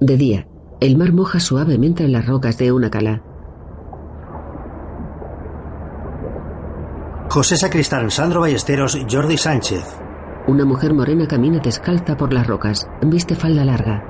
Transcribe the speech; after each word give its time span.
De 0.00 0.16
día, 0.16 0.46
el 0.80 0.96
mar 0.96 1.12
moja 1.12 1.40
suavemente 1.40 2.04
en 2.04 2.12
las 2.12 2.24
rocas 2.26 2.56
de 2.56 2.72
una 2.72 2.88
cala. 2.88 3.22
José 7.28 7.58
Sacristán, 7.58 8.10
Sandro 8.10 8.40
Ballesteros, 8.40 8.98
Jordi 9.10 9.36
Sánchez. 9.36 9.84
Una 10.46 10.64
mujer 10.64 10.94
morena 10.94 11.28
camina 11.28 11.58
descalza 11.58 12.16
por 12.16 12.32
las 12.32 12.46
rocas. 12.46 12.88
Viste 13.02 13.34
falda 13.34 13.62
larga. 13.62 14.09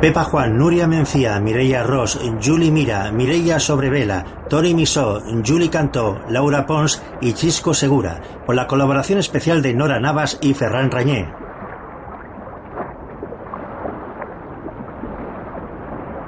Pepa 0.00 0.24
Juan, 0.24 0.56
Nuria 0.56 0.86
Mencía, 0.86 1.38
Mireia 1.40 1.82
Ross, 1.82 2.18
Julie 2.42 2.70
Mira, 2.70 3.12
Mireia 3.12 3.60
Sobrevela, 3.60 4.46
Tori 4.48 4.72
Misó, 4.72 5.20
Julie 5.46 5.68
Cantó, 5.68 6.18
Laura 6.30 6.64
Pons 6.64 7.02
y 7.20 7.34
Chisco 7.34 7.74
Segura, 7.74 8.22
con 8.46 8.56
la 8.56 8.66
colaboración 8.66 9.18
especial 9.18 9.60
de 9.60 9.74
Nora 9.74 10.00
Navas 10.00 10.38
y 10.40 10.54
Ferran 10.54 10.90
Rañé. 10.90 11.28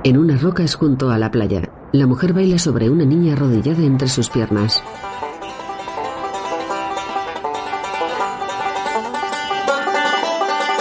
En 0.05 0.19
una 0.19 0.37
roca 0.37 0.63
es 0.63 0.75
junto 0.75 1.11
a 1.11 1.17
la 1.17 1.31
playa. 1.31 1.63
La 1.93 2.07
mujer 2.07 2.35
baila 2.35 2.59
sobre 2.59 2.91
una 2.91 3.07
niña 3.07 3.33
arrodillada 3.33 3.83
entre 3.85 4.09
sus 4.09 4.29
piernas. 4.29 4.83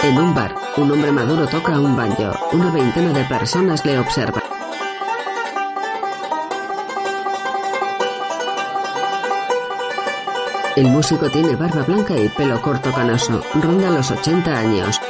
En 0.04 0.18
un 0.18 0.34
bar, 0.34 0.52
un 0.78 0.90
hombre 0.90 1.12
maduro 1.12 1.46
toca 1.46 1.78
un 1.78 1.96
banjo. 1.96 2.32
Una 2.52 2.72
veintena 2.72 3.12
de 3.12 3.24
personas 3.24 3.84
le 3.84 4.00
observan. 4.00 4.42
El 10.74 10.88
músico 10.88 11.30
tiene 11.30 11.54
barba 11.54 11.82
blanca 11.82 12.16
y 12.16 12.28
pelo 12.30 12.60
corto 12.60 12.90
canoso. 12.90 13.42
Ronda 13.54 13.90
los 13.90 14.10
80 14.10 14.50
años. 14.58 15.00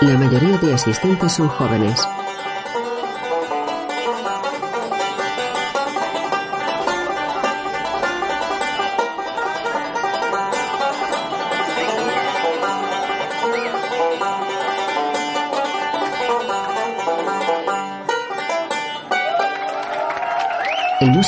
La 0.00 0.18
mayoría 0.18 0.58
de 0.58 0.74
asistentes 0.74 1.32
son 1.32 1.48
jóvenes. 1.48 2.04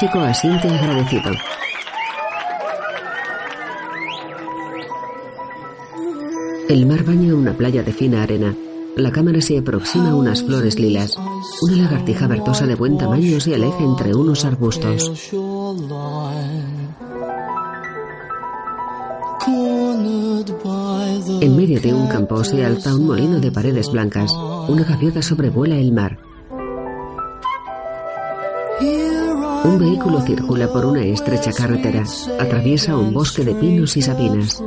Músico 0.01 0.21
asiente 0.21 0.67
agradecido. 0.67 1.31
El 6.71 6.87
mar 6.87 7.05
baña 7.05 7.35
una 7.35 7.53
playa 7.53 7.83
de 7.83 7.93
fina 7.93 8.23
arena. 8.23 8.55
La 8.97 9.13
cámara 9.13 9.43
se 9.43 9.59
aproxima 9.59 10.13
a 10.13 10.15
unas 10.15 10.43
flores 10.43 10.79
lilas. 10.79 11.19
Una 11.61 11.77
lagartija 11.77 12.27
vertosa 12.29 12.67
de 12.67 12.77
buen 12.77 12.97
tamaño 12.97 13.41
se 13.41 13.55
aleja 13.55 13.85
entre 13.85 14.15
unos 14.15 14.47
arbustos. 14.47 15.35
En 21.43 21.57
medio 21.57 21.79
de 21.79 21.93
un 21.93 22.07
campo 22.09 22.43
se 22.43 22.65
alza 22.65 22.95
un 22.95 23.07
molino 23.07 23.39
de 23.39 23.53
paredes 23.53 23.93
blancas. 23.93 24.31
Una 24.67 24.85
gaviota 24.85 25.21
sobrevuela 25.21 25.77
el 25.77 25.93
mar. 25.93 26.30
Un 29.71 29.79
vehículo 29.79 30.21
circula 30.23 30.67
por 30.67 30.85
una 30.85 31.05
estrecha 31.05 31.53
carretera. 31.53 32.03
Atraviesa 32.41 32.97
un 32.97 33.15
bosque 33.15 33.45
de 33.45 33.55
pinos 33.55 33.97
y 33.97 34.03
sabinas. 34.03 34.61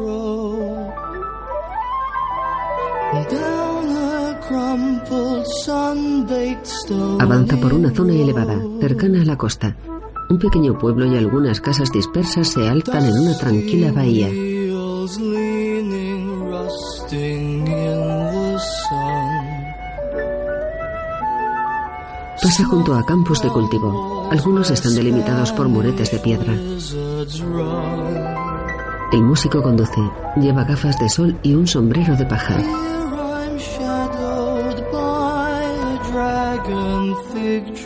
Avanza 7.20 7.58
por 7.58 7.74
una 7.74 7.92
zona 7.92 8.14
elevada, 8.14 8.58
cercana 8.80 9.22
a 9.22 9.26
la 9.26 9.38
costa. 9.38 9.76
Un 10.30 10.40
pequeño 10.40 10.78
pueblo 10.78 11.06
y 11.06 11.18
algunas 11.18 11.60
casas 11.60 11.92
dispersas 11.92 12.48
se 12.48 12.66
alzan 12.66 13.06
en 13.06 13.20
una 13.20 13.38
tranquila 13.38 13.92
bahía. 13.92 14.30
Pasa 22.44 22.66
junto 22.66 22.94
a 22.94 23.06
campos 23.06 23.42
de 23.42 23.48
cultivo. 23.48 24.28
Algunos 24.30 24.70
están 24.70 24.94
delimitados 24.96 25.54
por 25.54 25.70
muretes 25.70 26.12
de 26.12 26.20
piedra. 26.20 26.54
El 29.14 29.24
músico 29.24 29.64
conduce. 29.64 30.02
Lleva 30.36 30.66
gafas 30.66 31.00
de 31.00 31.08
sol 31.08 31.40
y 31.42 31.54
un 31.54 31.66
sombrero 31.66 32.18
de 32.18 32.26
paja. 32.26 32.58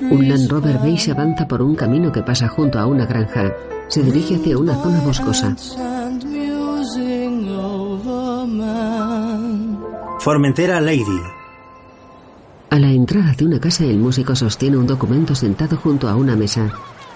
Un 0.09 0.28
Land 0.28 0.50
Rover 0.50 0.79
beige 0.79 1.12
avanza 1.12 1.47
por 1.47 1.62
un 1.62 1.75
camino 1.75 2.12
que 2.12 2.23
pasa 2.23 2.47
junto 2.47 2.79
a 2.79 2.88
una 2.88 3.06
granja. 3.06 3.53
Se 3.90 4.01
dirige 4.01 4.38
hacia 4.38 4.57
una 4.57 4.73
zona 4.73 5.01
boscosa. 5.01 5.56
Formentera 10.19 10.81
Lady. 10.81 11.36
A 12.69 12.79
la 12.79 12.91
entrada 12.91 13.33
de 13.33 13.45
una 13.45 13.61
casa 13.61 13.85
el 13.85 13.97
músico 13.97 14.35
sostiene 14.35 14.75
un 14.75 14.85
documento 14.85 15.33
sentado 15.35 15.78
junto 15.78 16.09
a 16.09 16.16
una 16.16 16.35
mesa. 16.35 16.69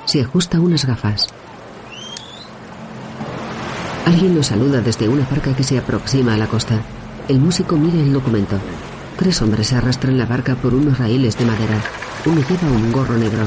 Se 0.06 0.22
ajusta 0.22 0.62
unas 0.62 0.86
gafas. 0.86 1.28
Alguien 4.06 4.34
lo 4.34 4.44
saluda 4.44 4.80
desde 4.80 5.10
una 5.10 5.28
barca 5.30 5.54
que 5.54 5.64
se 5.64 5.78
aproxima 5.78 6.36
a 6.36 6.38
la 6.38 6.48
costa. 6.48 6.82
El 7.28 7.40
músico 7.40 7.76
mira 7.76 8.00
el 8.00 8.14
documento. 8.14 8.58
Tres 9.18 9.42
hombres 9.42 9.74
arrastran 9.74 10.18
la 10.18 10.26
barca 10.26 10.56
por 10.56 10.74
unos 10.74 10.98
raíles 10.98 11.38
de 11.38 11.46
madera. 11.46 11.82
Uno 12.26 12.42
lleva 12.48 12.72
un 12.72 12.92
gorro 12.94 13.18
negro. 13.18 13.44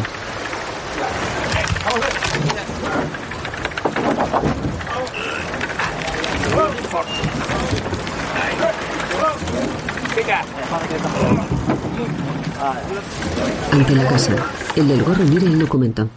Ante 13.72 13.94
la 13.94 14.08
casa, 14.08 14.32
el 14.76 14.88
del 14.88 15.02
gorro 15.02 15.24
mira 15.24 15.44
el 15.44 15.58
documento. 15.58 16.08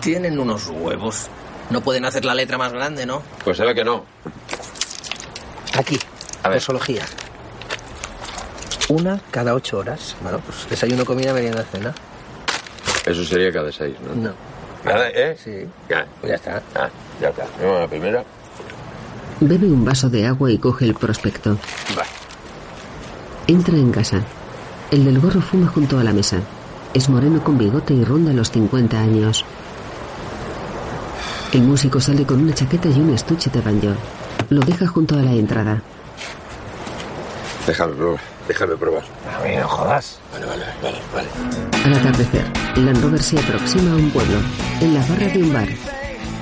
Tienen 0.00 0.38
unos 0.38 0.68
huevos. 0.68 1.28
No 1.70 1.80
pueden 1.80 2.04
hacer 2.04 2.24
la 2.24 2.34
letra 2.34 2.58
más 2.58 2.72
grande, 2.72 3.06
¿no? 3.06 3.22
Pues 3.44 3.56
se 3.56 3.64
ve 3.64 3.74
que 3.74 3.84
no. 3.84 4.04
Aquí, 5.78 5.98
A 6.42 6.48
ver. 6.48 6.58
posología. 6.58 7.04
Una 8.88 9.20
cada 9.30 9.54
ocho 9.54 9.78
horas. 9.78 10.16
Bueno, 10.22 10.38
pues 10.40 10.68
desayuno, 10.68 11.04
comida, 11.04 11.32
merienda, 11.32 11.64
cena. 11.64 11.94
Eso 13.06 13.24
sería 13.24 13.52
cada 13.52 13.72
seis, 13.72 13.96
¿no? 14.06 14.14
No. 14.28 14.32
¿Nada, 14.84 15.08
eh? 15.08 15.36
Sí. 15.42 15.66
Ya. 15.88 16.06
Pues 16.20 16.30
ya 16.30 16.36
está. 16.36 16.62
Ah, 16.74 16.88
ya 17.20 17.28
está. 17.28 17.44
Vamos 17.60 17.76
a 17.76 17.80
la 17.80 17.88
primera. 17.88 18.24
Bebe 19.40 19.66
un 19.66 19.84
vaso 19.84 20.10
de 20.10 20.26
agua 20.26 20.50
y 20.50 20.58
coge 20.58 20.84
el 20.86 20.94
prospecto. 20.94 21.56
Va. 21.98 22.04
Entra 23.46 23.74
en 23.76 23.90
casa. 23.92 24.20
El 24.92 25.06
del 25.06 25.20
gorro 25.20 25.40
fuma 25.40 25.68
junto 25.68 25.98
a 25.98 26.04
la 26.04 26.12
mesa. 26.12 26.36
Es 26.92 27.08
moreno 27.08 27.42
con 27.42 27.56
bigote 27.56 27.94
y 27.94 28.04
ronda 28.04 28.30
los 28.34 28.50
50 28.50 29.00
años. 29.00 29.42
El 31.50 31.62
músico 31.62 31.98
sale 31.98 32.26
con 32.26 32.42
una 32.42 32.52
chaqueta 32.52 32.90
y 32.90 33.00
un 33.00 33.14
estuche 33.14 33.48
de 33.48 33.62
banjo. 33.62 33.94
Lo 34.50 34.60
deja 34.60 34.86
junto 34.86 35.14
a 35.14 35.22
la 35.22 35.32
entrada. 35.32 35.80
Déjame 37.66 37.94
probar. 37.94 38.20
Déjame 38.46 38.76
probar. 38.76 39.02
A 39.34 39.42
mí 39.42 39.56
no 39.56 39.66
jodas. 39.66 40.18
Vale, 40.30 40.44
vale, 40.44 40.64
vale, 40.82 40.98
vale. 41.14 41.28
Al 41.86 41.94
atardecer, 41.94 42.44
Land 42.76 43.02
Rover 43.02 43.22
se 43.22 43.38
aproxima 43.38 43.92
a 43.92 43.96
un 43.96 44.10
pueblo. 44.10 44.36
En 44.82 44.92
la 44.92 45.00
barra 45.06 45.26
de 45.28 45.42
un 45.42 45.52
bar, 45.54 45.68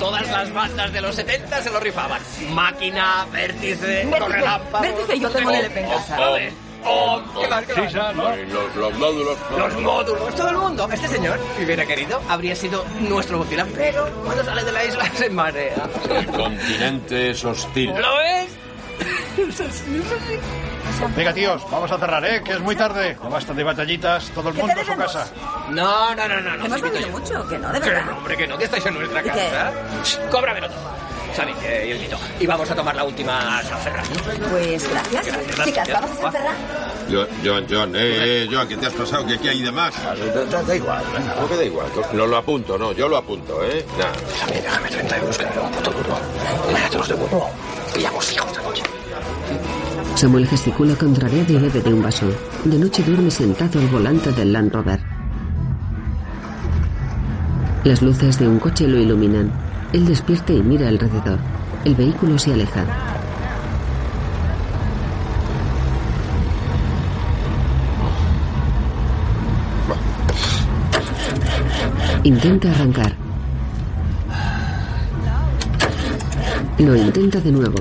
Todas 0.00 0.28
las 0.28 0.52
bandas 0.52 0.92
de 0.92 1.00
los 1.00 1.14
70 1.14 1.62
se 1.62 1.70
lo 1.70 1.78
rifaban. 1.78 2.20
Máquina, 2.52 3.26
vértice, 3.32 4.08
correlámpago. 4.18 4.82
Vértice, 4.82 5.20
yo 5.20 5.30
tengo 5.30 5.50
el 5.50 5.56
LP 5.56 5.80
en 5.82 5.88
casa. 5.88 6.16
Joder. 6.16 6.69
Oh, 6.84 7.20
¿qué 7.40 7.48
más, 7.48 7.64
qué 7.66 7.74
más? 7.74 7.92
Los, 8.16 8.76
los 8.76 8.98
módulos. 8.98 9.38
Los 9.56 9.80
módulos, 9.80 10.34
todo 10.34 10.48
el 10.50 10.56
mundo. 10.56 10.88
Este 10.92 11.08
señor, 11.08 11.38
si 11.58 11.64
hubiera 11.64 11.84
querido, 11.86 12.20
habría 12.28 12.56
sido 12.56 12.84
nuestro 13.00 13.38
bocilán, 13.38 13.68
pero 13.74 14.08
cuando 14.24 14.44
sale 14.44 14.64
de 14.64 14.72
la 14.72 14.84
isla 14.84 15.04
se 15.14 15.30
marea. 15.30 15.88
El 16.10 16.26
continente 16.26 17.30
es 17.30 17.44
hostil. 17.44 17.90
¿Lo 17.90 18.16
ves? 18.16 18.48
Venga, 21.16 21.32
tíos, 21.32 21.62
vamos 21.70 21.90
a 21.90 21.98
cerrar, 21.98 22.24
¿eh? 22.24 22.42
Que 22.44 22.52
es 22.52 22.60
muy 22.60 22.76
tarde. 22.76 23.16
Ya 23.22 23.28
basta 23.28 23.54
de 23.54 23.64
batallitas, 23.64 24.30
todo 24.30 24.48
el 24.50 24.54
¿Qué 24.54 24.62
mundo 24.62 24.80
a 24.80 24.84
su 24.84 24.96
casa. 24.96 25.26
No, 25.70 26.14
no, 26.14 26.28
no, 26.28 26.40
no. 26.40 26.56
no 26.56 26.64
Hemos 26.76 26.80
yo. 27.00 27.08
mucho, 27.08 27.48
que 27.48 27.58
no, 27.58 27.72
de 27.72 27.80
Que 27.80 27.90
verdad. 27.90 28.04
no, 28.10 28.18
hombre, 28.18 28.36
que 28.36 28.46
no, 28.46 28.58
que 28.58 28.64
estáis 28.64 28.84
en 28.86 28.94
nuestra 28.94 29.22
casa. 29.22 29.72
Cóbramelo 30.30 30.68
todo. 30.68 30.90
Yo 31.36 31.94
invito. 31.94 32.16
Y 32.38 32.46
vamos 32.46 32.70
a 32.70 32.74
tomar 32.74 32.94
la 32.96 33.04
última 33.04 33.62
San 33.62 33.78
Ferran. 33.78 34.04
Pues 34.50 34.90
gracias. 34.90 35.26
Gracias, 35.26 35.64
Chicas, 35.64 35.88
gracias. 35.88 36.00
¿vamos 36.00 36.18
a 36.18 36.22
San 36.22 36.32
Ferran? 36.32 36.56
Joan, 37.44 37.66
Joan, 37.68 37.94
eh, 37.96 37.98
eh, 38.44 38.48
Joan, 38.50 38.68
¿qué 38.68 38.76
te 38.76 38.86
has 38.86 38.92
pasado? 38.92 39.26
¿Qué, 39.26 39.38
qué 39.38 39.50
hay 39.50 39.62
de 39.62 39.72
más? 39.72 39.92
Da, 40.02 40.14
da- 40.44 40.62
da 40.62 40.76
igual, 40.76 41.02
venga. 41.12 41.34
¿Cómo 41.34 41.48
que 41.48 41.56
da 41.56 41.64
igual? 41.64 41.86
No 42.12 42.26
lo 42.26 42.36
apunto, 42.36 42.78
no, 42.78 42.92
yo 42.92 43.08
lo 43.08 43.16
apunto, 43.16 43.62
¿eh? 43.64 43.84
Nah. 43.98 44.06
Déjame, 44.28 44.62
déjame 44.62 44.88
30 44.88 45.16
euros 45.18 45.38
que 45.38 45.44
me 45.46 45.50
veo 45.52 45.62
un 45.64 45.70
puto 45.72 45.90
duro. 45.90 46.18
Mañana 46.72 46.90
te 46.90 46.98
los 46.98 47.08
devuelvo. 47.08 47.50
Pillamos 47.94 48.24
fijo 48.26 48.46
esta 48.46 48.62
noche. 48.62 48.82
Samuel 50.16 50.46
gesticula 50.46 50.94
contrariado 50.96 51.52
y 51.52 51.56
bebe 51.56 51.80
de 51.80 51.92
un 51.94 52.02
vaso. 52.02 52.26
De 52.64 52.78
noche 52.78 53.02
duerme 53.02 53.30
sentado 53.30 53.78
al 53.78 53.86
volante 53.88 54.30
del 54.32 54.52
Land 54.52 54.72
Rover. 54.72 55.00
Las 57.84 58.02
luces 58.02 58.38
de 58.38 58.46
un 58.46 58.58
coche 58.58 58.86
lo 58.86 58.98
iluminan. 58.98 59.50
Él 59.92 60.06
despierta 60.06 60.52
y 60.52 60.62
mira 60.62 60.88
alrededor. 60.88 61.38
El 61.84 61.94
vehículo 61.94 62.38
se 62.38 62.52
aleja. 62.52 62.84
Intenta 72.22 72.70
arrancar. 72.70 73.12
Lo 76.78 76.94
intenta 76.94 77.40
de 77.40 77.50
nuevo. 77.50 77.76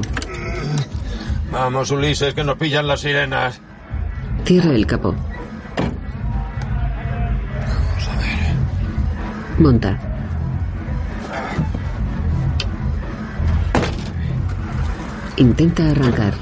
Vamos, 1.51 1.91
Ulises, 1.91 2.33
que 2.33 2.43
nos 2.43 2.57
pillan 2.57 2.87
las 2.87 3.01
sirenas. 3.01 3.61
Cierra 4.45 4.71
el 4.71 4.87
capó. 4.87 5.15
Monta. 9.59 10.08
Intenta 15.39 15.89
arrancar. 15.89 16.33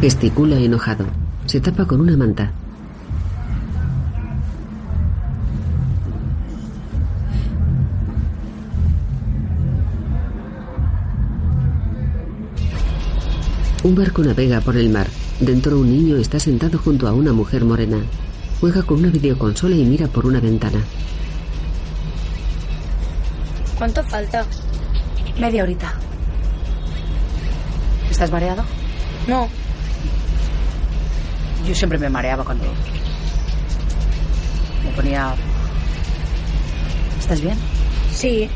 Gesticula 0.00 0.56
enojado. 0.56 1.06
Se 1.46 1.60
tapa 1.60 1.86
con 1.86 2.00
una 2.00 2.16
manta. 2.16 2.50
Un 13.84 13.94
barco 13.94 14.24
navega 14.24 14.60
por 14.60 14.76
el 14.76 14.90
mar. 14.90 15.06
Dentro 15.38 15.78
un 15.78 15.88
niño 15.88 16.16
está 16.16 16.40
sentado 16.40 16.78
junto 16.78 17.06
a 17.06 17.12
una 17.12 17.32
mujer 17.32 17.64
morena. 17.64 17.98
Juega 18.60 18.82
con 18.82 18.98
una 18.98 19.10
videoconsola 19.10 19.76
y 19.76 19.84
mira 19.84 20.08
por 20.08 20.26
una 20.26 20.40
ventana. 20.40 20.80
¿Cuánto 23.84 24.02
falta? 24.04 24.46
Media 25.38 25.62
horita. 25.62 25.92
¿Estás 28.10 28.30
mareado? 28.30 28.64
No, 29.26 29.46
Yo 31.68 31.74
siempre 31.74 31.98
me 31.98 32.08
mareaba 32.08 32.42
cuando 32.46 32.64
me 34.84 34.90
ponía... 34.96 35.34
¿Estás 37.20 37.42
bien? 37.42 37.58
sí. 38.10 38.48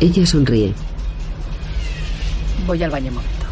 Ella 0.00 0.26
sonríe. 0.26 0.74
Voy 2.66 2.82
al 2.82 2.90
baño 2.90 3.08
un 3.08 3.14
momento. 3.14 3.46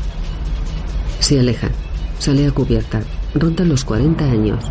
Se 1.19 1.41
aleja. 1.41 1.71
Sale 2.19 2.47
a 2.47 2.50
cubierta. 2.50 3.00
Ronda 3.35 3.65
los 3.65 3.87
40 3.87 4.23
años. 4.23 4.71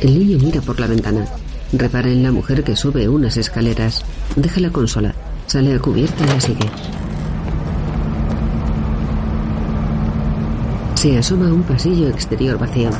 El 0.00 0.18
niño 0.18 0.38
mira 0.38 0.62
por 0.62 0.80
la 0.80 0.86
ventana. 0.86 1.26
Repara 1.72 2.08
en 2.10 2.22
la 2.22 2.32
mujer 2.32 2.62
que 2.64 2.76
sube 2.76 3.08
unas 3.08 3.36
escaleras. 3.36 4.04
Deja 4.36 4.60
la 4.60 4.70
consola. 4.70 5.14
Sale 5.46 5.74
a 5.74 5.78
cubierta 5.78 6.24
y 6.24 6.26
la 6.28 6.40
sigue. 6.40 6.70
Se 10.94 11.18
asoma 11.18 11.48
a 11.48 11.52
un 11.52 11.62
pasillo 11.62 12.08
exterior 12.08 12.58
vacío. 12.58 12.90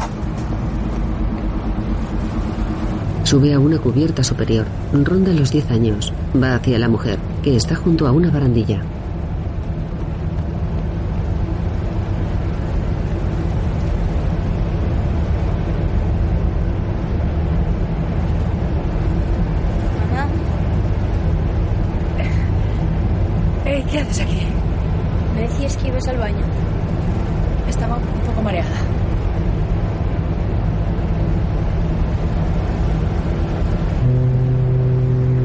Sube 3.24 3.54
a 3.54 3.58
una 3.60 3.78
cubierta 3.78 4.24
superior. 4.24 4.66
Ronda 4.92 5.32
los 5.32 5.50
10 5.52 5.70
años. 5.70 6.12
Va 6.40 6.54
hacia 6.56 6.78
la 6.78 6.88
mujer, 6.88 7.18
que 7.42 7.56
está 7.56 7.76
junto 7.76 8.06
a 8.06 8.12
una 8.12 8.30
barandilla. 8.30 8.82
Mamá, 20.10 20.28
Ey, 23.64 23.82
¿Qué 23.90 23.98
haces 24.00 24.20
aquí? 24.20 24.46
me 25.34 25.42
decías 25.42 25.76
que 25.76 25.88
ibas 25.88 26.06
al 26.08 26.18
baño. 26.18 26.44
Estaba 27.68 27.96
un 27.96 28.20
poco 28.26 28.42
mareada. 28.42 28.76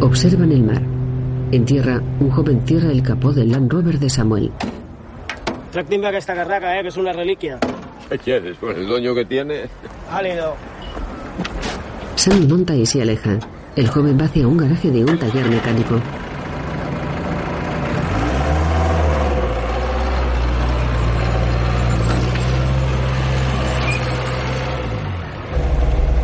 Observan 0.02 0.52
el 0.52 0.64
mar. 0.64 0.82
En 1.50 1.64
tierra, 1.64 2.02
un 2.20 2.30
joven 2.30 2.62
cierra 2.66 2.92
el 2.92 3.02
capó 3.02 3.32
del 3.32 3.50
Land 3.50 3.72
Rover 3.72 3.98
de 4.00 4.10
Samuel. 4.10 4.52
Tractimba 5.72 6.10
aquesta 6.10 6.36
carraca, 6.36 6.78
eh, 6.78 6.82
que 6.82 6.90
és 6.90 6.98
una 6.98 7.14
relíquia. 7.14 7.60
¿Qué 8.10 8.18
quieres? 8.18 8.58
Pues 8.60 8.78
el 8.78 8.86
dueño 8.86 9.16
que 9.16 9.24
tiene. 9.24 9.70
Àlido. 10.12 10.56
Sammy 12.16 12.48
monta 12.48 12.76
y 12.76 12.86
se 12.86 13.02
aleja. 13.02 13.40
El 13.78 13.88
joven 13.88 14.20
va 14.20 14.26
hacia 14.26 14.46
un 14.46 14.58
garaje 14.58 14.92
de 14.92 15.06
un 15.06 15.18
taller 15.18 15.50
mecánico. 15.50 16.02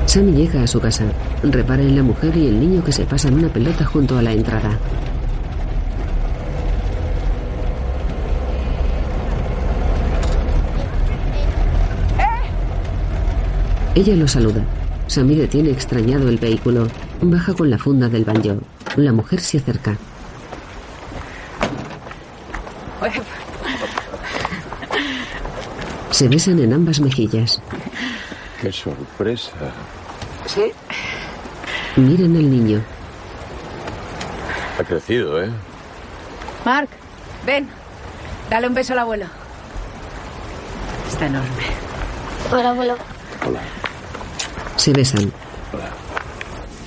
Sammy 0.06 0.34
llega 0.34 0.64
a 0.64 0.68
su 0.68 0.81
casa. 0.81 1.06
Repara 1.44 1.81
en 1.81 1.96
la 1.96 2.04
mujer 2.04 2.36
y 2.36 2.48
el 2.48 2.60
niño 2.60 2.84
que 2.84 2.92
se 2.92 3.06
pasan 3.06 3.36
una 3.36 3.48
pelota 3.48 3.86
junto 3.86 4.18
a 4.18 4.22
la 4.22 4.34
entrada. 4.34 4.78
Ella 13.95 14.16
lo 14.16 14.28
saluda. 14.28 14.63
Sammy 15.06 15.36
detiene 15.36 15.69
extrañado 15.69 16.28
el 16.28 16.38
vehículo. 16.38 16.88
Baja 17.22 17.54
con 17.54 17.69
la 17.69 17.78
funda 17.78 18.10
del 18.10 18.25
banjo. 18.25 18.57
La 18.95 19.12
mujer 19.12 19.40
se 19.40 19.60
acerca. 19.60 19.95
Se 26.10 26.27
besan 26.27 26.60
en 26.60 26.74
ambas 26.74 27.00
mejillas. 27.00 27.62
¡Qué 28.62 28.72
sorpresa! 28.72 29.51
Sí. 30.48 30.72
Miran 31.96 32.36
al 32.36 32.50
niño. 32.50 32.82
Ha 34.79 34.84
crecido, 34.84 35.44
¿eh? 35.44 35.50
Mark, 36.65 36.89
ven. 37.46 37.68
Dale 38.50 38.68
un 38.68 38.74
beso 38.74 38.94
al 38.94 39.00
abuelo. 39.00 39.25
Está 41.12 41.27
enorme. 41.27 41.63
Hola, 42.51 42.70
abuelo. 42.72 43.12
Se 44.84 44.92
besan. 44.92 45.32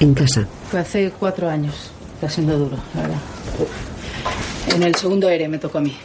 En 0.00 0.12
casa. 0.12 0.46
Fue 0.70 0.80
hace 0.80 1.10
cuatro 1.18 1.48
años. 1.48 1.74
Está 2.16 2.28
siendo 2.28 2.58
duro, 2.58 2.76
la 2.94 3.00
verdad. 3.00 3.18
En 4.68 4.82
el 4.82 4.94
segundo 4.96 5.30
ERE 5.30 5.48
me 5.48 5.56
tocó 5.56 5.78
a 5.78 5.80
mí. 5.80 5.96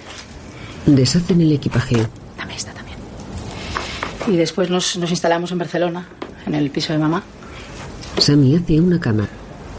Deshacen 0.86 1.41
el 1.41 1.51
equipaje. 1.51 1.98
Dame 2.38 2.55
esta 2.55 2.71
también. 2.71 2.98
Y 4.25 4.38
después 4.38 4.69
nos, 4.69 4.95
nos 4.95 5.10
instalamos 5.10 5.51
en 5.51 5.57
Barcelona, 5.57 6.07
en 6.45 6.55
el 6.55 6.69
piso 6.69 6.93
de 6.93 7.00
mamá. 7.00 7.24
Sammy 8.19 8.55
hace 8.55 8.79
una 8.79 8.98
cama. 8.98 9.27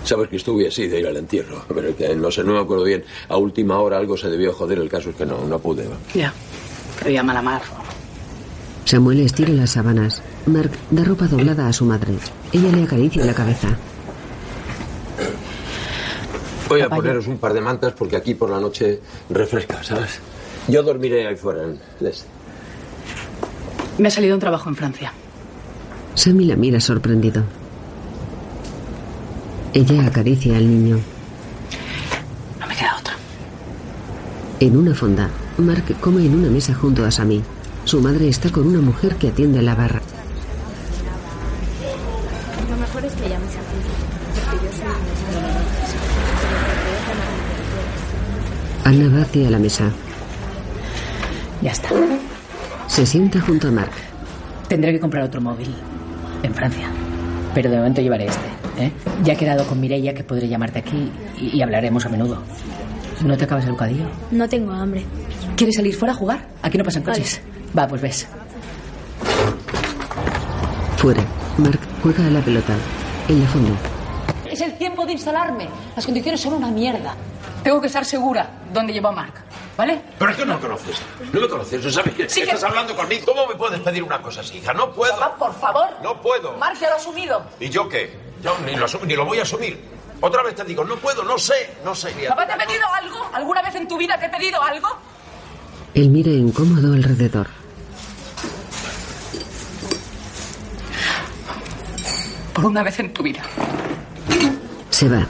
Sabes 0.05 0.29
que 0.29 0.37
estuve 0.37 0.69
así 0.69 0.89
de 0.89 1.01
ir 1.01 1.07
al 1.07 1.17
entierro, 1.17 1.65
pero 1.75 1.97
que 1.97 2.15
no 2.15 2.31
sé, 2.31 2.45
no 2.45 2.53
me 2.53 2.61
acuerdo 2.61 2.85
bien. 2.85 3.03
A 3.31 3.39
última 3.39 3.79
hora 3.79 3.97
algo 3.97 4.19
se 4.19 4.29
debió 4.29 4.53
joder, 4.53 4.81
el 4.81 4.91
caso 4.91 5.09
es 5.09 5.17
que 5.17 5.25
no, 5.25 5.47
no 5.47 5.59
pude. 5.59 5.89
Ya. 6.13 6.35
Que 6.99 7.07
había 7.07 7.23
mala 7.23 7.41
mar. 7.41 7.63
Samuel 8.93 9.21
estira 9.21 9.49
las 9.55 9.71
sábanas. 9.71 10.21
Mark 10.45 10.71
da 10.91 11.03
ropa 11.03 11.27
doblada 11.27 11.67
a 11.67 11.73
su 11.73 11.87
madre. 11.87 12.13
Ella 12.53 12.71
le 12.77 12.83
acaricia 12.83 13.25
la 13.25 13.33
cabeza. 13.33 13.69
Voy 16.69 16.83
a 16.83 16.91
poneros 16.91 17.27
un 17.27 17.39
par 17.39 17.55
de 17.55 17.63
mantas 17.63 17.95
porque 17.95 18.17
aquí 18.17 18.35
por 18.35 18.51
la 18.51 18.61
noche 18.61 19.01
refresca, 19.31 19.83
¿sabes? 19.83 20.21
Yo 20.69 20.83
dormiré 20.83 21.27
ahí 21.27 21.37
fuera 21.37 21.63
en 21.63 21.81
el 22.01 22.07
este. 22.07 22.29
Me 23.97 24.09
ha 24.09 24.11
salido 24.11 24.35
un 24.35 24.41
trabajo 24.41 24.69
en 24.69 24.77
Francia. 24.77 25.11
Sammy 26.15 26.45
la 26.45 26.57
mira 26.57 26.79
sorprendido. 26.79 27.45
Ella 29.73 30.05
acaricia 30.05 30.59
al 30.59 30.69
niño. 30.69 30.99
No 32.61 32.67
me 32.67 32.77
queda 32.77 32.95
otra. 33.01 33.15
En 34.61 34.77
una 34.77 34.95
fonda, 34.95 35.31
Mark 35.57 35.99
come 35.99 36.27
en 36.27 36.35
una 36.35 36.51
mesa 36.51 36.75
junto 36.75 37.07
a 37.07 37.11
Sammy. 37.11 37.43
Su 37.85 38.01
madre 38.01 38.29
está 38.29 38.51
con 38.51 38.67
una 38.67 38.81
mujer 38.81 39.17
que 39.17 39.29
atiende 39.29 39.61
la 39.61 39.75
barra. 39.75 40.01
Lo 42.71 42.77
mejor 42.77 43.05
es 43.05 43.13
que 43.15 43.29
llames 43.29 43.51
a 43.51 43.61
ti. 43.61 44.51
Porque 44.51 44.67
yo 44.67 44.73
soy 44.73 44.87
Ana 48.85 49.17
va 49.17 49.23
hacia 49.23 49.51
la 49.51 49.59
mesa. 49.59 49.91
Ya 51.61 51.71
está. 51.73 51.91
Se 52.89 53.07
sienta 53.07 53.41
junto 53.41 53.69
a 53.69 53.71
Mark. 53.71 53.93
Tendré 54.69 54.93
que 54.93 55.01
comprar 55.01 55.25
otro 55.25 55.41
móvil. 55.41 55.75
En 56.43 56.55
Francia. 56.55 56.89
Pero 57.55 57.71
de 57.71 57.77
momento 57.77 58.01
llevaré 58.01 58.27
este. 58.27 58.47
¿eh? 58.79 58.93
Ya 59.23 59.35
he 59.35 59.37
quedado 59.37 59.67
con 59.67 59.81
Mireia 59.81 60.15
que 60.15 60.25
podré 60.25 60.49
llamarte 60.49 60.79
aquí 60.81 61.11
y, 61.39 61.57
y 61.57 61.63
hablaremos 61.63 62.05
a 62.07 62.09
menudo. 62.09 62.43
¿No 63.25 63.37
te 63.37 63.45
acabas 63.45 63.65
el 63.67 63.73
bocadillo? 63.73 64.05
No 64.31 64.49
tengo 64.49 64.73
hambre. 64.73 65.05
¿Quieres 65.57 65.77
salir 65.77 65.95
fuera 65.95 66.13
a 66.15 66.17
jugar? 66.17 66.49
Aquí 66.63 66.79
no 66.79 66.85
pasan 66.85 67.03
coches. 67.03 67.41
Va, 67.77 67.87
pues 67.89 68.01
ves. 68.03 68.29
Fuera, 70.99 71.23
Mark 71.59 71.81
juega 72.03 72.27
a 72.27 72.31
la 72.31 72.41
pelota. 72.41 72.75
En 73.29 73.41
la 73.43 73.49
fondo, 73.49 73.75
Es 74.47 74.61
el 74.61 74.77
tiempo 74.77 75.07
de 75.07 75.13
instalarme. 75.13 75.69
Las 75.97 76.05
condiciones 76.05 76.41
son 76.41 76.55
una 76.55 76.69
mierda. 76.69 77.15
Tengo 77.65 77.81
que 77.81 77.87
estar 77.87 78.05
segura 78.05 78.49
dónde 78.73 78.93
llevo 78.93 79.09
a 79.09 79.13
Mark. 79.13 79.35
¿Vale? 79.77 80.03
Pero 80.19 80.31
es 80.31 80.37
que 80.37 80.45
no 80.45 80.55
me 80.55 80.61
conoces. 80.61 81.01
No 81.33 81.41
me 81.41 81.49
conoces. 81.49 81.83
¿No 81.83 81.91
sabes 81.91 82.15
que 82.15 82.29
Sí 82.29 82.41
que- 82.43 82.47
estás 82.51 82.63
hablando 82.65 82.95
conmigo? 82.95 83.25
¿Cómo 83.27 83.47
me 83.47 83.55
puedes 83.55 83.81
pedir 83.81 84.03
una 84.03 84.21
cosa 84.21 84.43
así, 84.43 84.59
hija? 84.59 84.75
No 84.75 84.93
puedo. 84.93 85.19
Papá, 85.19 85.35
por 85.39 85.55
favor. 85.59 85.89
No 86.03 86.21
puedo. 86.21 86.53
Mark 86.59 86.77
ya 86.79 86.89
lo 86.91 86.95
ha 86.97 86.99
asumido. 86.99 87.43
¿Y 87.59 87.71
yo 87.71 87.89
qué? 87.89 88.15
Yo 88.43 88.55
ni 88.67 88.77
lo, 88.77 88.87
asu- 88.87 89.01
ni 89.07 89.15
lo 89.17 89.25
voy 89.25 89.39
a 89.39 89.43
asumir. 89.43 89.83
Otra 90.21 90.43
vez 90.43 90.55
te 90.55 90.65
digo, 90.65 90.85
no 90.85 90.97
puedo, 90.97 91.25
no 91.25 91.39
sé, 91.39 91.75
no 91.85 91.95
sé. 91.95 92.11
¿Papá 92.29 92.47
te 92.47 92.53
ha 92.53 92.59
pedido 92.59 92.85
algo? 92.95 93.17
¿Alguna 93.33 93.63
vez 93.63 93.75
en 93.77 93.89
tu 93.89 93.97
vida 93.97 94.19
te 94.21 94.27
he 94.27 94.29
pedido 94.29 94.63
algo? 94.63 94.89
él 95.95 96.09
mira 96.11 96.31
incómodo 96.31 96.95
alrededor. 96.95 97.49
Por 102.55 102.67
una 102.67 102.83
vez 102.83 102.99
en 103.01 103.13
tu 103.13 103.23
vida. 103.23 103.43
Se 104.91 105.09
va. 105.09 105.27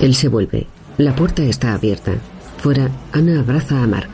Él 0.00 0.14
se 0.14 0.28
vuelve. 0.28 0.66
La 0.98 1.14
puerta 1.14 1.42
está 1.42 1.74
abierta. 1.74 2.12
Fuera, 2.58 2.88
Ana 3.12 3.40
abraza 3.40 3.82
a 3.82 3.86
Mark. 3.86 4.10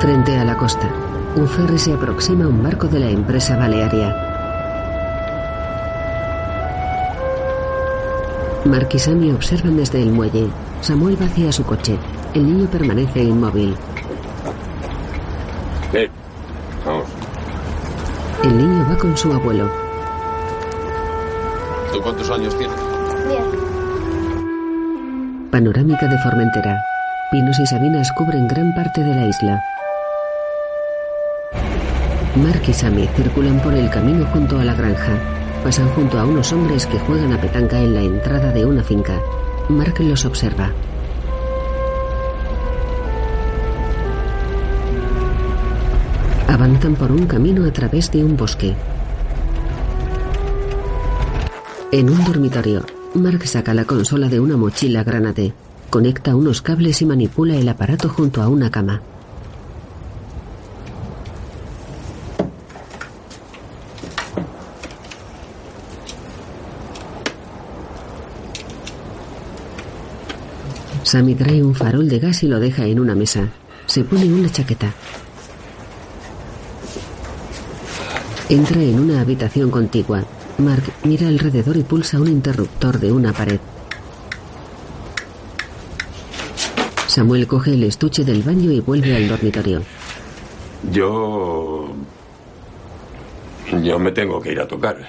Frente 0.00 0.36
a 0.36 0.44
la 0.44 0.56
costa, 0.56 0.90
un 1.36 1.48
ferry 1.48 1.78
se 1.78 1.92
aproxima 1.92 2.44
a 2.44 2.48
un 2.48 2.62
barco 2.62 2.86
de 2.86 3.00
la 3.00 3.10
empresa 3.10 3.56
balearia. 3.56 4.25
Mark 8.66 8.88
y 8.92 8.98
Sammy 8.98 9.30
observan 9.30 9.76
desde 9.76 10.02
el 10.02 10.10
muelle. 10.10 10.48
Samuel 10.80 11.20
va 11.20 11.26
hacia 11.26 11.52
su 11.52 11.64
coche. 11.64 11.98
El 12.34 12.46
niño 12.46 12.68
permanece 12.68 13.22
inmóvil. 13.22 13.76
Ven, 15.92 16.10
vamos. 16.84 17.06
El 18.42 18.56
niño 18.58 18.86
va 18.90 18.96
con 18.98 19.16
su 19.16 19.32
abuelo. 19.32 19.70
¿Tú 21.92 22.02
cuántos 22.02 22.30
años 22.30 22.56
tienes? 22.58 22.76
Panorámica 25.50 26.06
de 26.06 26.18
Formentera. 26.18 26.82
Pinos 27.30 27.58
y 27.58 27.66
sabinas 27.66 28.12
cubren 28.12 28.46
gran 28.48 28.74
parte 28.74 29.02
de 29.02 29.14
la 29.14 29.26
isla. 29.26 29.64
Mark 32.36 32.62
y 32.66 32.72
Sammy 32.72 33.08
circulan 33.16 33.60
por 33.60 33.74
el 33.74 33.88
camino 33.90 34.26
junto 34.26 34.58
a 34.58 34.64
la 34.64 34.74
granja. 34.74 35.35
Pasan 35.66 35.88
junto 35.96 36.16
a 36.16 36.24
unos 36.24 36.52
hombres 36.52 36.86
que 36.86 36.96
juegan 36.96 37.32
a 37.32 37.40
petanca 37.40 37.80
en 37.80 37.92
la 37.92 38.00
entrada 38.00 38.52
de 38.52 38.64
una 38.64 38.84
finca. 38.84 39.20
Mark 39.68 39.98
los 39.98 40.24
observa. 40.24 40.70
Avanzan 46.46 46.94
por 46.94 47.10
un 47.10 47.26
camino 47.26 47.66
a 47.66 47.72
través 47.72 48.12
de 48.12 48.22
un 48.22 48.36
bosque. 48.36 48.76
En 51.90 52.10
un 52.10 52.24
dormitorio, 52.24 52.84
Mark 53.14 53.44
saca 53.48 53.74
la 53.74 53.86
consola 53.86 54.28
de 54.28 54.38
una 54.38 54.56
mochila 54.56 55.02
granate, 55.02 55.52
conecta 55.90 56.36
unos 56.36 56.62
cables 56.62 57.02
y 57.02 57.06
manipula 57.06 57.56
el 57.56 57.68
aparato 57.68 58.08
junto 58.08 58.40
a 58.40 58.48
una 58.48 58.70
cama. 58.70 59.02
Sammy 71.06 71.36
trae 71.36 71.62
un 71.62 71.72
farol 71.72 72.08
de 72.08 72.18
gas 72.18 72.42
y 72.42 72.48
lo 72.48 72.58
deja 72.58 72.84
en 72.84 72.98
una 72.98 73.14
mesa. 73.14 73.48
Se 73.86 74.02
pone 74.02 74.24
una 74.24 74.50
chaqueta. 74.50 74.92
Entra 78.48 78.82
en 78.82 78.98
una 78.98 79.20
habitación 79.20 79.70
contigua. 79.70 80.24
Mark 80.58 80.82
mira 81.04 81.28
alrededor 81.28 81.76
y 81.76 81.84
pulsa 81.84 82.18
un 82.18 82.26
interruptor 82.26 82.98
de 82.98 83.12
una 83.12 83.32
pared. 83.32 83.60
Samuel 87.06 87.46
coge 87.46 87.74
el 87.74 87.84
estuche 87.84 88.24
del 88.24 88.42
baño 88.42 88.72
y 88.72 88.80
vuelve 88.80 89.14
al 89.14 89.28
dormitorio. 89.28 89.82
Yo... 90.90 91.94
Yo 93.80 93.98
me 94.00 94.10
tengo 94.10 94.40
que 94.40 94.50
ir 94.50 94.60
a 94.60 94.66
tocar. 94.66 95.08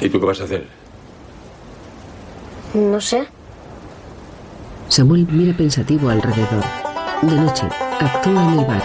¿Y 0.00 0.08
tú 0.08 0.20
qué 0.20 0.26
vas 0.26 0.40
a 0.40 0.44
hacer? 0.44 0.77
No 2.74 3.00
sé. 3.00 3.26
Samuel 4.88 5.26
mira 5.30 5.56
pensativo 5.56 6.10
alrededor. 6.10 6.64
De 7.22 7.34
noche, 7.34 7.66
actúa 8.00 8.42
en 8.42 8.58
el 8.58 8.64
bar. 8.66 8.82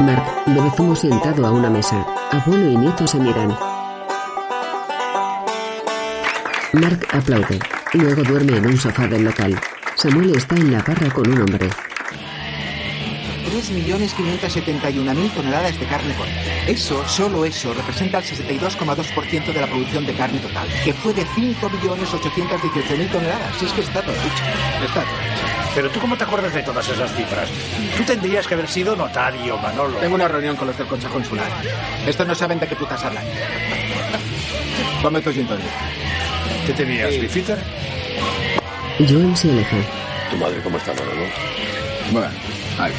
Mark 0.00 0.24
bebe 0.46 0.70
zumo 0.76 0.96
sentado 0.96 1.46
a 1.46 1.50
una 1.52 1.70
mesa. 1.70 2.04
Abuelo 2.30 2.70
y 2.70 2.76
nieto 2.76 3.06
se 3.06 3.18
miran. 3.18 3.56
Mark 6.72 7.06
aplaude. 7.12 7.58
Luego 7.92 8.22
duerme 8.24 8.56
en 8.56 8.66
un 8.66 8.76
sofá 8.76 9.06
del 9.06 9.24
local. 9.24 9.58
Samuel 9.94 10.34
está 10.34 10.56
en 10.56 10.72
la 10.72 10.82
barra 10.82 11.10
con 11.10 11.28
un 11.30 11.40
hombre. 11.42 11.70
3.571.000 13.54 15.30
toneladas 15.30 15.78
de 15.78 15.86
carne 15.86 16.12
con. 16.14 16.26
Eso, 16.66 17.06
solo 17.06 17.44
eso, 17.44 17.72
representa 17.72 18.18
el 18.18 18.24
62,2% 18.24 19.52
de 19.52 19.60
la 19.60 19.66
producción 19.68 20.04
de 20.04 20.12
carne 20.14 20.40
total, 20.40 20.66
que 20.84 20.92
fue 20.92 21.14
de 21.14 21.24
5.818.000 21.24 23.10
toneladas. 23.12 23.56
Si 23.56 23.66
es 23.66 23.72
que 23.72 23.82
está 23.82 24.02
todo 24.02 24.12
hecho. 24.12 24.44
Está 24.84 25.02
todo 25.02 25.20
hecho. 25.20 25.44
Pero 25.72 25.90
tú 25.90 26.00
cómo 26.00 26.16
te 26.16 26.24
acuerdas 26.24 26.52
de 26.52 26.62
todas 26.62 26.88
esas 26.88 27.14
cifras? 27.14 27.48
Tú 27.96 28.02
tendrías 28.02 28.46
que 28.46 28.54
haber 28.54 28.68
sido 28.68 28.96
notario, 28.96 29.56
Manolo. 29.58 29.98
Tengo 29.98 30.16
una 30.16 30.26
reunión 30.26 30.56
con 30.56 30.66
los 30.66 30.76
del 30.76 30.88
Consejo 30.88 31.14
Consular. 31.14 31.50
Estos 32.06 32.26
no 32.26 32.34
saben 32.34 32.58
de 32.58 32.66
qué 32.66 32.74
putas 32.74 33.04
hablan. 33.04 33.24
Ponme 35.00 35.20
tu 35.20 35.32
gin. 35.32 35.46
¿Qué 36.66 36.72
tenías, 36.72 37.20
Bifitter? 37.20 37.58
Joan 38.98 39.36
se 39.36 39.50
aleja. 39.50 39.76
¿Tu 40.30 40.36
madre 40.38 40.60
cómo 40.62 40.76
está, 40.76 40.92
Manolo? 40.94 41.26
Bueno, 42.10 42.28
ahí. 42.78 42.92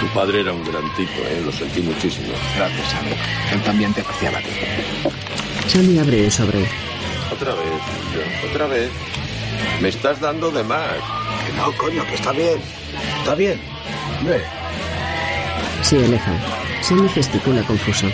Tu 0.00 0.06
padre 0.14 0.40
era 0.40 0.52
un 0.52 0.64
gran 0.64 0.82
tipo, 0.94 1.20
¿eh? 1.20 1.42
Lo 1.44 1.52
sentí 1.52 1.82
muchísimo. 1.82 2.32
Gracias, 2.56 2.88
Sammy. 2.88 3.10
Él 3.52 3.62
también 3.62 3.92
te 3.92 4.00
apreciaba 4.00 4.38
a 4.38 4.40
ti. 4.40 4.48
Sammy 5.68 5.98
abre 5.98 6.24
el 6.24 6.32
sobre. 6.32 6.66
Otra 7.30 7.54
vez, 7.54 7.80
John, 8.14 8.50
otra 8.50 8.66
vez. 8.66 8.90
Me 9.82 9.88
estás 9.90 10.18
dando 10.20 10.50
de 10.50 10.64
más. 10.64 10.96
Que 11.46 11.52
no, 11.52 11.70
coño, 11.76 12.06
que 12.06 12.14
está 12.14 12.32
bien. 12.32 12.58
Está 13.18 13.34
bien. 13.34 13.60
Ve. 14.24 14.42
Se 15.82 16.02
aleja. 16.02 16.32
Sammy 16.80 17.08
gesticula 17.10 17.62
confuso. 17.62 18.06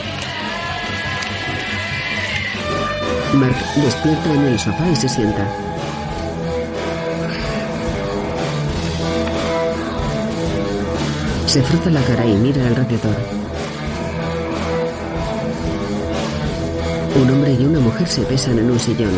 Mark 3.35 3.57
despierta 3.77 4.33
en 4.33 4.47
el 4.47 4.59
sofá 4.59 4.89
y 4.91 4.97
se 4.97 5.09
sienta. 5.09 5.66
Se 11.57 11.63
frota 11.63 11.89
la 11.89 12.03
cara 12.03 12.27
y 12.27 12.35
mira 12.35 12.67
alrededor. 12.67 13.17
Un 17.19 17.31
hombre 17.31 17.57
y 17.59 17.65
una 17.65 17.81
mujer 17.81 18.07
se 18.07 18.27
besan 18.27 18.59
en 18.59 18.71
un 18.71 18.79
sillón. 18.79 19.13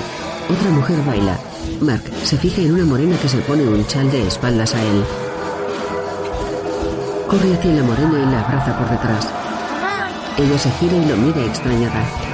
Otra 0.49 0.71
mujer 0.71 0.99
baila. 1.04 1.37
Mark 1.80 2.04
se 2.23 2.37
fija 2.37 2.62
en 2.62 2.75
una 2.75 2.85
morena 2.85 3.16
que 3.21 3.28
se 3.28 3.38
pone 3.38 3.66
un 3.66 3.85
chal 3.88 4.09
de 4.12 4.25
espaldas 4.28 4.73
a 4.76 4.80
él. 4.80 5.04
Corre 7.26 7.54
hacia 7.54 7.73
la 7.73 7.83
morena 7.83 8.21
y 8.21 8.30
la 8.30 8.40
abraza 8.40 8.78
por 8.78 8.88
detrás. 8.88 9.26
Ella 10.38 10.59
se 10.59 10.71
gira 10.71 10.97
y 10.97 11.07
lo 11.07 11.16
mira 11.16 11.45
extrañada. 11.45 12.27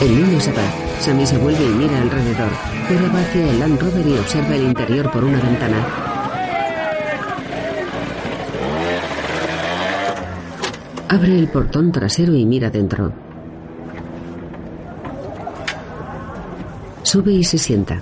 El 0.00 0.16
niño 0.16 0.40
se 0.40 0.50
va. 0.52 0.62
Sammy 1.00 1.26
se 1.26 1.36
vuelve 1.36 1.62
y 1.62 1.68
mira 1.68 2.00
alrededor. 2.00 2.48
Cora 2.88 3.12
va 3.12 3.20
hacia 3.20 3.50
el 3.50 3.58
Land 3.58 3.80
Rover 3.80 4.06
y 4.06 4.18
observa 4.18 4.56
el 4.56 4.62
interior 4.62 5.10
por 5.12 5.24
una 5.24 5.38
ventana. 5.38 5.86
Abre 11.06 11.38
el 11.38 11.48
portón 11.48 11.92
trasero 11.92 12.34
y 12.34 12.46
mira 12.46 12.70
dentro. 12.70 13.12
Sube 17.02 17.32
y 17.32 17.44
se 17.44 17.58
sienta. 17.58 18.00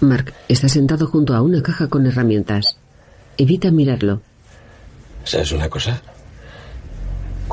Mark 0.00 0.32
está 0.48 0.70
sentado 0.70 1.06
junto 1.06 1.34
a 1.34 1.42
una 1.42 1.62
caja 1.62 1.88
con 1.88 2.06
herramientas. 2.06 2.78
Evita 3.36 3.70
mirarlo. 3.70 4.22
¿Sabes 5.24 5.52
una 5.52 5.68
cosa? 5.68 6.00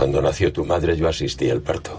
Cuando 0.03 0.21
nació 0.21 0.51
tu 0.51 0.65
madre 0.65 0.97
yo 0.97 1.07
asistí 1.07 1.49
al 1.49 1.61
parto. 1.61 1.97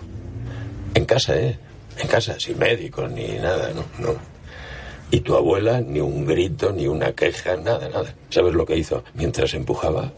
En 0.93 1.07
casa, 1.07 1.41
¿eh? 1.41 1.59
En 1.97 2.07
casa, 2.07 2.39
sin 2.39 2.59
médico 2.59 3.09
ni 3.09 3.29
nada, 3.39 3.73
no, 3.73 3.83
no. 3.99 4.15
Y 5.11 5.21
tu 5.21 5.35
abuela, 5.35 5.81
ni 5.81 6.01
un 6.01 6.27
grito, 6.27 6.71
ni 6.71 6.87
una 6.87 7.15
queja, 7.15 7.57
nada, 7.57 7.89
nada. 7.89 8.15
¿Sabes 8.29 8.53
lo 8.53 8.67
que 8.67 8.77
hizo? 8.77 9.03
Mientras 9.15 9.55
empujaba, 9.55 10.13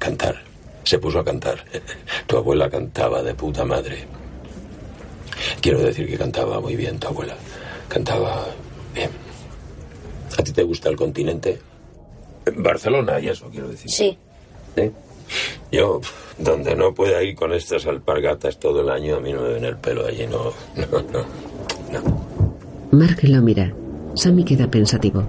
cantar. 0.00 0.42
Se 0.82 0.98
puso 0.98 1.20
a 1.20 1.24
cantar. 1.24 1.64
Tu 2.26 2.36
abuela 2.36 2.68
cantaba 2.68 3.22
de 3.22 3.32
puta 3.32 3.64
madre. 3.64 4.08
Quiero 5.60 5.78
decir 5.78 6.08
que 6.08 6.18
cantaba 6.18 6.60
muy 6.60 6.74
bien 6.74 6.98
tu 6.98 7.06
abuela. 7.06 7.36
Cantaba 7.86 8.44
bien. 8.92 9.10
¿A 10.36 10.42
ti 10.42 10.50
te 10.50 10.64
gusta 10.64 10.88
el 10.88 10.96
continente? 10.96 11.60
Barcelona 12.56 13.20
y 13.20 13.28
eso, 13.28 13.48
quiero 13.50 13.68
decir. 13.68 13.88
Sí. 13.88 14.18
¿Sí? 14.74 14.90
Yo, 15.70 16.00
donde 16.38 16.74
no 16.74 16.92
pueda 16.94 17.22
ir 17.22 17.34
con 17.34 17.52
estas 17.52 17.86
alpargatas 17.86 18.58
todo 18.58 18.80
el 18.80 18.90
año, 18.90 19.16
a 19.16 19.20
mí 19.20 19.32
no 19.32 19.42
me 19.42 19.54
ven 19.54 19.64
el 19.64 19.76
pelo 19.76 20.06
allí, 20.06 20.26
no, 20.26 20.52
no, 20.76 21.02
no. 21.12 22.20
Mark 22.90 23.18
lo 23.22 23.40
mira. 23.40 23.72
Sammy 24.14 24.44
queda 24.44 24.66
pensativo. 24.66 25.24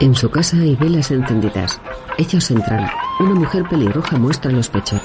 En 0.00 0.14
su 0.14 0.30
casa 0.30 0.56
hay 0.56 0.74
velas 0.76 1.10
encendidas. 1.10 1.80
Ellos 2.18 2.50
entran. 2.50 2.90
Una 3.20 3.34
mujer 3.34 3.64
pelirroja 3.68 4.16
muestra 4.18 4.50
los 4.50 4.68
pechos. 4.68 5.00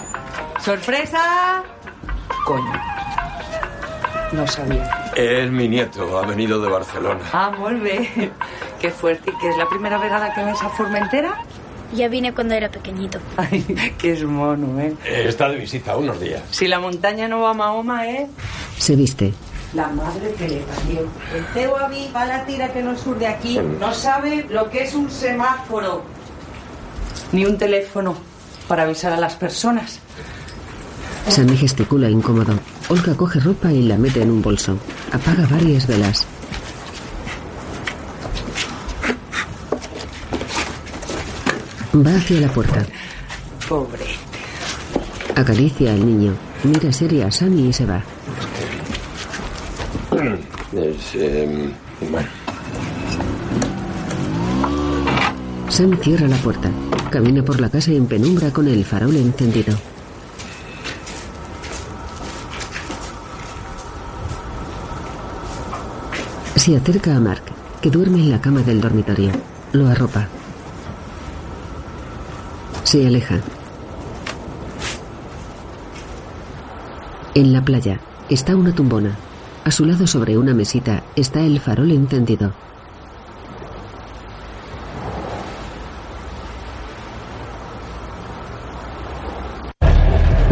¡Sorpresa! 0.60 1.64
Coño. 2.46 2.99
No 4.32 4.46
sabía. 4.48 5.12
Es 5.16 5.50
mi 5.52 5.68
nieto, 5.68 6.20
ha 6.20 6.26
venido 6.26 6.62
de 6.62 6.70
Barcelona. 6.70 7.22
Ah, 7.34 7.52
bé. 7.82 8.32
Qué 8.80 8.92
fuerte. 8.92 9.32
¿Que 9.42 9.50
es 9.50 9.58
la 9.58 9.68
primera 9.68 9.98
vegada 9.98 10.34
que 10.34 10.44
ves 10.44 10.62
a 10.62 10.70
Formentera? 10.70 11.42
Ya 11.96 12.08
vine 12.08 12.34
cuando 12.34 12.54
era 12.54 12.70
pequeñito. 12.70 13.20
Ay, 13.38 13.64
que 13.98 14.14
es 14.14 14.24
mono, 14.24 14.80
¿eh? 14.80 14.94
Eh, 15.06 15.26
Está 15.28 15.50
de 15.50 15.58
visita 15.58 15.98
unos 15.98 16.20
días. 16.20 16.44
Si 16.52 16.68
la 16.68 16.80
montaña 16.80 17.28
no 17.28 17.42
va 17.42 17.50
a 17.52 17.54
Mahoma, 17.56 18.08
¿eh? 18.08 18.28
Se 18.78 18.96
viste. 18.96 19.34
La 19.74 19.88
madre 19.88 20.34
que 20.38 20.48
le 20.48 20.58
parió. 20.60 21.02
El 21.36 21.46
teu 21.54 21.76
avi 21.76 22.10
va 22.16 22.22
a 22.22 22.26
la 22.26 22.46
tira 22.46 22.72
que 22.72 22.84
no 22.84 22.96
sur 22.98 23.18
de 23.18 23.28
aquí. 23.28 23.60
No 23.80 23.94
sabe 23.94 24.46
lo 24.50 24.70
que 24.70 24.84
es 24.84 24.94
un 24.94 25.10
semáforo. 25.10 26.04
Ni 27.32 27.46
un 27.46 27.58
teléfono 27.58 28.16
para 28.68 28.84
avisar 28.84 29.12
a 29.14 29.18
las 29.18 29.34
personas. 29.36 30.00
Sammy 31.28 31.58
gesticula 31.58 32.10
incómodo. 32.10 32.54
Olga 32.90 33.16
coge 33.16 33.40
ropa 33.40 33.72
y 33.72 33.84
la 33.84 33.98
mete 33.98 34.22
en 34.24 34.32
un 34.32 34.42
bolso. 34.42 34.78
Apaga 35.12 35.46
varias 35.48 35.86
velas. 35.86 36.26
Va 41.96 42.16
hacia 42.16 42.42
la 42.42 42.52
puerta. 42.52 42.86
Pobre. 43.68 44.06
Acaricia 45.36 45.94
al 45.94 46.04
niño. 46.04 46.34
Mira 46.64 46.92
seria 46.92 47.28
a 47.28 47.32
Sammy 47.32 47.70
y 47.70 47.74
se 47.74 47.86
va. 47.86 48.04
Es, 50.74 51.16
eh, 51.16 51.72
bueno, 52.10 52.28
Sam 55.70 55.98
cierra 56.02 56.28
la 56.28 56.38
puerta. 56.38 56.72
Camina 57.12 57.44
por 57.44 57.62
la 57.62 57.70
casa 57.70 57.92
en 57.92 58.08
penumbra 58.08 58.52
con 58.52 58.68
el 58.68 58.84
farol 58.84 59.16
encendido. 59.16 59.76
Se 66.70 66.76
acerca 66.76 67.16
a 67.16 67.20
Mark, 67.20 67.42
que 67.82 67.90
duerme 67.90 68.20
en 68.20 68.30
la 68.30 68.42
cama 68.42 68.62
del 68.62 68.80
dormitorio. 68.80 69.32
Lo 69.72 69.88
arropa. 69.88 70.28
Se 72.84 73.08
aleja. 73.08 73.40
En 77.34 77.54
la 77.54 77.66
playa 77.66 78.00
está 78.30 78.56
una 78.56 78.72
tumbona. 78.72 79.18
A 79.64 79.72
su 79.72 79.84
lado 79.84 80.06
sobre 80.06 80.38
una 80.38 80.54
mesita 80.54 81.02
está 81.16 81.40
el 81.42 81.60
farol 81.60 81.90
encendido. 81.90 82.54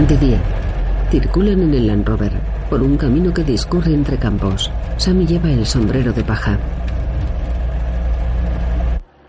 De 0.08 0.18
día, 0.18 0.42
circulan 1.10 1.62
en 1.62 1.74
el 1.74 1.88
Land 1.88 2.08
Rover 2.08 2.34
por 2.70 2.82
un 2.82 2.98
camino 2.98 3.34
que 3.34 3.44
discurre 3.44 3.94
entre 3.94 4.18
campos. 4.18 4.72
Sammy 4.98 5.26
lleva 5.26 5.50
el 5.50 5.66
sombrero 5.66 6.12
de 6.14 6.24
paja. 6.24 6.60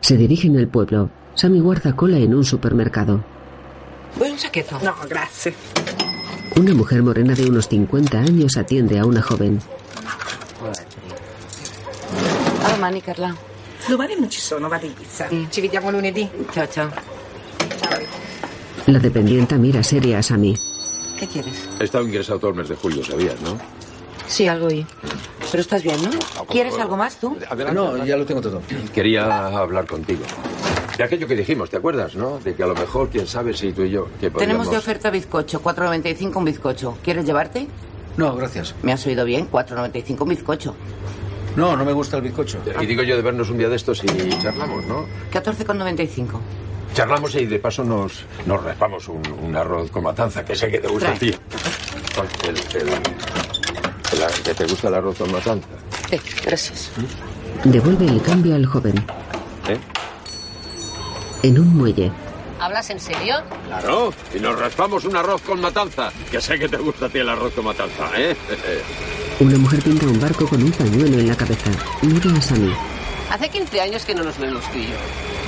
Se 0.01 0.17
dirigen 0.17 0.57
al 0.57 0.69
pueblo. 0.69 1.11
Sammy 1.35 1.61
guarda 1.61 1.95
cola 1.95 2.19
en 2.19 2.35
un 2.35 2.45
supermercado. 2.45 3.23
Vuoi 4.17 4.31
un 4.31 4.39
sacchetto? 4.39 4.79
No, 4.83 4.95
grazie. 5.09 5.55
Una 6.57 6.75
mujer 6.75 7.03
morena 7.03 7.35
de 7.35 7.47
unos 7.49 7.69
50 7.69 8.19
años 8.19 8.57
atiende 8.57 8.99
a 8.99 9.05
una 9.05 9.23
joven. 9.23 9.61
A 12.65 12.73
domani, 12.73 13.01
Carla. 13.01 13.37
Domani 13.89 14.15
non 14.19 14.29
ci 14.29 14.41
sono, 14.41 14.69
vado 14.69 14.87
in 14.87 14.95
pizza. 14.95 15.29
Ci 15.29 15.61
vediamo 15.61 15.91
lunedì. 15.91 16.29
Ciao, 16.51 16.67
ciao. 16.69 16.91
La 18.87 18.99
dependienta 18.99 19.57
mira 19.57 19.83
seria 19.83 20.19
a 20.19 20.23
Sammy. 20.23 20.55
¿Qué 21.19 21.27
quieres? 21.27 21.69
he 21.81 21.85
estado 21.85 22.05
ingresado 22.05 22.39
todo 22.39 22.51
el 22.51 22.57
mes 22.57 22.69
de 22.69 22.77
julio, 22.77 23.05
¿sabías, 23.05 23.41
no? 23.41 23.59
Sí, 24.27 24.47
algo 24.47 24.67
oí. 24.67 24.87
Pero 25.51 25.61
estás 25.61 25.83
bien, 25.83 25.97
¿no? 26.03 26.11
¿Quieres 26.47 26.79
algo 26.79 26.97
más 26.97 27.19
tú? 27.19 27.37
No, 27.73 28.05
ya 28.05 28.17
lo 28.17 28.27
tengo 28.27 28.41
todo. 28.41 28.61
Quería 28.95 29.47
hablar 29.47 29.87
contigo. 29.87 30.23
De 30.97 31.05
aquello 31.05 31.27
que 31.27 31.37
dijimos, 31.37 31.71
¿te 31.71 31.77
acuerdas, 31.77 32.15
no? 32.17 32.39
De 32.41 32.55
que 32.55 32.63
a 32.63 32.67
lo 32.67 32.75
mejor, 32.75 33.09
quién 33.09 33.27
sabe 33.27 33.55
si 33.55 33.73
tú 33.73 33.85
y 33.85 33.91
yo... 33.91 34.09
Que 34.21 34.31
Tenemos 34.31 34.71
de 34.71 34.77
oferta 34.77 35.11
bizcocho, 35.11 35.63
4.95 35.63 36.37
un 36.37 36.45
bizcocho. 36.45 36.99
¿Quieres 37.03 37.25
llevarte? 37.25 37.69
No, 38.17 38.35
gracias. 38.35 38.75
¿Me 38.83 38.93
has 38.93 39.07
oído 39.07 39.25
bien? 39.25 39.49
4.95 39.51 40.23
un 40.23 40.29
bizcocho. 40.29 40.75
No, 41.57 41.77
no 41.77 41.85
me 41.85 41.93
gusta 41.93 42.17
el 42.17 42.23
bizcocho. 42.23 42.59
Y 42.81 42.87
digo 42.87 43.03
yo 43.03 43.17
de 43.17 43.23
vernos 43.23 43.49
un 43.49 43.59
día 43.59 43.69
de 43.69 43.77
estos 43.77 44.03
y 44.05 44.29
charlamos, 44.41 44.85
¿no? 44.87 45.07
14,95. 45.33 46.41
Charlamos 46.95 47.35
y 47.37 47.47
de 47.47 47.59
paso 47.59 47.85
nos, 47.85 48.25
nos 48.47 48.63
raspamos 48.63 49.09
un, 49.09 49.23
un 49.43 49.55
arroz 49.57 49.91
con 49.91 50.03
matanza, 50.03 50.45
que 50.45 50.55
sé 50.57 50.71
que 50.71 50.79
te 50.81 50.89
gusta 50.89 51.11
a 51.13 51.15
ti. 51.15 51.35
El, 52.45 52.57
el- 52.57 52.89
el- 52.93 53.03
¿Que 54.43 54.55
te 54.55 54.65
gusta 54.67 54.89
el 54.89 54.95
arroz 54.95 55.19
con 55.19 55.31
matanza? 55.31 55.69
Sí, 56.11 56.19
gracias. 56.45 56.91
Devuelve 57.65 58.07
el 58.07 58.21
cambio 58.23 58.55
al 58.57 58.67
joven. 58.67 58.97
¿Eh? 59.69 59.79
En 61.43 61.59
un 61.59 61.77
muelle, 61.77 62.11
¿Hablas 62.61 62.91
en 62.91 62.99
serio? 62.99 63.37
Claro, 63.69 64.13
y 64.35 64.41
nos 64.41 64.59
raspamos 64.59 65.05
un 65.05 65.15
arroz 65.15 65.41
con 65.43 65.61
matanza, 65.61 66.11
que 66.29 66.41
sé 66.41 66.59
que 66.59 66.69
te 66.69 66.77
gusta 66.79 67.07
a 67.07 67.09
ti 67.09 67.19
el 67.19 67.29
arroz 67.29 67.53
con 67.55 67.67
matanza, 67.67 68.11
¿eh? 68.17 68.35
una 69.39 69.57
mujer 69.59 69.81
pinta 69.81 70.07
un 70.07 70.19
barco 70.21 70.45
con 70.49 70.61
un 70.65 70.73
pañuelo 70.73 71.19
en 71.19 71.29
la 71.29 71.37
cabeza. 71.37 71.71
Mira 72.03 72.33
a 72.37 72.41
Sammy. 72.41 72.73
Hace 73.31 73.49
15 73.51 73.81
años 73.81 74.05
que 74.05 74.15
no 74.15 74.25
nos 74.25 74.39
vemos 74.39 74.65
tú 74.73 74.79
y 74.79 74.85
yo. 74.85 74.97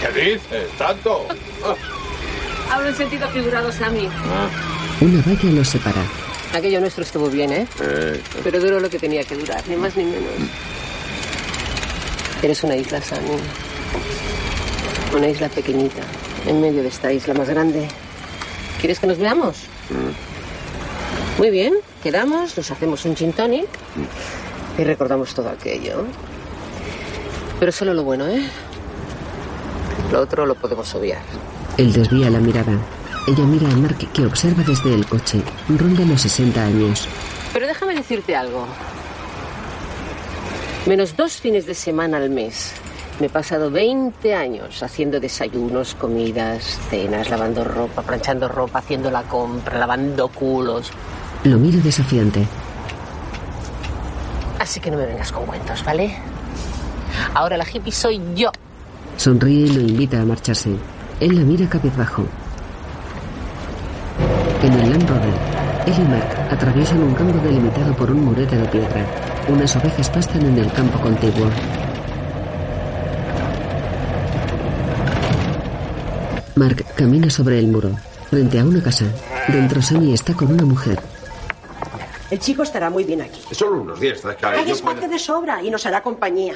¿Qué 0.00 0.20
dices? 0.30 0.70
¿Tanto? 0.76 1.26
Hablo 2.70 2.88
en 2.88 2.96
sentido 2.96 3.28
figurado, 3.28 3.72
Sammy. 3.72 4.08
Una 5.00 5.22
valla 5.22 5.50
los 5.50 5.68
separa. 5.68 6.02
Aquello 6.54 6.80
nuestro 6.80 7.04
estuvo 7.04 7.28
bien, 7.28 7.52
¿eh? 7.52 7.66
Eh, 7.80 8.20
Pero 8.44 8.60
duró 8.60 8.80
lo 8.80 8.90
que 8.90 8.98
tenía 8.98 9.24
que 9.24 9.36
durar, 9.36 9.62
ni 9.68 9.76
más 9.76 9.96
ni 9.96 10.04
menos. 10.04 10.30
Eres 12.42 12.62
una 12.64 12.76
isla, 12.76 13.00
Sammy. 13.00 13.36
Una 15.16 15.28
isla 15.28 15.48
pequeñita, 15.48 16.02
en 16.46 16.60
medio 16.60 16.82
de 16.82 16.88
esta 16.88 17.12
isla 17.12 17.34
más 17.34 17.48
grande. 17.48 17.88
¿Quieres 18.80 18.98
que 18.98 19.06
nos 19.06 19.18
veamos? 19.18 19.56
Muy 21.38 21.50
bien, 21.50 21.74
quedamos, 22.02 22.56
nos 22.56 22.70
hacemos 22.70 23.04
un 23.04 23.16
gin 23.16 23.32
tonic 23.32 23.66
y 24.78 24.84
recordamos 24.84 25.34
todo 25.34 25.48
aquello. 25.48 26.04
Pero 27.60 27.72
solo 27.72 27.92
lo 27.92 28.02
bueno, 28.02 28.26
¿eh? 28.26 28.48
Lo 30.10 30.20
otro 30.20 30.46
lo 30.46 30.54
podemos 30.54 30.92
obviar. 30.94 31.20
Él 31.76 31.92
desvía 31.92 32.30
la 32.30 32.40
mirada. 32.40 32.72
Ella 33.28 33.44
mira 33.44 33.68
a 33.68 33.76
Mark 33.76 33.98
que 34.12 34.24
observa 34.24 34.62
desde 34.62 34.94
el 34.94 35.06
coche. 35.06 35.42
Ronda 35.68 36.04
los 36.06 36.22
60 36.22 36.64
años. 36.64 37.06
Pero 37.52 37.66
déjame 37.66 37.94
decirte 37.94 38.34
algo. 38.34 38.66
Menos 40.86 41.14
dos 41.16 41.34
fines 41.34 41.66
de 41.66 41.74
semana 41.74 42.16
al 42.16 42.30
mes. 42.30 42.72
Me 43.20 43.26
he 43.26 43.30
pasado 43.30 43.70
20 43.70 44.34
años 44.34 44.82
haciendo 44.82 45.20
desayunos, 45.20 45.94
comidas, 45.94 46.80
cenas, 46.88 47.28
lavando 47.28 47.62
ropa, 47.62 48.00
planchando 48.00 48.48
ropa, 48.48 48.78
haciendo 48.78 49.10
la 49.10 49.22
compra, 49.24 49.78
lavando 49.78 50.28
culos. 50.28 50.90
Lo 51.44 51.58
mira 51.58 51.78
desafiante. 51.80 52.46
Así 54.58 54.80
que 54.80 54.90
no 54.90 54.96
me 54.96 55.04
vengas 55.04 55.30
con 55.30 55.44
cuentos, 55.44 55.84
¿vale? 55.84 56.16
Ahora 57.34 57.56
la 57.56 57.64
hippie 57.64 57.92
soy 57.92 58.20
yo. 58.34 58.50
Sonríe 59.16 59.66
y 59.66 59.72
lo 59.74 59.80
invita 59.80 60.20
a 60.20 60.24
marcharse. 60.24 60.70
Él 61.20 61.36
la 61.36 61.42
mira 61.42 61.68
cabizbajo. 61.68 62.24
En 64.62 64.72
el 64.74 64.90
Land 64.90 65.08
Rover, 65.08 65.34
Él 65.86 65.94
y 65.98 66.08
Mark 66.08 66.36
atraviesan 66.50 67.02
un 67.02 67.14
campo 67.14 67.38
delimitado 67.38 67.94
por 67.94 68.10
un 68.10 68.24
murete 68.24 68.56
de 68.56 68.66
piedra. 68.68 69.04
Unas 69.48 69.74
ovejas 69.76 70.08
pastan 70.10 70.42
en 70.46 70.58
el 70.58 70.72
campo 70.72 70.98
contiguo. 71.00 71.46
Mark 76.56 76.84
camina 76.96 77.30
sobre 77.30 77.58
el 77.58 77.68
muro, 77.68 77.90
frente 78.28 78.58
a 78.60 78.64
una 78.64 78.82
casa. 78.82 79.04
Dentro 79.48 79.80
Sammy 79.80 80.12
está 80.12 80.34
con 80.34 80.52
una 80.52 80.64
mujer. 80.64 80.98
El 82.30 82.38
chico 82.38 82.62
estará 82.62 82.90
muy 82.90 83.04
bien 83.04 83.22
aquí. 83.22 83.40
Solo 83.52 83.80
unos 83.82 83.98
días. 83.98 84.20
Hay 84.24 84.70
espacio 84.70 85.00
puedo- 85.00 85.08
de 85.08 85.18
sobra 85.18 85.62
y 85.62 85.70
nos 85.70 85.84
hará 85.86 86.02
compañía. 86.02 86.54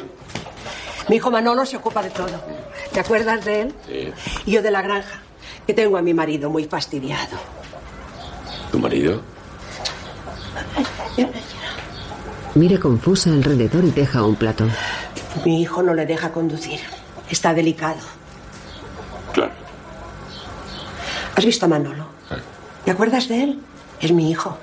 Mi 1.09 1.17
hijo 1.17 1.31
Manolo 1.31 1.67
se 1.67 1.77
ocupa 1.77 2.03
de 2.03 2.11
todo. 2.11 2.41
¿Te 2.93 3.01
acuerdas 3.01 3.45
de 3.45 3.63
él? 3.63 3.75
Sí. 3.87 4.13
Y 4.47 4.53
yo 4.53 4.63
de 4.63 4.71
la 4.71 4.83
granja, 4.83 5.21
que 5.67 5.75
tengo 5.75 5.97
a 5.97 6.03
mi 6.03 6.15
marido 6.15 6.51
muy 6.51 6.65
fastidiado. 6.65 7.37
¿Tu 8.71 8.79
marido? 8.79 9.21
Mira 12.55 12.79
confusa 12.79 13.31
alrededor 13.31 13.85
y 13.85 13.91
deja 13.91 14.23
un 14.23 14.37
plato. 14.37 14.67
Mi 15.45 15.61
hijo 15.61 15.83
no 15.83 15.95
le 15.95 16.07
deja 16.07 16.31
conducir. 16.31 16.81
Está 17.29 17.53
delicado. 17.53 18.01
Claro. 19.33 19.53
¿Has 21.37 21.45
visto 21.45 21.67
a 21.67 21.69
Manolo? 21.69 22.07
¿Te 22.85 22.91
acuerdas 22.91 23.29
de 23.29 23.43
él? 23.43 23.61
Es 24.01 24.13
mi 24.13 24.31
hijo. 24.31 24.57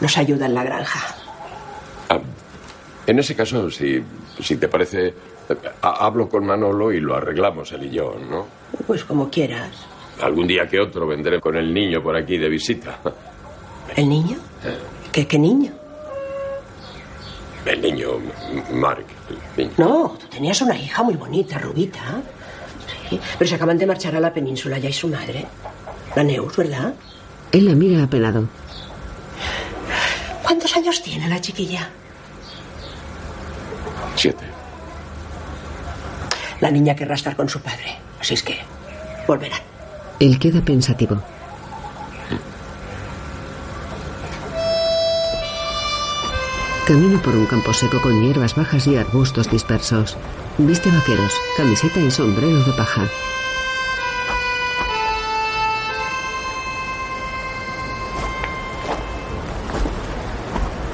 Nos 0.00 0.16
ayuda 0.18 0.46
en 0.46 0.54
la 0.54 0.64
granja. 0.64 1.14
En 3.06 3.18
ese 3.18 3.34
caso, 3.34 3.70
si, 3.70 4.02
si 4.42 4.56
te 4.56 4.68
parece, 4.68 5.14
hablo 5.82 6.28
con 6.28 6.44
Manolo 6.46 6.92
y 6.92 7.00
lo 7.00 7.16
arreglamos 7.16 7.72
él 7.72 7.84
y 7.84 7.90
yo, 7.90 8.14
¿no? 8.30 8.46
Pues 8.86 9.04
como 9.04 9.30
quieras. 9.30 9.70
Algún 10.20 10.46
día 10.46 10.66
que 10.66 10.80
otro 10.80 11.06
vendré 11.06 11.40
con 11.40 11.56
el 11.56 11.72
niño 11.72 12.02
por 12.02 12.16
aquí 12.16 12.36
de 12.38 12.48
visita. 12.48 12.98
¿El 13.96 14.08
niño? 14.08 14.36
¿Qué, 15.12 15.26
qué 15.26 15.38
niño? 15.38 15.72
El 17.64 17.80
niño, 17.82 18.12
Mark, 18.72 19.04
el 19.56 19.64
niño. 19.64 19.74
No, 19.78 20.16
tú 20.18 20.26
tenías 20.26 20.60
una 20.62 20.76
hija 20.76 21.02
muy 21.02 21.14
bonita, 21.14 21.58
Rubita. 21.58 22.00
Sí, 23.08 23.20
pero 23.38 23.48
se 23.48 23.54
acaban 23.54 23.78
de 23.78 23.86
marchar 23.86 24.16
a 24.16 24.20
la 24.20 24.32
península 24.32 24.78
ya 24.78 24.88
y 24.88 24.92
su 24.92 25.08
madre. 25.08 25.46
La 26.16 26.22
Neus, 26.24 26.56
¿verdad? 26.56 26.94
Él 27.52 27.66
la 27.66 27.74
mira 27.74 28.02
apenado. 28.04 28.48
¿Cuántos 30.42 30.74
años 30.76 31.02
tiene 31.02 31.28
la 31.28 31.40
chiquilla? 31.40 31.90
Siete. 34.16 34.44
La 36.60 36.70
niña 36.70 36.94
querrá 36.96 37.14
estar 37.14 37.36
con 37.36 37.48
su 37.48 37.60
padre. 37.60 37.96
Así 38.20 38.34
es 38.34 38.42
que 38.42 38.58
volverán. 39.26 39.60
Él 40.20 40.38
queda 40.38 40.60
pensativo. 40.60 41.22
Camina 46.86 47.20
por 47.22 47.36
un 47.36 47.46
campo 47.46 47.72
seco 47.72 48.00
con 48.00 48.22
hierbas 48.22 48.54
bajas 48.54 48.86
y 48.86 48.96
arbustos 48.96 49.50
dispersos. 49.50 50.16
Viste 50.56 50.90
vaqueros, 50.90 51.32
camiseta 51.56 52.00
y 52.00 52.10
sombrero 52.10 52.64
de 52.64 52.72
paja. 52.72 53.06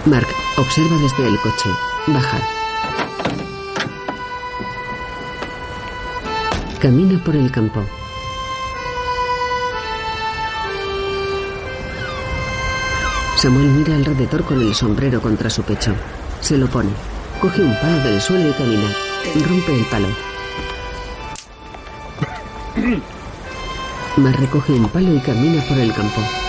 Mark 0.05 0.27
observa 0.59 0.97
desde 0.99 1.29
el 1.29 1.41
coche. 1.41 1.71
Baja. 2.09 2.64
Camina 6.85 7.19
por 7.25 7.35
el 7.35 7.51
campo. 7.51 7.83
Samuel 13.39 13.69
mira 13.69 13.95
alrededor 13.95 14.45
con 14.45 14.61
el 14.61 14.75
sombrero 14.75 15.23
contra 15.23 15.49
su 15.49 15.63
pecho. 15.63 15.95
Se 16.43 16.59
lo 16.59 16.67
pone. 16.67 16.91
Coge 17.41 17.63
un 17.63 17.75
palo 17.81 17.97
del 18.05 18.21
suelo 18.21 18.51
y 18.51 18.53
camina. 18.53 18.91
Rompe 19.49 19.75
el 19.75 19.85
palo. 19.87 20.09
Mar 24.19 24.39
recoge 24.39 24.73
un 24.73 24.87
palo 24.91 25.15
y 25.15 25.21
camina 25.21 25.63
por 25.63 25.79
el 25.79 25.91
campo. 25.91 26.44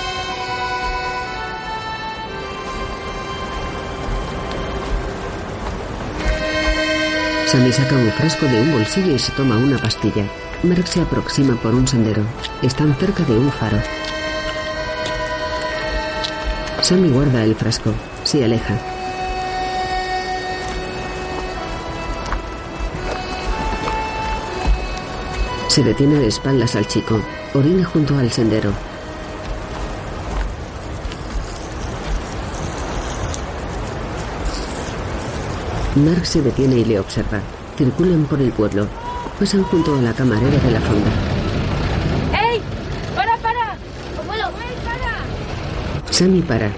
Sammy 7.56 7.72
saca 7.72 7.96
un 7.96 8.12
frasco 8.12 8.46
de 8.48 8.60
un 8.60 8.74
bolsillo 8.74 9.16
y 9.16 9.18
se 9.18 9.32
toma 9.32 9.56
una 9.56 9.78
pastilla. 9.78 10.26
Mark 10.64 10.86
se 10.90 11.00
aproxima 11.00 11.56
por 11.56 11.74
un 11.74 11.88
sendero. 11.88 12.22
Están 12.62 12.94
cerca 12.96 13.24
de 13.24 13.38
un 13.38 13.50
faro. 13.50 13.78
Sammy 16.82 17.08
guarda 17.08 17.46
el 17.46 17.56
frasco. 17.56 17.94
Se 18.26 18.44
aleja. 18.44 18.78
Se 25.70 25.82
detiene 25.82 26.20
de 26.20 26.28
espaldas 26.28 26.76
al 26.76 26.86
chico. 26.88 27.22
Orina 27.54 27.86
junto 27.86 28.18
al 28.18 28.30
sendero. 28.34 28.74
Mark 35.96 36.26
se 36.26 36.42
detiene 36.42 36.78
y 36.78 36.86
le 36.86 37.00
observa. 37.00 37.40
Circulan 37.78 38.26
por 38.26 38.42
el 38.42 38.52
pueblo. 38.52 38.88
Pasan 39.40 39.64
junto 39.64 39.98
a 39.98 40.02
la 40.02 40.14
camarera 40.14 40.58
de 40.58 40.72
la 40.72 40.80
fonda. 40.82 41.10
¡Ey! 42.38 42.62
¡Para, 43.16 43.38
para! 43.38 43.78
¡Abuelo! 44.22 44.48
¡Ey, 44.48 44.76
para! 44.84 46.14
Sammy 46.14 46.42
para. 46.42 46.70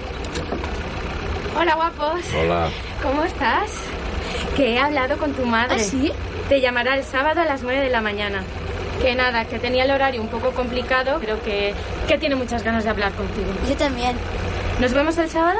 Hola, 1.58 1.74
guapos. 1.74 2.20
Hola. 2.40 2.68
¿Cómo 3.02 3.24
estás? 3.24 3.70
Que 4.56 4.74
he 4.74 4.78
hablado 4.78 5.16
con 5.18 5.32
tu 5.32 5.44
madre. 5.44 5.76
¿Ah, 5.80 5.82
sí? 5.82 6.12
Te 6.48 6.60
llamará 6.60 6.96
el 6.96 7.02
sábado 7.02 7.40
a 7.40 7.44
las 7.44 7.62
9 7.62 7.80
de 7.80 7.90
la 7.90 8.00
mañana. 8.00 8.42
Que 9.02 9.16
nada, 9.16 9.44
que 9.46 9.58
tenía 9.58 9.84
el 9.84 9.90
horario 9.90 10.20
un 10.20 10.28
poco 10.28 10.52
complicado, 10.52 11.18
pero 11.20 11.42
que, 11.42 11.74
que 12.06 12.18
tiene 12.18 12.36
muchas 12.36 12.62
ganas 12.62 12.84
de 12.84 12.90
hablar 12.90 13.12
contigo. 13.12 13.48
Yo 13.68 13.76
también. 13.76 14.16
¿Nos 14.80 14.92
vemos 14.92 15.18
el 15.18 15.28
sábado? 15.28 15.58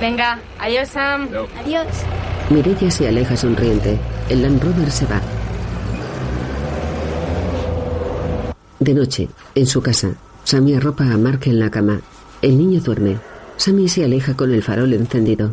Venga, 0.00 0.38
adiós, 0.58 0.88
Sam. 0.88 1.28
Adiós. 1.64 1.86
Mireia 2.50 2.90
se 2.90 3.06
aleja 3.06 3.36
sonriente. 3.36 3.98
El 4.30 4.40
Land 4.40 4.62
Rover 4.62 4.90
se 4.90 5.04
va. 5.04 5.20
De 8.80 8.94
noche, 8.94 9.28
en 9.54 9.66
su 9.66 9.82
casa, 9.82 10.14
Sammy 10.44 10.74
arropa 10.74 11.04
a 11.04 11.18
Mark 11.18 11.42
en 11.44 11.58
la 11.58 11.70
cama. 11.70 12.00
El 12.40 12.56
niño 12.56 12.80
duerme. 12.80 13.18
Sammy 13.58 13.86
se 13.86 14.02
aleja 14.02 14.34
con 14.34 14.54
el 14.54 14.62
farol 14.62 14.94
encendido. 14.94 15.52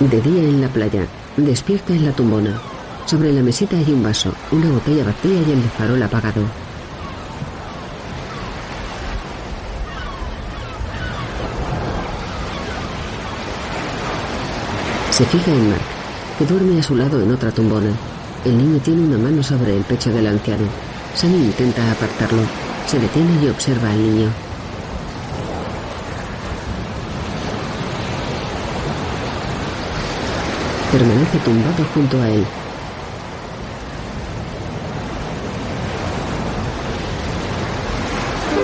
De 0.00 0.20
día 0.22 0.42
en 0.42 0.62
la 0.62 0.68
playa, 0.68 1.06
despierta 1.36 1.92
en 1.92 2.06
la 2.06 2.12
tumbona. 2.12 2.58
Sobre 3.04 3.32
la 3.32 3.42
mesita 3.42 3.76
hay 3.76 3.92
un 3.92 4.02
vaso, 4.02 4.32
una 4.52 4.70
botella 4.70 5.04
vacía 5.04 5.42
y 5.46 5.52
el 5.52 5.62
farol 5.76 6.02
apagado. 6.02 6.65
Se 15.16 15.24
fija 15.24 15.50
en 15.50 15.70
Mark, 15.70 15.80
que 16.38 16.44
duerme 16.44 16.78
a 16.78 16.82
su 16.82 16.94
lado 16.94 17.22
en 17.22 17.32
otra 17.32 17.50
tumbona. 17.50 17.90
El 18.44 18.58
niño 18.58 18.78
tiene 18.80 19.00
una 19.00 19.16
mano 19.16 19.42
sobre 19.42 19.74
el 19.74 19.82
pecho 19.82 20.12
del 20.12 20.26
anciano. 20.26 20.66
Sammy 21.14 21.36
intenta 21.36 21.90
apartarlo. 21.90 22.42
Se 22.86 22.98
detiene 22.98 23.42
y 23.42 23.48
observa 23.48 23.90
al 23.90 23.96
niño. 23.96 24.28
Permanece 30.92 31.38
tumbado 31.38 31.84
junto 31.94 32.20
a 32.20 32.28
él. 32.28 32.44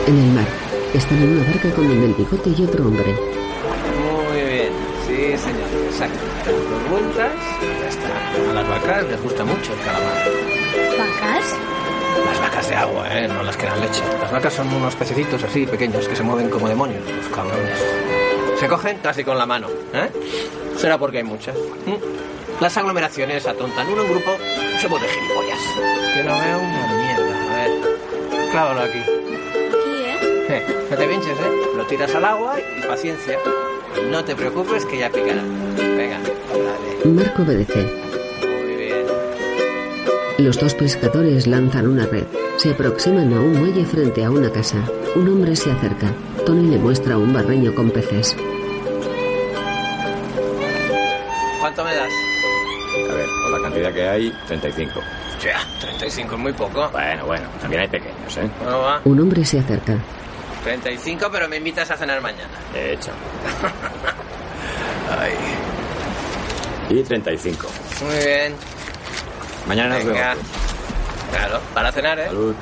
En 0.07 0.19
el 0.19 0.33
mar, 0.33 0.49
están 0.93 1.17
en 1.17 1.33
una 1.33 1.47
barca 1.47 1.71
con 1.71 1.91
el 1.91 1.99
del 1.99 2.12
bigote 2.12 2.51
y 2.51 2.62
otro 2.62 2.88
hombre. 2.88 3.33
Exacto. 5.48 6.18
Dos 6.46 6.90
vueltas, 6.90 7.33
ya 7.81 7.88
está. 7.88 8.50
A 8.50 8.55
las 8.55 8.68
vacas 8.68 9.05
les 9.05 9.22
gusta 9.22 9.44
mucho 9.44 9.72
el 9.72 9.78
calamar. 9.81 10.16
¿Vacas? 10.98 11.57
Las 12.26 12.40
vacas 12.40 12.68
de 12.68 12.74
agua, 12.74 13.18
¿eh? 13.18 13.28
No 13.28 13.42
las 13.42 13.57
que 13.57 13.66
dan 13.66 13.81
leche. 13.81 14.02
Las 14.20 14.33
vacas 14.33 14.55
son 14.55 14.72
unos 14.72 14.94
pececitos 14.94 15.42
así, 15.42 15.66
pequeños, 15.66 16.07
que 16.09 16.16
se 16.16 16.22
mueven 16.22 16.48
como 16.50 16.68
demonios, 16.68 17.02
los 17.11 17.26
cabrones. 17.35 17.78
Se 18.59 18.68
cogen 18.68 18.98
casi 18.98 19.24
con 19.24 19.38
la 19.38 19.46
mano, 19.46 19.68
¿eh? 19.92 20.11
Será 20.76 20.98
porque 20.98 21.18
hay 21.18 21.24
muchas. 21.24 21.57
¿Mm? 21.87 22.61
Las 22.61 22.76
aglomeraciones 22.76 23.46
atontan. 23.46 23.88
Uno 23.88 24.02
en 24.02 24.11
grupo 24.11 24.31
se 24.81 24.87
vuelve 24.87 25.09
gilipollas. 25.09 25.59
Yo 26.16 26.22
no 26.24 26.38
veo 26.38 26.59
una 26.59 26.94
mierda. 26.94 27.52
A 27.52 27.57
ver, 27.57 28.50
clávalo 28.52 28.81
aquí. 28.83 28.98
Aquí, 28.98 30.05
¿eh? 30.05 30.18
Eh, 30.48 30.87
no 30.90 30.96
te 30.96 31.07
pinches, 31.09 31.38
¿eh? 31.38 31.52
Lo 31.76 31.85
tiras 31.87 32.14
al 32.14 32.24
agua 32.24 32.57
y 32.61 32.87
paciencia. 32.87 33.38
No 34.11 34.24
te 34.24 34.35
preocupes 34.35 34.85
que 34.87 34.98
ya 34.98 35.09
picará. 35.09 35.42
Venga, 35.76 36.18
dale. 36.18 37.14
Mark 37.14 37.35
obedece. 37.38 37.83
Muy 38.42 38.76
bien. 38.76 39.07
Los 40.38 40.59
dos 40.59 40.74
pescadores 40.74 41.46
lanzan 41.46 41.87
una 41.87 42.07
red. 42.07 42.24
Se 42.57 42.70
aproximan 42.70 43.33
a 43.33 43.40
un 43.40 43.59
muelle 43.59 43.85
frente 43.85 44.24
a 44.24 44.31
una 44.31 44.50
casa. 44.50 44.78
Un 45.14 45.28
hombre 45.28 45.57
se 45.57 45.70
acerca. 45.70 46.12
Tony 46.44 46.70
le 46.70 46.78
muestra 46.78 47.16
un 47.16 47.33
barreño 47.33 47.74
con 47.74 47.90
peces. 47.90 48.37
¿Cuánto 51.61 51.85
me 51.85 51.94
das? 51.94 52.11
A 53.11 53.14
ver, 53.14 53.26
por 53.42 53.52
la 53.52 53.62
cantidad 53.62 53.92
que 53.92 54.09
hay, 54.09 54.33
35. 54.46 55.00
Ya, 55.42 55.59
35 55.81 56.35
es 56.35 56.40
muy 56.40 56.52
poco. 56.52 56.88
Bueno, 56.92 57.26
bueno, 57.26 57.46
también 57.61 57.83
hay 57.83 57.88
pequeños, 57.88 58.37
¿eh? 58.37 58.48
Un 59.05 59.20
hombre 59.20 59.44
se 59.44 59.59
acerca. 59.59 59.96
35, 60.64 61.29
pero 61.31 61.48
me 61.48 61.57
invitas 61.57 61.90
a 61.90 61.96
cenar 61.96 62.20
mañana. 62.20 62.51
De 62.72 62.94
hecho. 62.94 63.11
Ay. 65.18 65.33
Y 66.90 67.03
35. 67.03 67.66
Muy 68.05 68.25
bien. 68.25 68.55
Mañana 69.66 69.96
nos 69.96 70.05
Venga. 70.05 70.29
vemos. 70.31 70.44
Claro, 71.31 71.61
para 71.72 71.90
cenar, 71.92 72.18
¿eh? 72.20 72.27
Salud. 72.27 72.55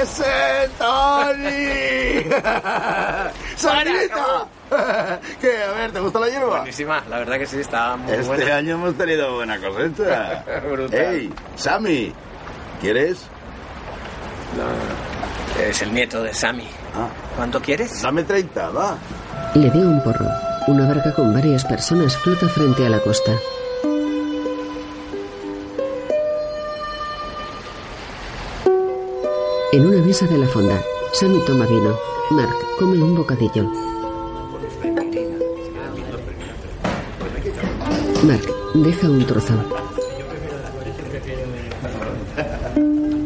¡Ese 0.00 0.70
Tony! 0.78 2.30
¡Sangrita! 3.56 4.46
¿Qué? 5.40 5.62
A 5.64 5.72
ver, 5.72 5.90
¿te 5.92 5.98
gusta 5.98 6.20
la 6.20 6.28
hierba? 6.28 6.58
Buenísima, 6.58 7.02
la 7.10 7.18
verdad 7.18 7.38
que 7.38 7.46
sí, 7.46 7.58
está 7.58 7.96
muy 7.96 8.12
Este 8.12 8.24
buena. 8.26 8.56
año 8.56 8.74
hemos 8.74 8.96
tenido 8.96 9.34
buena 9.34 9.58
cosecha. 9.58 10.44
Brutal. 10.70 11.00
¡Ey, 11.00 11.32
Sammy! 11.56 12.12
¿Quieres? 12.80 13.26
Es 15.60 15.82
el 15.82 15.92
nieto 15.92 16.22
de 16.22 16.32
Sammy. 16.32 16.68
Ah. 16.94 17.08
¿Cuánto 17.36 17.60
quieres? 17.60 18.02
Dame 18.02 18.22
30, 18.22 18.70
va. 18.70 18.96
Le 19.54 19.70
dio 19.70 19.82
un 19.82 20.02
porro. 20.02 20.26
Una 20.66 20.86
barca 20.86 21.12
con 21.12 21.32
varias 21.34 21.64
personas 21.64 22.16
flota 22.16 22.48
frente 22.48 22.86
a 22.86 22.88
la 22.88 23.00
costa. 23.00 23.32
En 29.72 29.86
una 29.86 30.00
mesa 30.06 30.26
de 30.26 30.38
la 30.38 30.46
fonda, 30.46 30.80
Sammy 31.12 31.40
toma 31.44 31.66
vino. 31.66 31.98
Mark 32.30 32.54
come 32.78 33.02
un 33.02 33.16
bocadillo. 33.16 33.64
Mark 38.22 38.46
deja 38.74 39.08
un 39.08 39.26
trozo. 39.26 39.54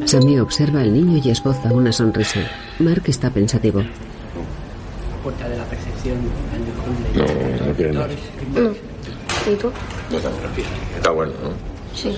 Sammy 0.07 0.38
observa 0.38 0.81
al 0.81 0.92
niño 0.92 1.20
y 1.22 1.31
esboza 1.31 1.70
una 1.70 1.92
sonrisa. 1.92 2.40
Mark 2.79 3.03
está 3.07 3.31
pensativo. 3.31 3.83
Puerta 5.23 5.49
de 5.49 5.57
la 5.57 5.64
percepción. 5.64 6.19
No, 7.14 7.67
no 7.67 7.75
quieren 7.75 7.97
más. 7.97 8.09
No. 8.55 8.71
¿Y 9.53 9.57
tú? 9.57 9.71
Yo 10.11 10.19
también. 10.21 10.69
Está 10.97 11.11
bueno, 11.11 11.33
¿no? 11.43 11.51
Sí. 11.95 12.17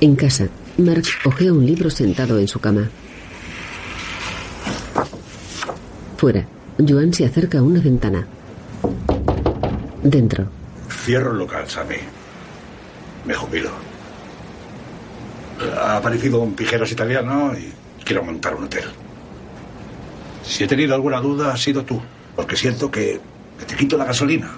En 0.00 0.16
casa, 0.16 0.48
Mark 0.78 1.04
ojea 1.24 1.52
un 1.52 1.66
libro 1.66 1.90
sentado 1.90 2.38
en 2.38 2.48
su 2.48 2.60
cama. 2.60 2.88
Fuera, 6.16 6.46
Joan 6.78 7.12
se 7.12 7.26
acerca 7.26 7.58
a 7.58 7.62
una 7.62 7.80
ventana. 7.80 8.26
Dentro, 10.02 10.46
Cierro 11.04 11.32
el 11.32 11.38
local, 11.38 11.68
Sammy. 11.68 11.96
Me 13.26 13.34
jubilo. 13.34 13.70
Ha 15.80 15.96
aparecido 15.98 16.40
un 16.40 16.54
pijeros 16.54 16.90
italiano 16.90 17.52
y 17.56 17.72
quiero 18.04 18.22
montar 18.24 18.54
un 18.54 18.64
hotel. 18.64 18.84
Si 20.44 20.64
he 20.64 20.66
tenido 20.66 20.94
alguna 20.94 21.20
duda, 21.20 21.52
ha 21.52 21.56
sido 21.56 21.84
tú. 21.84 22.00
Porque 22.36 22.56
siento 22.56 22.90
que, 22.90 23.20
te 23.66 23.76
quito 23.76 23.96
la 23.96 24.04
gasolina. 24.04 24.50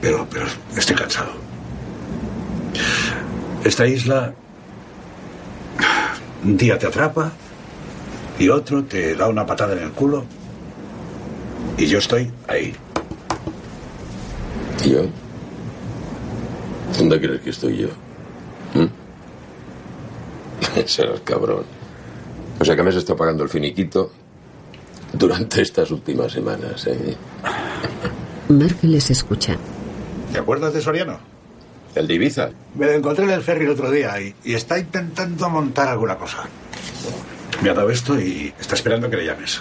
Pero, 0.00 0.26
pero 0.30 0.46
estoy 0.76 0.96
cansado. 0.96 1.32
Esta 3.64 3.86
isla. 3.86 4.34
Un 6.44 6.56
día 6.56 6.76
te 6.76 6.86
atrapa 6.86 7.30
y 8.38 8.48
otro 8.48 8.82
te 8.82 9.14
da 9.14 9.28
una 9.28 9.46
patada 9.46 9.74
en 9.74 9.84
el 9.84 9.90
culo. 9.92 10.24
Y 11.78 11.86
yo 11.86 11.98
estoy 11.98 12.30
ahí. 12.48 12.74
¿Y 14.84 14.90
yo? 14.90 15.02
¿Dónde 16.98 17.20
crees 17.20 17.40
que 17.42 17.50
estoy 17.50 17.78
yo? 17.78 17.88
Serás 20.86 21.20
cabrón. 21.20 21.64
O 22.60 22.64
sea 22.64 22.76
que 22.76 22.82
me 22.82 22.90
has 22.90 22.96
estado 22.96 23.16
pagando 23.16 23.42
el 23.42 23.48
finiquito 23.48 24.12
durante 25.12 25.62
estas 25.62 25.90
últimas 25.90 26.32
semanas, 26.32 26.86
¿eh? 26.86 27.16
Mark 28.48 28.76
les 28.82 29.10
escucha. 29.10 29.56
¿Te 30.32 30.38
acuerdas 30.38 30.72
de 30.74 30.80
Soriano? 30.80 31.18
¿El 31.94 32.06
de 32.06 32.14
Ibiza? 32.14 32.50
Me 32.74 32.86
lo 32.86 32.92
encontré 32.92 33.24
en 33.24 33.30
el 33.30 33.42
ferry 33.42 33.64
el 33.64 33.72
otro 33.72 33.90
día 33.90 34.20
y, 34.20 34.34
y 34.44 34.54
está 34.54 34.78
intentando 34.78 35.48
montar 35.50 35.88
alguna 35.88 36.16
cosa. 36.16 36.44
Me 37.62 37.70
ha 37.70 37.74
dado 37.74 37.90
esto 37.90 38.18
y 38.18 38.52
está 38.58 38.74
esperando 38.74 39.10
que 39.10 39.18
le 39.18 39.26
llames. 39.26 39.60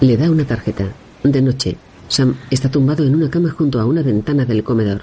Le 0.00 0.16
da 0.16 0.30
una 0.30 0.44
tarjeta. 0.44 0.84
De 1.22 1.42
noche, 1.42 1.76
Sam 2.08 2.36
está 2.50 2.70
tumbado 2.70 3.04
en 3.04 3.14
una 3.14 3.30
cama 3.30 3.50
junto 3.50 3.80
a 3.80 3.86
una 3.86 4.02
ventana 4.02 4.44
del 4.44 4.64
comedor. 4.64 5.02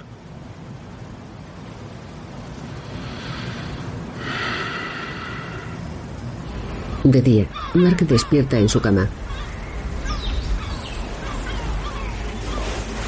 De 7.08 7.22
día, 7.22 7.46
Mark 7.72 8.06
despierta 8.06 8.58
en 8.58 8.68
su 8.68 8.82
cama. 8.82 9.08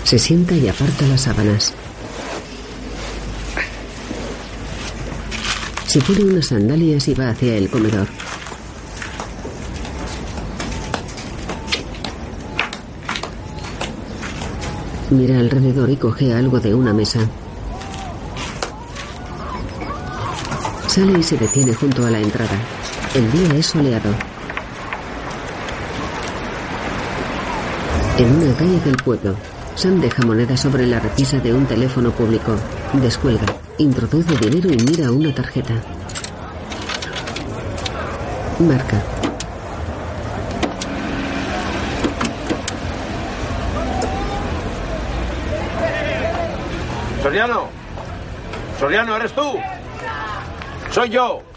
Se 0.04 0.18
sienta 0.18 0.56
y 0.56 0.68
aparta 0.68 1.06
las 1.06 1.20
sábanas. 1.20 1.74
Se 5.86 6.00
pone 6.00 6.24
unas 6.24 6.46
sandalias 6.46 7.08
y 7.08 7.14
va 7.14 7.28
hacia 7.28 7.54
el 7.58 7.68
comedor. 7.68 8.08
Mira 15.10 15.40
alrededor 15.40 15.90
y 15.90 15.96
coge 15.96 16.32
algo 16.32 16.58
de 16.58 16.72
una 16.72 16.94
mesa. 16.94 17.20
Sale 20.86 21.18
y 21.18 21.22
se 21.22 21.36
detiene 21.36 21.74
junto 21.74 22.06
a 22.06 22.10
la 22.10 22.20
entrada. 22.20 22.79
El 23.12 23.32
día 23.32 23.58
es 23.58 23.66
soleado. 23.66 24.08
En 28.18 28.36
una 28.36 28.54
calle 28.54 28.78
del 28.84 28.96
pueblo, 28.98 29.34
Sam 29.74 30.00
deja 30.00 30.24
monedas 30.24 30.60
sobre 30.60 30.86
la 30.86 31.00
repisa 31.00 31.38
de 31.38 31.52
un 31.52 31.66
teléfono 31.66 32.12
público. 32.12 32.54
Descuelga, 32.92 33.46
introduce 33.78 34.36
dinero 34.36 34.70
y 34.72 34.76
mira 34.76 35.10
una 35.10 35.34
tarjeta. 35.34 35.74
Marca. 38.60 39.02
Soriano. 47.24 47.68
Soriano, 48.78 49.16
¿eres 49.16 49.32
tú? 49.32 49.58
Soy 50.92 51.10
yo. 51.10 51.49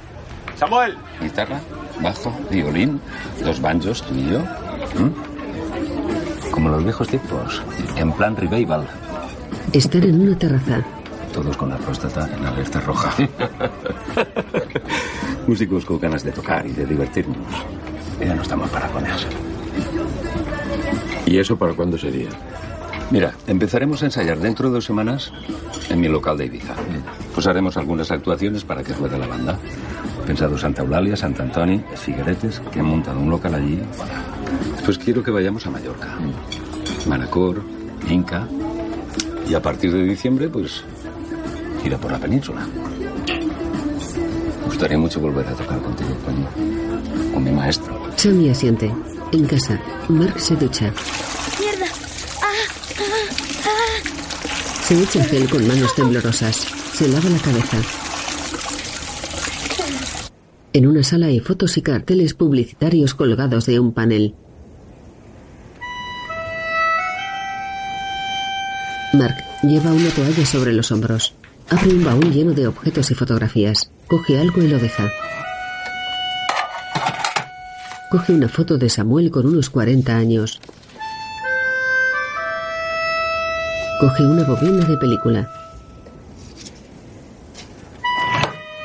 Samuel. 0.63 0.95
Guitarra, 1.21 1.60
bajo, 2.02 2.34
violín, 2.49 3.02
dos 3.43 3.60
banjos, 3.60 4.02
tú 4.02 4.15
y 4.15 4.32
yo. 4.32 4.39
¿Mm? 4.39 6.52
Como 6.52 6.69
los 6.69 6.86
viejos 6.86 7.10
tiempos, 7.10 7.62
en 7.97 8.13
plan 8.13 8.38
revival. 8.38 8.88
Están 9.73 10.04
en 10.04 10.21
una 10.21 10.38
terraza. 10.38 10.82
Todos 11.34 11.58
con 11.58 11.69
la 11.69 11.76
próstata 11.76 12.30
en 12.34 12.45
alerta 12.45 12.80
roja. 12.80 13.13
Músicos 15.47 15.84
con 15.84 15.99
ganas 15.99 16.23
de 16.23 16.32
tocar 16.32 16.65
y 16.65 16.71
de 16.71 16.86
divertirnos. 16.86 17.45
Ya 18.21 18.34
no 18.34 18.41
estamos 18.41 18.69
para 18.69 18.88
coñas. 18.88 19.28
¿Y 21.26 21.39
eso 21.39 21.58
para 21.58 21.73
cuándo 21.73 21.97
sería? 21.97 22.30
Mira, 23.12 23.34
empezaremos 23.47 24.02
a 24.02 24.06
ensayar 24.06 24.39
dentro 24.39 24.69
de 24.69 24.76
dos 24.76 24.86
semanas 24.86 25.34
en 25.89 25.99
mi 25.99 26.08
local 26.08 26.38
de 26.38 26.45
Ibiza. 26.45 26.73
Pues 27.34 27.47
haremos 27.47 27.76
algunas 27.76 28.12
actuaciones 28.12 28.63
para 28.63 28.82
que 28.82 28.93
ruede 28.93 29.19
la 29.19 29.28
banda. 29.28 29.60
Pensado 30.25 30.57
Santa 30.57 30.81
Eulalia, 30.81 31.15
Sant 31.17 31.39
Antoni, 31.39 31.83
Figueretes, 31.95 32.62
que 32.71 32.79
han 32.79 32.86
montado 32.86 33.19
un 33.19 33.29
local 33.29 33.55
allí. 33.55 33.79
Pues 34.86 34.97
quiero 34.97 35.21
que 35.21 35.31
vayamos 35.31 35.65
a 35.65 35.69
Mallorca. 35.69 36.17
Manacor, 37.07 37.62
Inca. 38.09 38.47
Y 39.47 39.53
a 39.53 39.62
partir 39.62 39.91
de 39.91 40.03
diciembre, 40.03 40.47
pues, 40.47 40.83
ir 41.83 41.93
a 41.93 41.97
por 41.97 42.12
la 42.12 42.19
península. 42.19 42.65
Me 44.62 44.65
gustaría 44.65 44.97
mucho 44.97 45.19
volver 45.19 45.45
a 45.47 45.53
tocar 45.53 45.79
contigo, 45.81 46.15
coño. 46.25 46.47
Con 47.33 47.43
mi 47.43 47.51
maestro. 47.51 47.99
Sammy 48.15 48.49
asiente. 48.49 48.91
En 49.31 49.45
casa, 49.45 49.79
Mark 50.07 50.39
se 50.39 50.55
ducha. 50.55 50.93
¡Mierda! 51.59 51.86
¡Ah! 52.41 52.45
¡Ah! 52.99 53.65
¡Ah! 53.65 54.83
Se 54.83 55.03
echa 55.03 55.23
gel 55.25 55.49
con 55.49 55.67
manos 55.67 55.93
temblorosas. 55.95 56.55
Se 56.93 57.07
lava 57.09 57.29
la 57.29 57.39
cabeza. 57.39 57.77
En 60.73 60.88
una 60.88 61.03
sala 61.03 61.27
hay 61.27 61.39
fotos 61.39 61.77
y 61.77 61.83
carteles 61.83 62.33
publicitarios 62.33 63.13
colgados 63.13 63.67
de 63.67 63.79
un 63.79 63.93
panel. 63.93 64.33
Mark 69.13 69.36
lleva 69.62 69.93
una 69.93 70.09
toalla 70.09 70.43
sobre 70.47 70.73
los 70.73 70.91
hombros. 70.91 71.36
Abre 71.69 71.93
un 71.93 72.03
baúl 72.03 72.31
lleno 72.31 72.53
de 72.53 72.65
objetos 72.65 73.12
y 73.12 73.13
fotografías. 73.13 73.91
Coge 74.07 74.39
algo 74.39 74.63
y 74.63 74.67
lo 74.67 74.79
deja. 74.79 75.12
Coge 78.09 78.33
una 78.33 78.49
foto 78.49 78.79
de 78.79 78.89
Samuel 78.89 79.29
con 79.29 79.45
unos 79.45 79.69
40 79.69 80.15
años. 80.17 80.59
Coge 83.99 84.25
una 84.25 84.43
bobina 84.43 84.86
de 84.86 84.97
película. 84.97 85.47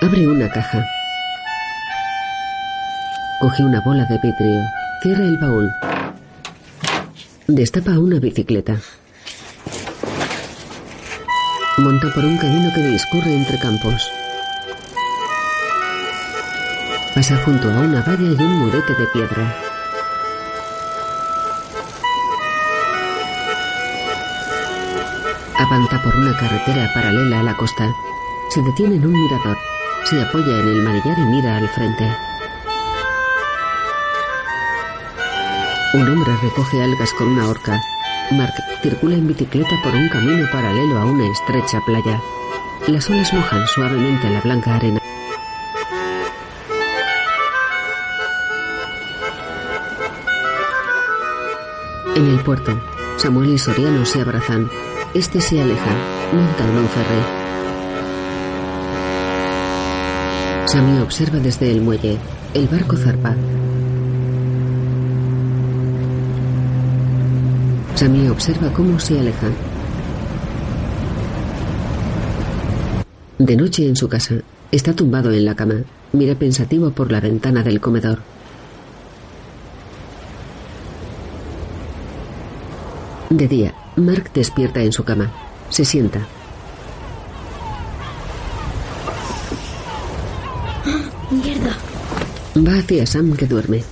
Abre 0.03 0.29
una 0.29 0.51
caja. 0.51 0.85
Coge 3.41 3.63
una 3.63 3.81
bola 3.81 4.05
de 4.07 4.19
vidrio. 4.19 4.65
Cierra 5.01 5.23
el 5.23 5.39
baúl. 5.39 5.71
Destapa 7.47 7.93
una 7.93 8.19
bicicleta. 8.19 8.77
Monta 11.77 12.13
por 12.13 12.25
un 12.25 12.37
camino 12.37 12.69
que 12.75 12.81
discurre 12.81 13.33
entre 13.33 13.57
campos. 13.61 14.11
Pasa 17.15 17.37
junto 17.45 17.71
a 17.71 17.79
una 17.79 18.03
valla 18.03 18.29
y 18.29 18.43
un 18.43 18.59
murete 18.59 18.95
de 18.95 19.07
piedra. 19.07 19.57
Avanza 25.57 26.03
por 26.03 26.17
una 26.17 26.37
carretera 26.37 26.91
paralela 26.93 27.39
a 27.39 27.43
la 27.45 27.57
costa. 27.57 27.89
Se 28.51 28.61
detiene 28.63 28.97
en 28.97 29.07
un 29.07 29.13
mirador. 29.13 29.57
Se 30.07 30.21
apoya 30.21 30.59
en 30.59 30.69
el 30.71 30.83
manillar 30.83 31.17
y 31.17 31.23
mira 31.23 31.57
al 31.57 31.69
frente. 31.69 32.28
Un 35.95 36.07
hombre 36.07 36.37
recoge 36.43 36.83
algas 36.83 37.15
con 37.15 37.29
una 37.29 37.49
horca. 37.49 37.81
Mark 38.33 38.53
circula 38.83 39.15
en 39.15 39.27
bicicleta 39.27 39.75
por 39.83 39.95
un 39.95 40.07
camino 40.11 40.47
paralelo 40.53 40.99
a 40.99 41.07
una 41.07 41.27
estrecha 41.33 41.81
playa. 41.87 42.21
Las 42.87 43.09
olas 43.09 43.33
mojan 43.33 43.67
suavemente 43.69 44.29
la 44.29 44.43
blanca 44.43 44.75
arena. 44.75 45.01
En 52.15 52.27
el 52.27 52.41
puerto, 52.41 52.79
Samuel 53.17 53.55
y 53.55 53.59
Soriano 53.59 54.05
se 54.05 54.21
abrazan. 54.21 54.69
Este 55.15 55.41
se 55.41 55.63
aleja, 55.63 55.91
monta 56.35 56.65
en 56.65 56.77
un 56.77 56.89
ferry. 56.89 57.49
Sammy 60.67 61.01
observa 61.01 61.39
desde 61.39 61.73
el 61.73 61.81
muelle. 61.81 62.19
El 62.53 62.69
barco 62.69 62.95
zarpa. 62.95 63.35
Sammy 67.99 68.29
observa 68.29 68.73
cómo 68.73 69.01
se 69.01 69.19
aleja. 69.19 69.49
De 73.39 73.57
noche 73.57 73.89
en 73.89 73.97
su 73.97 74.09
casa, 74.09 74.37
está 74.71 74.95
tumbado 74.95 75.33
en 75.33 75.45
la 75.45 75.57
cama. 75.57 75.83
Mira 76.13 76.37
pensativo 76.37 76.93
por 76.93 77.11
la 77.11 77.19
ventana 77.19 77.65
del 77.65 77.81
comedor. 77.81 78.21
De 83.31 83.49
día, 83.49 83.75
Mark 83.97 84.31
despierta 84.33 84.81
en 84.81 84.93
su 84.93 85.03
cama. 85.03 85.33
Se 85.69 85.85
sienta. 85.85 86.21
Mierda. 91.33 91.77
Va 92.65 92.79
hacia 92.79 93.05
Sam 93.07 93.37
que 93.37 93.47
duerme. 93.47 93.83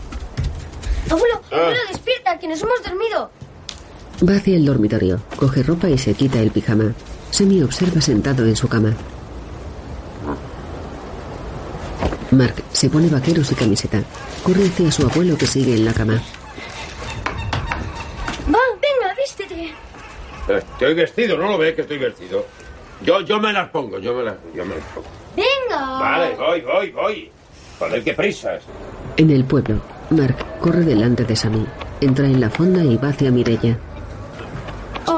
Abuelo, 1.11 1.41
abuelo, 1.51 1.81
despierta, 1.91 2.39
que 2.39 2.47
nos 2.47 2.63
hemos 2.63 2.81
dormido. 2.85 3.33
Va 4.23 4.37
hacia 4.37 4.57
el 4.57 4.65
dormitorio, 4.65 5.21
coge 5.37 5.63
ropa 5.63 5.91
y 5.91 5.99
se 5.99 6.15
quita 6.15 6.41
el 6.41 6.51
pijama. 6.51 6.95
Sammy 7.31 7.63
observa 7.63 8.01
sentado 8.01 8.45
en 8.45 8.57
su 8.57 8.67
cama. 8.67 8.95
Mark 12.31 12.55
se 12.73 12.89
pone 12.89 13.09
vaqueros 13.09 13.53
y 13.53 13.55
camiseta. 13.55 14.03
Corre 14.43 14.67
hacia 14.67 14.91
su 14.91 15.07
abuelo 15.07 15.37
que 15.37 15.47
sigue 15.47 15.75
en 15.75 15.85
la 15.85 15.93
cama. 15.93 16.15
Va, 18.47 18.59
venga, 18.81 19.15
vístete. 19.17 19.73
Estoy 20.49 20.95
vestido, 20.95 21.37
¿no 21.37 21.51
lo 21.51 21.59
ves 21.59 21.75
que 21.75 21.83
estoy 21.83 21.99
vestido? 21.99 22.47
Yo, 23.03 23.21
yo 23.21 23.39
me 23.39 23.53
las 23.53 23.69
pongo, 23.69 23.99
yo 23.99 24.15
me 24.15 24.25
las, 24.25 24.37
yo 24.55 24.65
me 24.65 24.77
las 24.77 24.85
pongo. 24.95 25.09
Venga. 25.37 25.99
Vale, 25.99 26.35
voy, 26.37 26.61
voy, 26.63 26.91
voy. 26.93 27.31
Joder, 27.79 28.03
qué 28.03 28.15
prisas. 28.15 28.63
En 29.19 29.31
el 29.31 29.45
pueblo, 29.45 29.81
Mark 30.11 30.37
corre 30.61 30.81
delante 30.81 31.25
de 31.25 31.37
Sammy. 31.37 31.67
Entra 32.01 32.27
en 32.27 32.41
la 32.41 32.49
fonda 32.49 32.83
y 32.83 32.97
va 32.97 33.11
hacia 33.11 33.31
Mirella. 33.31 33.79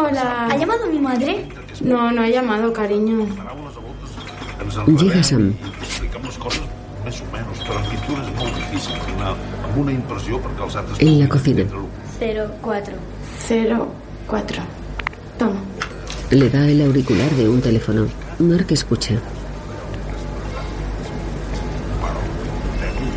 Hola. 0.08 0.46
¿Ha 0.46 0.56
llamado 0.56 0.86
mi 0.86 0.98
madre? 0.98 1.44
No, 1.82 2.10
no 2.10 2.22
ha 2.22 2.28
llamado, 2.28 2.72
cariño. 2.72 3.26
Llega 4.86 5.22
Sam. 5.22 5.54
En 10.98 11.20
la 11.20 11.28
cocina, 11.28 11.64
04. 12.62 12.94
04. 14.26 14.62
Toma. 15.38 15.60
le 16.30 16.50
da 16.50 16.66
el 16.66 16.80
auricular 16.82 17.30
de 17.32 17.48
un 17.48 17.60
teléfono. 17.60 18.06
Mark 18.38 18.66
escucha. 18.70 19.14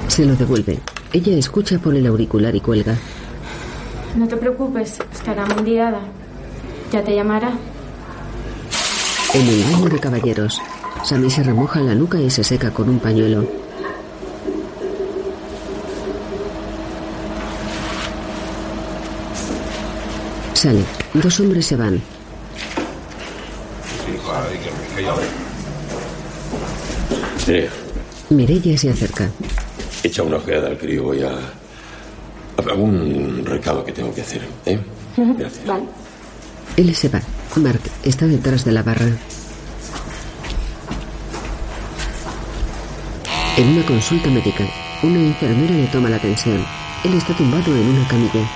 Se 0.09 0.25
lo 0.25 0.35
devuelve. 0.35 0.79
Ella 1.13 1.37
escucha 1.37 1.79
por 1.79 1.95
el 1.95 2.05
auricular 2.05 2.53
y 2.53 2.59
cuelga. 2.59 2.97
No 4.17 4.27
te 4.27 4.35
preocupes, 4.35 4.99
estará 5.13 5.45
muy 5.45 5.63
liada. 5.63 6.01
Ya 6.91 7.03
te 7.03 7.15
llamará. 7.15 7.51
En 9.33 9.47
el 9.47 9.63
baño 9.63 9.89
de 9.89 9.99
caballeros, 9.99 10.61
Sammy 11.05 11.29
se 11.29 11.41
remoja 11.43 11.79
la 11.79 11.95
nuca 11.95 12.19
y 12.19 12.29
se 12.29 12.43
seca 12.43 12.71
con 12.71 12.89
un 12.89 12.99
pañuelo. 12.99 13.47
Sale. 20.53 20.83
Dos 21.13 21.39
hombres 21.39 21.65
se 21.65 21.75
van. 21.75 22.01
Sí, 27.45 27.65
Mirella 28.29 28.77
se 28.77 28.89
acerca. 28.89 29.29
echa 30.03 30.23
una 30.23 30.37
ojeada 30.37 30.67
al 30.67 30.77
crío. 30.77 31.03
Voy 31.03 31.23
a. 31.23 31.31
a 31.31 32.73
un 32.75 33.43
recado 33.45 33.83
que 33.83 33.91
tengo 33.91 34.13
que 34.13 34.21
hacer, 34.21 34.41
¿eh? 34.65 34.79
Gracias. 35.17 35.65
Vale. 35.65 35.83
Él 36.77 36.95
se 36.95 37.09
va. 37.09 37.21
Mark 37.57 37.81
está 38.03 38.27
detrás 38.27 38.63
de 38.63 38.71
la 38.71 38.83
barra. 38.83 39.09
En 43.57 43.67
una 43.67 43.85
consulta 43.85 44.29
médica, 44.29 44.65
una 45.03 45.19
enfermera 45.19 45.75
le 45.75 45.87
toma 45.87 46.09
la 46.09 46.19
tensión. 46.19 46.65
Él 47.03 47.13
está 47.13 47.35
tumbado 47.35 47.75
en 47.75 47.87
una 47.87 48.07
camilla. 48.07 48.49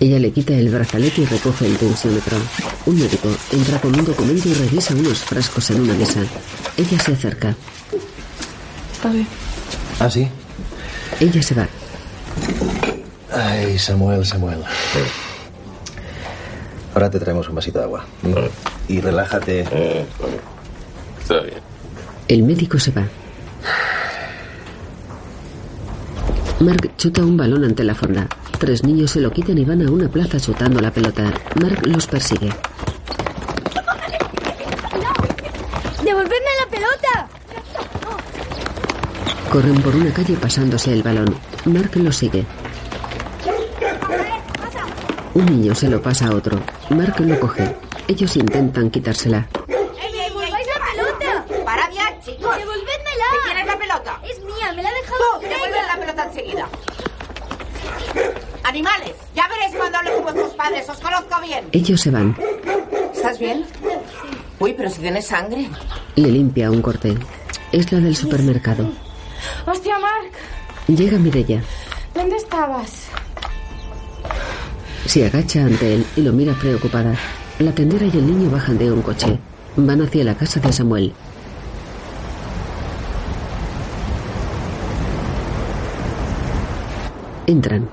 Ella 0.00 0.18
le 0.18 0.32
quita 0.32 0.52
el 0.52 0.68
brazalete 0.68 1.22
y 1.22 1.24
recoge 1.24 1.66
el 1.66 1.78
tensiómetro. 1.78 2.36
Un 2.84 2.98
médico 2.98 3.28
entra 3.52 3.80
con 3.80 3.98
un 3.98 4.04
documento 4.04 4.48
y 4.48 4.52
revisa 4.52 4.94
unos 4.94 5.24
frascos 5.24 5.70
en 5.70 5.80
una 5.80 5.94
mesa. 5.94 6.20
Ella 6.76 6.98
se 7.02 7.12
acerca. 7.12 7.56
Está 8.92 9.08
bien. 9.10 9.26
¿Ah, 9.98 10.10
sí? 10.10 10.28
Ella 11.20 11.42
se 11.42 11.54
va. 11.54 11.68
Ay, 13.32 13.78
Samuel, 13.78 14.24
Samuel. 14.24 14.62
Ahora 16.94 17.10
te 17.10 17.18
traemos 17.18 17.48
un 17.48 17.54
vasito 17.56 17.78
de 17.78 17.84
agua. 17.84 18.04
Y 18.88 19.00
relájate. 19.00 19.60
Está 21.20 21.40
bien. 21.40 21.58
El 22.28 22.42
médico 22.42 22.78
se 22.78 22.90
va. 22.92 23.04
Mark 26.60 26.96
chuta 26.96 27.22
un 27.22 27.36
balón 27.36 27.64
ante 27.64 27.82
la 27.84 27.94
fonda. 27.94 28.28
Tres 28.58 28.84
niños 28.84 29.10
se 29.10 29.20
lo 29.20 29.30
quitan 29.30 29.58
y 29.58 29.64
van 29.64 29.86
a 29.86 29.90
una 29.90 30.08
plaza 30.08 30.38
chutando 30.38 30.80
la 30.80 30.90
pelota. 30.90 31.32
Mark 31.60 31.86
los 31.86 32.06
persigue. 32.06 32.50
¡Devolvedme 36.02 36.52
la 36.60 36.70
pelota! 36.70 37.28
Corren 39.54 39.80
por 39.82 39.94
una 39.94 40.12
calle 40.12 40.34
pasándose 40.34 40.92
el 40.92 41.04
balón. 41.04 41.32
Mark 41.66 41.92
los 41.94 42.16
sigue. 42.16 42.44
Un 45.34 45.46
niño 45.46 45.72
se 45.76 45.88
lo 45.88 46.02
pasa 46.02 46.26
a 46.26 46.34
otro. 46.34 46.60
Mark 46.90 47.20
lo 47.20 47.38
coge. 47.38 47.76
Ellos 48.08 48.34
intentan 48.36 48.90
quitársela. 48.90 49.46
¡Devolváis 49.68 50.66
la 50.66 50.84
pelota! 50.90 51.64
Para 51.64 51.88
ya, 51.92 52.18
chicos. 52.18 52.56
¡Devolvedmela! 52.56 53.26
¿Qué 53.30 53.38
quieres 53.44 53.66
la 53.66 53.78
pelota? 53.78 54.20
Es 54.28 54.38
mía, 54.40 54.72
me 54.74 54.82
la 54.82 54.88
ha 54.88 54.92
dejado 54.92 55.22
Tú, 55.34 55.42
Mireia. 55.42 55.54
devuelve 55.56 55.86
la 55.86 56.00
pelota 56.00 56.24
enseguida. 56.24 56.68
Animales, 58.64 59.12
ya 59.36 59.46
veréis 59.46 59.76
cuando 59.76 59.98
hablo 59.98 60.14
con 60.14 60.22
vuestros 60.24 60.54
padres, 60.54 60.88
os 60.88 60.98
conozco 60.98 61.40
bien. 61.42 61.64
Ellos 61.70 62.00
se 62.00 62.10
van. 62.10 62.36
¿Estás 63.14 63.38
bien? 63.38 63.64
Uy, 64.58 64.74
pero 64.76 64.90
si 64.90 65.00
tienes 65.00 65.28
sangre. 65.28 65.68
Le 66.16 66.28
limpia 66.28 66.72
un 66.72 66.82
corte. 66.82 67.16
Es 67.70 67.92
la 67.92 68.00
del 68.00 68.16
supermercado. 68.16 68.90
Llega 70.86 71.18
Mirella. 71.18 71.62
¿dónde 72.14 72.36
estabas? 72.36 73.08
Se 75.06 75.26
agacha 75.26 75.64
ante 75.64 75.94
él 75.94 76.06
y 76.14 76.20
lo 76.20 76.32
mira 76.32 76.52
preocupada. 76.54 77.14
La 77.58 77.72
tendera 77.72 78.04
y 78.04 78.10
el 78.10 78.26
niño 78.26 78.50
bajan 78.50 78.76
de 78.76 78.92
un 78.92 79.00
coche. 79.00 79.38
Van 79.76 80.02
hacia 80.02 80.24
la 80.24 80.34
casa 80.34 80.60
de 80.60 80.72
Samuel. 80.72 81.12
Entran. 87.46 87.88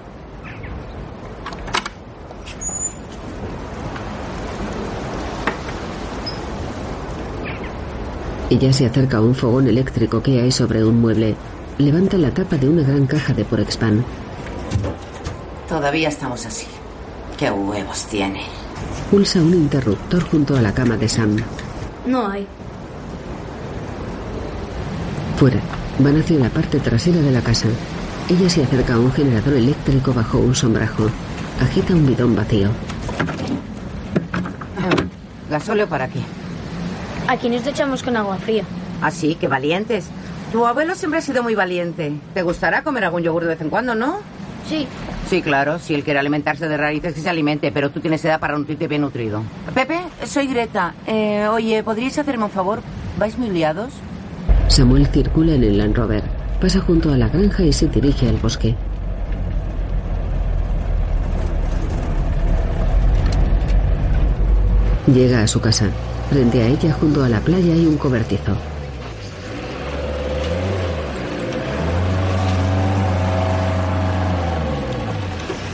Ella 8.50 8.74
se 8.74 8.86
acerca 8.86 9.18
a 9.18 9.22
un 9.22 9.34
fogón 9.34 9.68
eléctrico 9.68 10.22
que 10.22 10.42
hay 10.42 10.52
sobre 10.52 10.84
un 10.84 11.00
mueble. 11.00 11.36
Levanta 11.82 12.16
la 12.16 12.30
tapa 12.30 12.58
de 12.58 12.70
una 12.70 12.84
gran 12.84 13.08
caja 13.08 13.34
de 13.34 13.44
Porexpan. 13.44 14.06
Todavía 15.68 16.10
estamos 16.10 16.46
así. 16.46 16.68
¿Qué 17.40 17.50
huevos 17.50 18.06
tiene? 18.06 18.44
Pulsa 19.10 19.40
un 19.40 19.56
interruptor 19.56 20.22
junto 20.30 20.56
a 20.56 20.62
la 20.62 20.72
cama 20.76 20.96
de 20.96 21.10
Sam. 21.10 21.38
No 22.06 22.28
hay. 22.28 22.46
Fuera, 25.38 25.60
van 25.98 26.20
hacia 26.20 26.38
la 26.38 26.50
parte 26.50 26.80
trasera 26.80 27.20
de 27.20 27.32
la 27.32 27.42
casa. 27.42 27.68
Ella 28.30 28.48
se 28.48 28.62
acerca 28.62 28.94
a 28.94 29.00
un 29.00 29.12
generador 29.12 29.56
eléctrico 29.56 30.14
bajo 30.14 30.38
un 30.38 30.54
sombrajo. 30.54 31.10
Agita 31.60 31.96
un 31.96 32.06
bidón 32.06 32.36
vacío. 32.36 32.70
¿Gasóleo 35.50 35.90
para 35.90 36.08
qué? 36.08 36.20
Aquí 37.28 37.50
nos 37.50 37.66
duchamos 37.66 38.04
con 38.04 38.16
agua 38.18 38.38
fría. 38.38 38.66
Así, 39.02 39.34
qué 39.34 39.48
valientes. 39.48 40.12
Tu 40.52 40.66
abuelo 40.66 40.96
siempre 40.96 41.20
ha 41.20 41.22
sido 41.22 41.44
muy 41.44 41.56
valiente. 41.56 42.12
¿Te 42.34 42.42
gustará 42.42 42.84
comer 42.84 43.06
algún 43.06 43.24
yogur 43.24 43.44
de 43.44 43.50
vez 43.50 43.62
en 43.62 43.70
cuando, 43.70 43.96
no? 43.96 44.20
Sí. 44.68 44.86
Sí, 45.30 45.42
claro, 45.42 45.80
si 45.80 45.94
él 45.94 46.04
quiere 46.04 46.20
alimentarse 46.20 46.68
de 46.68 46.76
raíces, 46.76 47.14
que 47.14 47.22
se 47.22 47.30
alimente, 47.30 47.72
pero 47.72 47.90
tú 47.90 48.02
tienes 48.02 48.24
edad 48.26 48.40
para 48.40 48.58
nutrirte 48.58 48.88
bien 48.90 49.02
nutrido. 49.02 49.44
Pepe, 49.74 50.00
soy 50.26 50.48
Greta. 50.48 50.94
Eh, 51.08 51.48
oye, 51.50 51.82
¿podríais 51.84 52.18
hacerme 52.18 52.44
un 52.44 52.52
favor? 52.52 52.82
¿Vais 53.18 53.38
muy 53.38 53.50
liados? 53.50 53.94
Samuel 54.68 55.08
circula 55.08 55.54
en 55.54 55.64
el 55.64 55.78
Land 55.78 55.96
Rover. 55.96 56.24
Pasa 56.60 56.82
junto 56.82 57.14
a 57.14 57.18
la 57.18 57.30
granja 57.30 57.64
y 57.64 57.72
se 57.72 57.88
dirige 57.88 58.28
al 58.28 58.38
bosque. 58.38 58.76
Llega 65.08 65.44
a 65.44 65.48
su 65.48 65.62
casa. 65.62 65.90
Frente 66.30 66.62
a 66.62 66.68
ella, 66.68 66.94
junto 66.94 67.24
a 67.24 67.30
la 67.30 67.40
playa, 67.40 67.74
hay 67.74 67.86
un 67.86 67.98
cobertizo. 67.98 68.56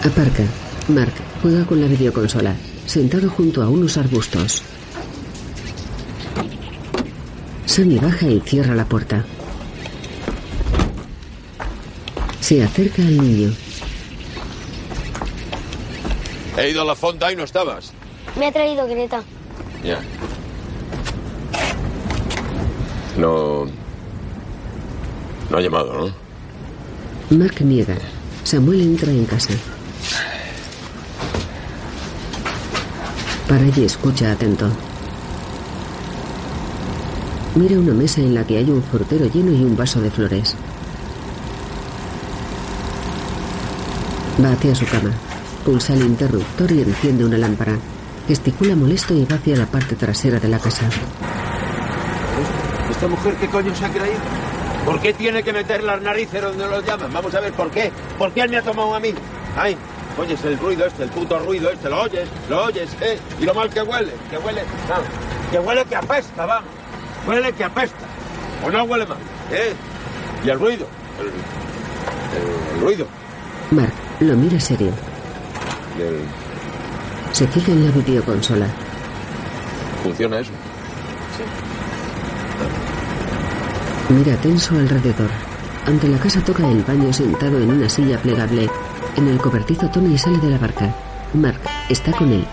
Aparca. 0.07 0.43
Mark 0.87 1.11
juega 1.41 1.65
con 1.65 1.81
la 1.81 1.87
videoconsola, 1.87 2.55
sentado 2.85 3.29
junto 3.29 3.61
a 3.61 3.67
unos 3.67 3.97
arbustos. 3.97 4.63
Sammy 7.65 7.99
baja 7.99 8.29
y 8.29 8.39
cierra 8.39 8.73
la 8.73 8.85
puerta. 8.85 9.25
Se 12.39 12.63
acerca 12.63 13.01
al 13.01 13.17
niño. 13.17 13.51
He 16.57 16.69
ido 16.69 16.83
a 16.83 16.85
la 16.85 16.95
fonda 16.95 17.29
y 17.33 17.35
no 17.35 17.43
estabas. 17.43 17.91
Me 18.39 18.47
ha 18.47 18.51
traído 18.53 18.87
Greta. 18.87 19.21
Ya. 19.83 19.99
No. 23.17 23.65
No 25.49 25.57
ha 25.57 25.61
llamado, 25.61 26.13
¿no? 27.29 27.37
Mark 27.37 27.55
niega. 27.59 27.97
Samuel 28.45 28.79
entra 28.79 29.11
en 29.11 29.25
casa. 29.25 29.53
Para 33.47 33.63
y 33.63 33.85
escucha 33.85 34.33
atento. 34.33 34.67
Mira 37.55 37.79
una 37.79 37.93
mesa 37.93 38.19
en 38.19 38.35
la 38.35 38.43
que 38.43 38.57
hay 38.57 38.69
un 38.69 38.83
frutero 38.83 39.25
lleno 39.27 39.51
y 39.51 39.63
un 39.63 39.77
vaso 39.77 40.01
de 40.01 40.11
flores. 40.11 40.53
Va 44.43 44.51
hacia 44.51 44.75
su 44.75 44.85
cama. 44.85 45.11
Pulsa 45.63 45.93
el 45.93 46.01
interruptor 46.01 46.69
y 46.73 46.81
enciende 46.81 47.23
una 47.23 47.37
lámpara. 47.37 47.77
Gesticula 48.27 48.75
molesto 48.75 49.13
y 49.13 49.23
va 49.23 49.37
hacia 49.37 49.55
la 49.55 49.65
parte 49.65 49.95
trasera 49.95 50.41
de 50.41 50.49
la 50.49 50.59
casa. 50.59 50.83
¿Esta 52.91 53.07
mujer 53.07 53.33
qué 53.35 53.47
coño 53.47 53.73
se 53.73 53.85
ha 53.85 53.89
creído? 53.89 54.19
¿Por 54.83 54.99
qué 54.99 55.13
tiene 55.13 55.41
que 55.41 55.53
meter 55.53 55.83
las 55.83 56.01
narices 56.01 56.41
donde 56.41 56.67
los 56.67 56.85
llaman? 56.85 57.13
Vamos 57.13 57.33
a 57.33 57.39
ver, 57.39 57.53
¿por 57.53 57.71
qué? 57.71 57.93
¿Por 58.17 58.33
qué 58.33 58.41
él 58.41 58.49
me 58.49 58.57
ha 58.57 58.61
tomado 58.61 58.93
a 58.93 58.99
mí? 58.99 59.13
Ay, 59.55 59.77
oyes 60.18 60.43
el 60.45 60.57
ruido 60.59 60.86
este, 60.86 61.03
el 61.03 61.09
puto 61.09 61.38
ruido 61.39 61.70
este, 61.72 61.89
lo 61.89 62.01
oyes, 62.03 62.28
lo 62.49 62.63
oyes, 62.65 62.89
¿eh? 63.01 63.20
Y 63.39 63.45
lo 63.45 63.53
mal 63.53 63.70
que 63.70 63.82
huele, 63.82 64.11
que 64.30 64.38
huele, 64.38 64.61
que 65.51 65.59
huele 65.59 65.86
que 65.86 65.95
apesta, 65.95 66.45
vamos. 66.45 66.70
Huele 67.28 67.51
que 67.53 67.63
apesta. 67.63 68.05
¿O 68.65 68.72
no 68.72 68.84
huele 68.86 69.05
mal? 69.05 69.18
¿Eh? 69.51 69.74
Y 70.45 70.49
el 70.49 70.59
ruido, 70.59 70.88
el, 71.20 71.28
el- 71.28 72.76
el 72.76 72.82
ruido. 72.82 73.07
Mark 73.72 73.91
lo 74.22 74.36
mira 74.36 74.59
serio. 74.59 74.91
El- 75.99 76.26
Se 77.34 77.47
fija 77.47 77.72
en 77.72 77.86
la 77.86 77.91
videoconsola. 77.91 78.68
¿Funciona 80.03 80.39
eso? 80.39 80.51
Mira 84.09 84.36
tenso 84.38 84.74
alrededor. 84.76 85.30
Ante 85.86 86.07
la 86.07 86.18
casa 86.18 86.39
toca 86.41 86.68
el 86.70 86.82
baño 86.84 87.11
sentado 87.11 87.57
en 87.57 87.70
una 87.72 87.89
silla 87.89 88.18
plegable. 88.22 88.70
En 89.18 89.28
el 89.28 89.39
cobertizo 89.39 89.89
Tony 89.89 90.15
sale 90.15 90.38
de 90.38 90.51
la 90.51 90.59
barca. 90.59 90.93
Mark 91.34 91.59
está 91.89 92.11
con 92.11 92.32
él. 92.32 92.45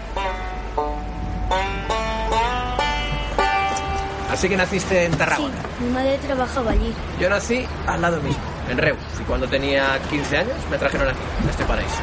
Así 4.31 4.49
que 4.49 4.57
naciste 4.57 5.05
en 5.05 5.13
Tarragona. 5.13 5.57
Mi 5.79 5.91
madre 5.91 6.19
trabajaba 6.27 6.71
allí. 6.71 6.91
Yo 7.21 7.29
nací 7.29 7.67
al 7.87 8.01
lado 8.01 8.19
mismo, 8.23 8.43
en 8.71 8.79
Reus. 8.79 8.99
Y 9.21 9.25
cuando 9.25 9.47
tenía 9.47 10.01
15 10.09 10.39
años 10.39 10.55
me 10.71 10.79
trajeron 10.79 11.09
aquí, 11.09 11.19
a 11.47 11.51
este 11.51 11.65
paraíso. 11.65 12.01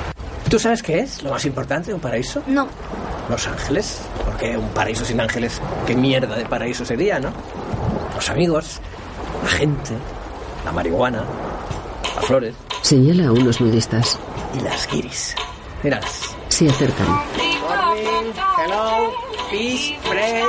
¿Tú 0.48 0.60
sabes 0.60 0.84
qué 0.84 1.00
es 1.00 1.24
lo 1.24 1.32
más 1.32 1.44
importante 1.46 1.88
de 1.88 1.96
un 1.96 2.00
paraíso? 2.00 2.44
No. 2.46 2.68
Los 3.32 3.48
ángeles. 3.48 4.04
Porque 4.24 4.56
un 4.56 4.70
paraíso 4.70 5.04
sin 5.04 5.20
ángeles, 5.20 5.60
qué 5.88 5.96
mierda 5.96 6.36
de 6.36 6.46
paraíso 6.46 6.86
sería, 6.86 7.20
¿no? 7.20 7.32
Los 8.14 8.30
amigos, 8.30 8.80
la 9.44 9.50
gente, 9.50 9.94
la 10.64 10.72
marihuana, 10.72 11.24
las 12.16 12.26
flores 12.26 12.54
Señala 12.82 13.28
a 13.28 13.32
unos 13.32 13.62
nudistas. 13.62 14.18
Y 14.54 14.60
las 14.62 14.88
guiris. 14.88 15.36
Míralas. 15.84 16.36
Se 16.50 16.70
acercan. 16.70 17.08
Morning, 17.08 18.34
hello, 18.58 19.12
fish, 19.50 19.98
fresh, 20.02 20.46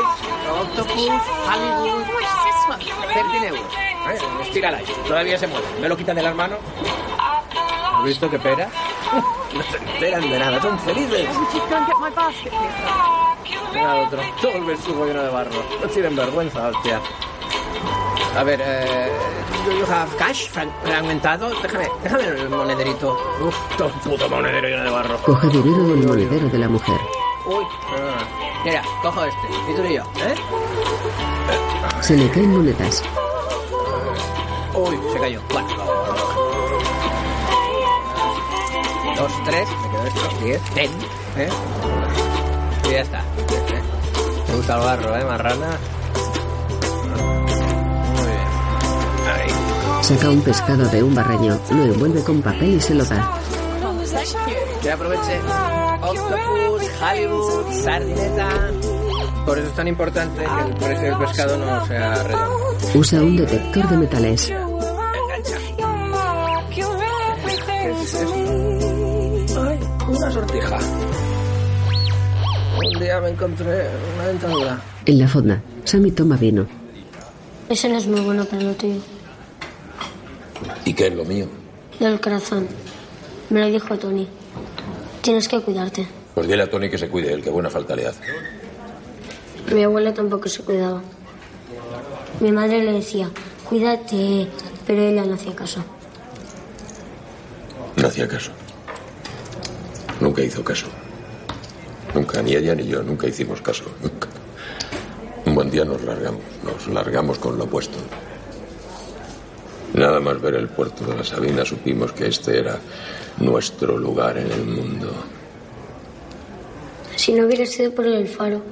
octopus, 0.51 1.23
Hollywood. 1.47 2.05
13 3.13 3.47
euros. 3.49 3.65
¿eh? 4.11 4.19
Estírala 4.43 4.79
ahí. 4.79 4.85
Todavía 5.07 5.39
se 5.39 5.47
mueve. 5.47 5.67
¿Me 5.81 5.89
lo 5.89 5.97
quitan 5.97 6.17
de 6.17 6.23
las 6.23 6.35
manos? 6.35 6.59
¿Has 7.95 8.05
visto 8.05 8.29
qué 8.31 8.39
pera? 8.39 8.69
no 9.55 9.63
se 9.63 9.77
enteran 9.77 10.23
de 10.23 10.39
nada, 10.39 10.61
son 10.61 10.79
felices. 10.81 11.29
Mira 13.73 13.95
otro. 13.97 14.21
Todo 14.41 14.53
el 14.53 14.65
besugo 14.65 15.07
lleno 15.07 15.23
de 15.23 15.31
barro. 15.31 15.65
No 15.81 15.89
tienen 15.89 16.17
vergüenza, 16.17 16.69
hostia. 16.69 17.01
A 18.37 18.43
ver, 18.45 18.61
eh, 18.65 19.13
do 19.65 19.73
you 19.79 19.87
have 19.87 20.11
cash 20.17 20.49
fragmentado? 20.49 21.51
Déjame, 21.63 21.89
déjame 22.03 22.25
el 22.27 22.49
monederito. 22.49 23.17
Uf, 23.41 23.57
todo 23.77 23.91
puto 24.03 24.29
monedero 24.29 24.69
lleno 24.69 24.85
de 24.85 24.91
barro. 24.91 25.17
Coge 25.23 25.49
dinero 25.49 25.85
del 25.85 26.07
monedero 26.07 26.49
de 26.49 26.59
la 26.59 26.69
mujer. 26.69 27.01
Uy, 27.47 27.65
ah. 27.97 28.63
mira, 28.65 28.83
cojo 29.03 29.25
este. 29.25 29.47
Y 29.71 29.77
tú 29.77 29.85
y 29.85 29.95
yo, 29.95 30.03
¿eh? 30.03 30.35
Se 32.01 32.17
le 32.17 32.29
caen 32.31 32.53
monedas. 32.53 33.03
Uy, 34.75 34.99
se 35.13 35.19
cayó. 35.21 35.41
Bueno, 35.53 35.69
dos, 39.17 39.33
tres, 39.45 39.69
me 39.83 39.91
quedo 39.91 40.07
esto, 40.07 40.45
diez, 40.45 40.63
ten, 40.75 40.91
¿eh? 41.37 41.49
Y 42.85 42.91
ya 42.91 43.01
está. 43.01 43.19
¿eh? 43.21 43.83
Me 44.49 44.57
gusta 44.57 44.77
el 44.77 44.81
barro, 44.81 45.17
¿eh, 45.17 45.25
marrana? 45.25 45.79
Saca 50.03 50.31
un 50.31 50.41
pescado 50.43 50.89
de 50.89 51.03
un 51.03 51.15
barreño, 51.15 51.59
lo 51.71 51.85
envuelve 51.85 52.23
con 52.23 52.43
papel 52.43 52.75
y 52.75 52.81
se 52.81 52.95
lo 52.95 53.05
da. 53.05 53.39
Que 54.83 54.91
aproveche. 54.91 55.41
Octopus, 56.03 56.83
Hollywood, 57.01 57.73
sardineta. 57.85 58.49
Por 59.47 59.59
eso 59.59 59.69
es 59.69 59.75
tan 59.75 59.89
importante 59.89 60.45
que 60.45 60.69
el 60.69 60.75
precio 60.77 61.03
del 61.03 61.19
pescado 61.19 61.57
no 61.57 61.87
sea 61.87 62.23
redondo. 62.25 62.77
Usa 62.95 63.23
un 63.23 63.37
detector 63.37 63.89
de 63.89 63.97
metales. 63.97 64.53
Una 70.09 70.31
sortija. 70.31 70.79
Un 72.85 73.01
día 73.01 73.21
me 73.21 73.29
encontré 73.29 73.89
una 74.15 74.27
dentadura. 74.27 74.81
En 75.07 75.19
la 75.19 75.29
fonda, 75.29 75.63
Sammy 75.85 76.11
toma 76.11 76.37
vino. 76.37 76.67
Ese 77.69 77.89
no 77.89 77.99
es 77.99 78.07
muy 78.07 78.21
bueno 78.21 78.45
para 78.45 78.63
lo 78.63 78.75
tuyo. 78.75 79.01
¿Y 80.85 80.95
qué 80.95 81.09
es 81.09 81.15
lo 81.15 81.25
mío? 81.25 81.47
Del 81.99 82.21
corazón. 82.21 82.67
Me 83.51 83.61
lo 83.61 83.67
dijo 83.67 83.99
Tony. 83.99 84.27
Tienes 85.21 85.49
que 85.49 85.61
cuidarte. 85.61 86.07
Pues 86.35 86.49
dile 86.49 86.63
a 86.63 86.71
Tony 86.71 86.89
que 86.89 86.99
se 86.99 87.09
cuide, 87.09 87.33
el 87.33 87.43
que 87.43 87.51
buena 87.51 87.71
falta 87.71 87.95
le 87.95 88.07
hace. 88.07 88.21
Mi 89.73 89.85
abuela 89.85 90.13
tampoco 90.13 90.49
se 90.49 90.63
cuidaba. 90.63 91.03
Mi 92.41 92.51
madre 92.51 92.83
le 92.83 92.93
decía, 92.93 93.31
cuídate, 93.69 94.49
pero 94.87 95.03
ella 95.03 95.25
no 95.25 95.35
hacía 95.35 95.55
caso. 95.55 95.85
No 97.97 98.09
hacía 98.09 98.27
caso. 98.27 98.51
Nunca 100.21 100.43
hizo 100.43 100.65
caso. 100.65 100.87
Nunca, 102.15 102.43
ni 102.43 102.55
ella 102.55 102.75
ni 102.75 102.87
yo, 102.87 103.03
nunca 103.03 103.27
hicimos 103.27 103.63
caso. 103.63 103.85
Nunca. 104.03 104.29
Un 105.47 105.55
buen 105.55 105.71
día 105.71 105.85
nos 105.85 106.03
largamos, 106.03 106.43
nos 106.63 106.87
largamos 106.89 107.39
con 107.39 107.59
lo 107.59 107.65
opuesto. 107.65 107.99
Nada 109.95 110.21
más 110.21 110.41
ver 110.41 110.55
el 110.55 110.69
puerto 110.69 111.05
de 111.05 111.17
la 111.17 111.25
Sabina 111.25 111.65
supimos 111.65 112.13
que 112.13 112.27
este 112.29 112.59
era 112.59 112.79
nuestro 113.39 113.99
lugar 113.99 114.39
en 114.39 114.51
el 114.51 114.65
mundo. 114.65 115.13
Si 117.17 117.33
no 117.35 117.45
hubiera 117.47 117.67
sido 117.67 117.93
por 117.93 118.07
el 118.07 118.27
faro, 118.27 118.63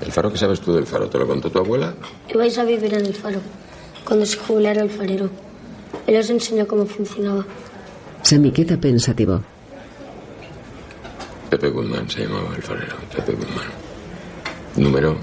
¿El 0.00 0.10
faro 0.10 0.32
qué 0.32 0.38
sabes 0.38 0.60
tú 0.60 0.72
del 0.74 0.84
faro? 0.86 1.08
¿Te 1.08 1.16
lo 1.16 1.28
contó 1.28 1.48
tu 1.48 1.58
abuela? 1.60 1.94
ibais 2.28 2.58
a 2.58 2.64
vivir 2.64 2.92
en 2.94 3.06
el 3.06 3.14
faro, 3.14 3.38
cuando 4.04 4.26
se 4.26 4.36
jubilara 4.36 4.82
el 4.82 4.90
farero. 4.90 5.30
Él 6.06 6.16
os 6.18 6.28
enseñó 6.28 6.66
cómo 6.66 6.86
funcionaba. 6.86 7.44
Sammy 8.22 8.50
queda 8.50 8.76
pensativo. 8.76 9.40
Pepe 11.48 11.68
Guzmán 11.70 12.10
se 12.10 12.22
llamaba 12.26 12.54
el 12.56 12.62
farero, 12.62 12.96
Pepe 13.14 13.32
Guzmán. 13.32 13.68
Número 14.76 15.16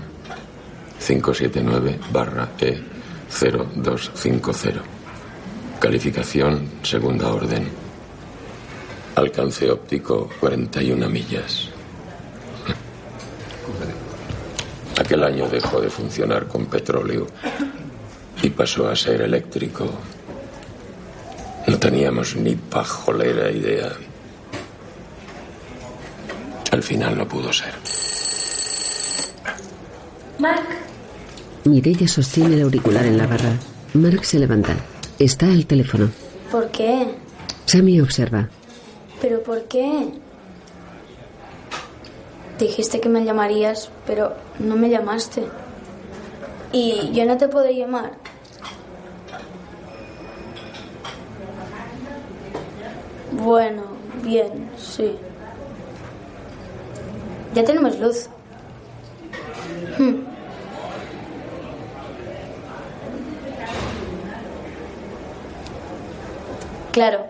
579 1.05 1.99
barra 2.13 2.47
E 2.59 2.79
0250. 3.29 4.98
Calificación 5.79 6.69
segunda 6.83 7.31
orden. 7.31 7.69
Alcance 9.15 9.71
óptico 9.71 10.29
41 10.41 11.09
millas. 11.09 11.69
Aquel 14.99 15.23
año 15.23 15.47
dejó 15.47 15.79
de 15.79 15.89
funcionar 15.89 16.47
con 16.47 16.65
petróleo 16.65 17.27
y 18.43 18.49
pasó 18.49 18.89
a 18.89 18.95
ser 18.95 19.21
eléctrico. 19.21 19.89
No 21.67 21.79
teníamos 21.79 22.35
ni 22.35 22.55
pajolera 22.55 23.49
idea. 23.49 23.93
Al 26.71 26.83
final 26.83 27.17
no 27.17 27.25
pudo 27.25 27.53
ser. 27.53 27.73
Mark, 30.39 30.67
Mireia 31.63 32.07
sostiene 32.09 32.55
el 32.55 32.63
auricular 32.63 33.05
en 33.05 33.17
la 33.17 33.27
barra. 33.27 33.53
Mark 33.93 34.25
se 34.25 34.39
levanta. 34.39 34.75
Está 35.19 35.47
al 35.47 35.65
teléfono. 35.65 36.09
¿por 36.49 36.69
qué? 36.71 37.13
Sammy 37.65 37.99
observa. 37.99 38.49
¿Pero 39.21 39.43
por 39.43 39.63
qué? 39.65 40.13
Dijiste 42.57 42.99
que 42.99 43.09
me 43.09 43.23
llamarías, 43.23 43.91
pero 44.07 44.33
no 44.59 44.75
me 44.75 44.89
llamaste. 44.89 45.43
Y 46.71 47.11
yo 47.13 47.25
no 47.25 47.37
te 47.37 47.47
puedo 47.47 47.69
llamar. 47.69 48.13
Bueno, 53.31 53.83
bien, 54.23 54.69
sí. 54.77 55.15
Ya 57.53 57.63
tenemos 57.63 57.99
luz. 57.99 58.29
Hmm. 59.97 60.28
Claro. 66.91 67.25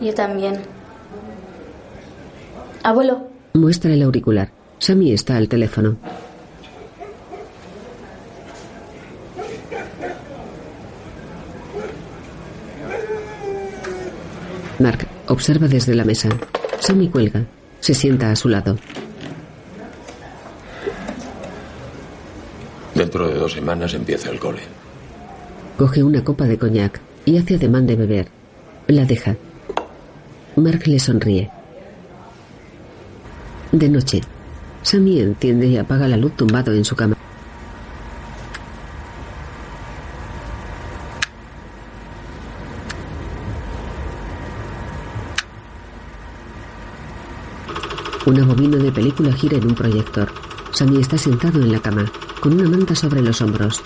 Yo 0.00 0.12
también. 0.14 0.60
Abuelo, 2.82 3.28
Muestra 3.54 3.92
el 3.94 4.02
auricular. 4.02 4.50
Sammy 4.80 5.12
está 5.12 5.36
al 5.36 5.48
teléfono. 5.48 5.96
Mark 14.80 15.06
observa 15.28 15.68
desde 15.68 15.94
la 15.94 16.04
mesa. 16.04 16.28
Sammy 16.80 17.08
cuelga. 17.08 17.44
Se 17.78 17.94
sienta 17.94 18.32
a 18.32 18.36
su 18.36 18.48
lado. 18.48 18.76
Dentro 22.94 23.28
de 23.28 23.34
dos 23.34 23.52
semanas 23.52 23.94
empieza 23.94 24.30
el 24.30 24.40
cole. 24.40 24.62
Coge 25.78 26.02
una 26.02 26.24
copa 26.24 26.44
de 26.46 26.58
coñac 26.58 27.00
y 27.24 27.38
hace 27.38 27.56
ademán 27.56 27.86
de 27.86 27.96
beber. 27.96 28.28
La 28.86 29.04
deja. 29.04 29.36
Mark 30.56 30.86
le 30.86 30.98
sonríe. 30.98 31.50
De 33.72 33.88
noche, 33.88 34.20
Sammy 34.82 35.20
enciende 35.20 35.66
y 35.66 35.76
apaga 35.76 36.06
la 36.06 36.16
luz 36.16 36.36
tumbado 36.36 36.72
en 36.72 36.84
su 36.84 36.94
cama. 36.94 37.16
Una 48.26 48.44
bobina 48.44 48.78
de 48.78 48.90
película 48.90 49.32
gira 49.32 49.58
en 49.58 49.66
un 49.66 49.74
proyector. 49.74 50.28
Sammy 50.70 51.00
está 51.00 51.18
sentado 51.18 51.60
en 51.60 51.72
la 51.72 51.80
cama, 51.80 52.10
con 52.40 52.54
una 52.54 52.68
manta 52.68 52.94
sobre 52.94 53.22
los 53.22 53.40
hombros. 53.42 53.82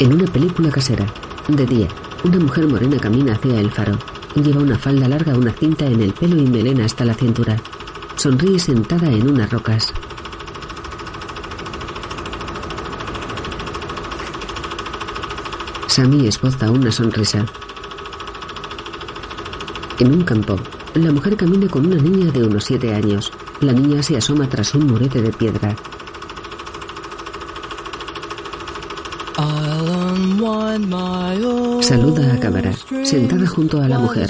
En 0.00 0.12
una 0.12 0.26
película 0.26 0.70
casera, 0.70 1.04
de 1.48 1.66
día, 1.66 1.88
una 2.22 2.38
mujer 2.38 2.68
morena 2.68 2.98
camina 2.98 3.32
hacia 3.32 3.60
el 3.60 3.68
faro. 3.72 3.98
Lleva 4.36 4.62
una 4.62 4.78
falda 4.78 5.08
larga, 5.08 5.36
una 5.36 5.52
cinta 5.52 5.86
en 5.86 6.00
el 6.00 6.12
pelo 6.12 6.40
y 6.40 6.46
melena 6.46 6.84
hasta 6.84 7.04
la 7.04 7.14
cintura. 7.14 7.56
Sonríe 8.14 8.60
sentada 8.60 9.10
en 9.10 9.28
unas 9.28 9.50
rocas. 9.50 9.92
Sammy 15.88 16.28
esboza 16.28 16.70
una 16.70 16.92
sonrisa. 16.92 17.44
En 19.98 20.14
un 20.14 20.22
campo, 20.22 20.60
la 20.94 21.10
mujer 21.10 21.36
camina 21.36 21.66
con 21.66 21.86
una 21.86 21.96
niña 21.96 22.30
de 22.30 22.44
unos 22.44 22.62
siete 22.62 22.94
años. 22.94 23.32
La 23.60 23.72
niña 23.72 24.00
se 24.04 24.16
asoma 24.16 24.48
tras 24.48 24.76
un 24.76 24.86
murete 24.86 25.20
de 25.20 25.32
piedra. 25.32 25.74
Saluda 31.80 32.34
a 32.34 32.40
cámara, 32.40 32.72
sentada 33.02 33.46
junto 33.46 33.80
a 33.80 33.88
la 33.88 33.98
mujer. 33.98 34.28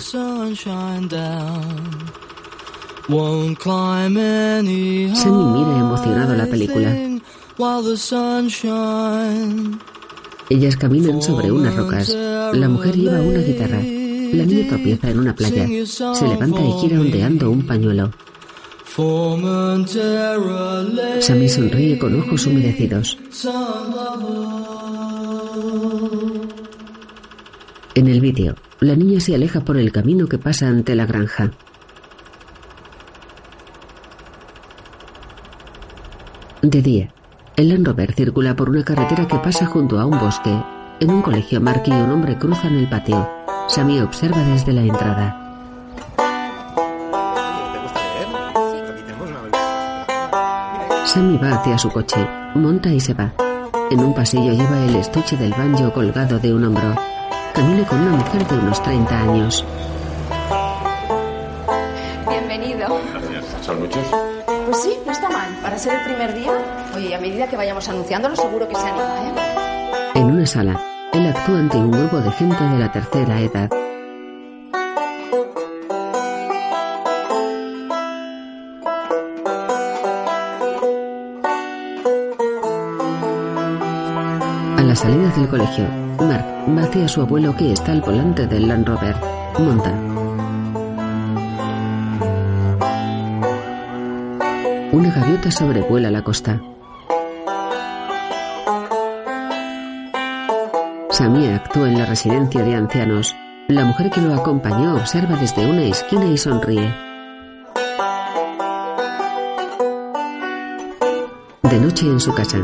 Sammy 5.15 5.45
mira 5.55 5.79
emocionado 5.79 6.37
la 6.37 6.47
película. 6.47 6.97
Ellas 10.51 10.77
caminan 10.77 11.21
sobre 11.21 11.51
unas 11.51 11.75
rocas. 11.75 12.15
La 12.53 12.69
mujer 12.69 12.97
lleva 12.97 13.21
una 13.21 13.41
guitarra. 13.41 13.81
La 14.33 14.45
niña 14.45 14.69
tropieza 14.69 15.11
en 15.11 15.19
una 15.19 15.35
playa. 15.35 15.67
Se 15.87 16.29
levanta 16.29 16.61
y 16.61 16.73
gira 16.81 17.01
ondeando 17.01 17.51
un 17.51 17.67
pañuelo. 17.67 18.11
Sammy 21.21 21.49
sonríe 21.49 21.99
con 21.99 22.21
ojos 22.21 22.47
humedecidos. 22.47 23.19
En 27.99 28.07
el 28.07 28.21
vídeo, 28.21 28.55
la 28.79 28.95
niña 28.95 29.19
se 29.19 29.35
aleja 29.35 29.63
por 29.63 29.77
el 29.77 29.91
camino 29.91 30.29
que 30.29 30.39
pasa 30.39 30.69
ante 30.69 30.95
la 30.95 31.05
granja. 31.05 31.51
De 36.63 36.81
día, 36.81 37.13
el 37.57 37.71
Land 37.71 37.89
Rover 37.89 38.15
circula 38.15 38.55
por 38.55 38.71
una 38.71 38.85
carretera 38.85 39.27
que 39.27 39.39
pasa 39.39 39.67
junto 39.67 39.99
a 39.99 40.07
un 40.07 40.17
bosque. 40.17 40.57
En 41.01 41.11
un 41.11 41.23
colegio, 41.23 41.61
Mark 41.61 41.83
y 41.87 41.91
un 41.91 42.13
hombre 42.13 42.39
cruzan 42.39 42.77
el 42.77 42.89
patio. 42.89 43.29
Sammy 43.67 43.99
observa 43.99 44.45
desde 44.45 44.73
la 44.73 44.83
entrada. 44.83 45.45
Sammy 51.05 51.37
va 51.37 51.57
hacia 51.57 51.77
su 51.79 51.91
coche, 51.91 52.25
monta 52.55 52.91
y 52.91 53.01
se 53.01 53.15
va. 53.15 53.33
En 53.91 53.99
un 53.99 54.15
pasillo 54.15 54.53
lleva 54.53 54.85
el 54.85 54.95
estuche 54.95 55.37
del 55.37 55.51
banjo 55.51 55.93
colgado 55.93 56.39
de 56.39 56.55
un 56.55 56.63
hombro. 56.63 57.18
Con 57.59 58.01
una 58.01 58.13
mujer 58.13 58.47
de 58.47 58.55
unos 58.57 58.81
30 58.85 59.19
años. 59.19 59.65
Bienvenido. 62.29 63.01
¿Son 63.63 63.81
muchos? 63.81 64.07
Pues 64.67 64.81
sí, 64.81 64.97
no 65.05 65.11
está 65.11 65.29
mal. 65.29 65.49
Para 65.61 65.77
ser 65.77 65.95
el 65.95 66.05
primer 66.05 66.35
día. 66.35 66.53
Oye, 66.95 67.09
y 67.09 67.15
a 67.15 67.19
medida 67.19 67.49
que 67.49 67.57
vayamos 67.57 67.89
anunciándolo, 67.89 68.37
seguro 68.37 68.69
que 68.69 68.77
se 68.77 68.87
anima, 68.87 69.03
¿eh? 69.03 69.33
En 70.15 70.27
una 70.27 70.47
sala, 70.47 70.81
él 71.13 71.27
actúa 71.27 71.59
ante 71.59 71.79
un 71.79 71.91
grupo 71.91 72.19
de 72.19 72.31
gente 72.31 72.63
de 72.63 72.79
la 72.79 72.93
tercera 72.93 73.41
edad. 73.41 73.69
A 84.77 84.83
la 84.83 84.95
salida 84.95 85.29
del 85.31 85.49
colegio, 85.49 85.89
Mark 86.21 86.58
va 86.77 86.83
hacia 86.83 87.09
su 87.09 87.21
abuelo 87.21 87.55
que 87.57 87.73
está 87.73 87.93
al 87.93 88.01
volante 88.01 88.47
del 88.47 88.69
Land 88.69 88.87
Rover. 88.87 89.17
Monta. 89.59 89.93
Una 94.93 95.11
gaviota 95.11 95.51
sobrevuela 95.51 96.11
la 96.11 96.23
costa. 96.23 96.61
Sammy 101.11 101.49
actúa 101.49 101.89
en 101.89 101.99
la 101.99 102.07
residencia 102.07 102.63
de 102.63 102.75
ancianos. 102.75 103.35
La 103.69 103.85
mujer 103.85 104.11
que 104.11 104.21
lo 104.21 104.35
acompañó 104.35 104.97
observa 104.97 105.37
desde 105.37 105.69
una 105.71 105.83
esquina 105.83 106.27
y 106.27 106.39
sonríe. 106.39 106.95
De 111.63 111.81
noche 111.81 112.07
en 112.07 112.21
su 112.21 112.33
casa, 112.35 112.59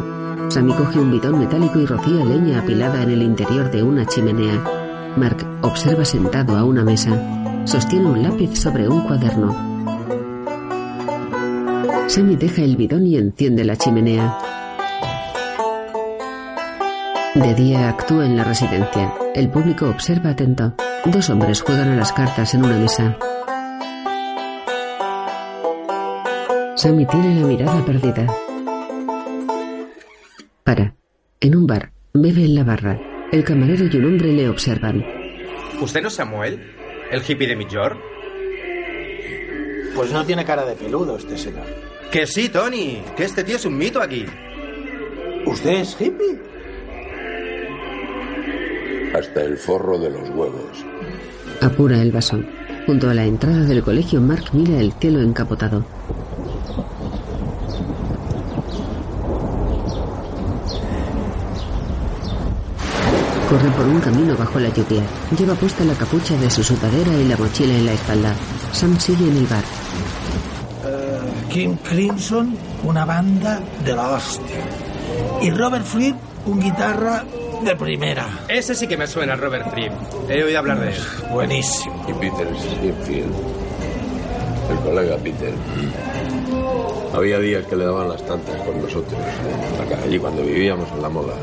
Sammy 0.54 0.72
coge 0.72 1.00
un 1.00 1.10
bidón 1.10 1.40
metálico 1.40 1.80
y 1.80 1.86
rocía 1.86 2.24
leña 2.24 2.60
apilada 2.60 3.02
en 3.02 3.10
el 3.10 3.22
interior 3.22 3.72
de 3.72 3.82
una 3.82 4.06
chimenea. 4.06 4.62
Mark 5.16 5.44
observa 5.62 6.04
sentado 6.04 6.56
a 6.56 6.62
una 6.62 6.84
mesa. 6.84 7.10
Sostiene 7.64 8.06
un 8.06 8.22
lápiz 8.22 8.56
sobre 8.56 8.88
un 8.88 9.00
cuaderno. 9.00 9.52
Sammy 12.06 12.36
deja 12.36 12.62
el 12.62 12.76
bidón 12.76 13.04
y 13.04 13.16
enciende 13.16 13.64
la 13.64 13.74
chimenea. 13.74 14.38
De 17.34 17.54
día 17.54 17.88
actúa 17.88 18.24
en 18.24 18.36
la 18.36 18.44
residencia. 18.44 19.12
El 19.34 19.50
público 19.50 19.88
observa 19.88 20.30
atento. 20.30 20.74
Dos 21.04 21.30
hombres 21.30 21.62
juegan 21.62 21.88
a 21.88 21.96
las 21.96 22.12
cartas 22.12 22.54
en 22.54 22.64
una 22.64 22.78
mesa. 22.78 23.16
Sammy 26.76 27.06
tiene 27.06 27.40
la 27.40 27.44
mirada 27.44 27.84
perdida. 27.84 28.43
Para. 30.64 30.96
En 31.40 31.54
un 31.54 31.66
bar. 31.66 31.92
Bebe 32.14 32.44
en 32.44 32.54
la 32.54 32.64
barra. 32.64 32.98
El 33.30 33.44
camarero 33.44 33.84
y 33.84 33.96
un 33.98 34.06
hombre 34.06 34.32
le 34.32 34.48
observan. 34.48 35.04
¿Usted 35.78 36.00
no 36.00 36.08
es 36.08 36.14
Samuel? 36.14 36.58
¿El 37.10 37.20
hippie 37.20 37.46
de 37.46 37.54
Midjord? 37.54 37.98
Pues 39.94 40.10
no 40.10 40.24
tiene 40.24 40.42
cara 40.44 40.64
de 40.64 40.74
peludo 40.74 41.18
este 41.18 41.36
señor. 41.36 41.66
Que 42.10 42.26
sí, 42.26 42.48
Tony. 42.48 43.02
Que 43.14 43.24
este 43.24 43.44
tío 43.44 43.56
es 43.56 43.66
un 43.66 43.76
mito 43.76 44.00
aquí. 44.00 44.24
¿Usted 45.44 45.80
es 45.80 46.00
hippie? 46.00 46.40
Hasta 49.14 49.42
el 49.42 49.58
forro 49.58 49.98
de 49.98 50.08
los 50.08 50.30
huevos. 50.30 50.84
Apura 51.60 52.00
el 52.00 52.10
vaso. 52.10 52.42
Junto 52.86 53.10
a 53.10 53.14
la 53.14 53.26
entrada 53.26 53.64
del 53.64 53.82
colegio, 53.82 54.20
Mark 54.22 54.44
mira 54.54 54.78
el 54.80 54.92
cielo 54.94 55.20
encapotado. 55.20 55.84
Corre 63.54 63.70
por 63.70 63.86
un 63.86 64.00
camino 64.00 64.36
bajo 64.36 64.58
la 64.58 64.68
lluvia. 64.70 65.04
Lleva 65.38 65.54
puesta 65.54 65.84
la 65.84 65.94
capucha 65.94 66.36
de 66.36 66.50
su 66.50 66.64
sudadera 66.64 67.12
y 67.12 67.28
la 67.28 67.36
mochila 67.36 67.72
en 67.72 67.86
la 67.86 67.92
espalda. 67.92 68.34
Sam 68.72 68.98
sigue 68.98 69.28
en 69.28 69.36
el 69.36 69.46
bar. 69.46 69.62
Uh, 70.82 71.48
Kim 71.50 71.76
Crimson, 71.76 72.56
una 72.82 73.04
banda 73.04 73.60
de 73.84 73.94
la 73.94 74.10
hostia. 74.10 74.56
Y 75.40 75.52
Robert 75.52 75.84
Fripp, 75.84 76.16
un 76.46 76.58
guitarra 76.58 77.24
de 77.64 77.76
primera. 77.76 78.26
Ese 78.48 78.74
sí 78.74 78.88
que 78.88 78.96
me 78.96 79.06
suena, 79.06 79.36
Robert 79.36 79.70
Fripp. 79.70 79.92
He 80.28 80.42
oído 80.42 80.58
hablar 80.58 80.80
de 80.80 80.88
él. 80.88 81.00
Buenísimo. 81.30 81.94
Y 82.08 82.12
Peter 82.14 82.48
Springfield. 82.56 83.34
El 84.68 84.78
colega 84.78 85.16
Peter. 85.18 85.54
Había 87.14 87.38
días 87.38 87.64
que 87.66 87.76
le 87.76 87.84
daban 87.84 88.08
las 88.08 88.26
tantas 88.26 88.56
con 88.62 88.82
nosotros. 88.82 89.20
Allí 90.04 90.18
cuando 90.18 90.42
vivíamos 90.42 90.90
en 90.90 91.02
la 91.02 91.08
moda. 91.08 91.34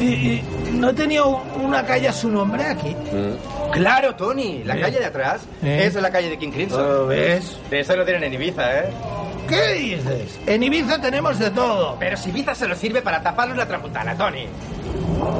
¿Y, 0.00 0.04
y 0.04 0.44
no 0.72 0.94
tenía 0.94 1.24
un- 1.24 1.40
una 1.64 1.84
calle 1.84 2.08
a 2.08 2.12
su 2.12 2.28
nombre 2.30 2.64
aquí? 2.64 2.90
Mm. 2.94 3.70
Claro, 3.72 4.14
Tony. 4.14 4.62
La 4.64 4.76
¿Eh? 4.76 4.80
calle 4.80 4.98
de 4.98 5.06
atrás 5.06 5.42
¿Eh? 5.62 5.84
es 5.86 5.94
la 5.94 6.10
calle 6.10 6.28
de 6.30 6.38
King 6.38 6.50
Crimson. 6.50 6.82
¿Lo 6.82 7.06
ves? 7.06 7.58
De 7.70 7.80
eso 7.80 7.96
lo 7.96 8.04
tienen 8.04 8.24
en 8.24 8.34
Ibiza, 8.34 8.78
¿eh? 8.80 8.90
¿Qué 9.48 9.72
dices? 9.74 10.38
En 10.46 10.62
Ibiza 10.62 11.00
tenemos 11.00 11.38
de 11.38 11.50
todo. 11.50 11.96
Pero 11.98 12.16
si 12.16 12.30
Ibiza 12.30 12.54
se 12.54 12.66
lo 12.68 12.74
sirve 12.76 13.02
para 13.02 13.22
taparnos 13.22 13.56
la 13.56 13.66
trapuntana, 13.66 14.16
Tony. 14.16 14.46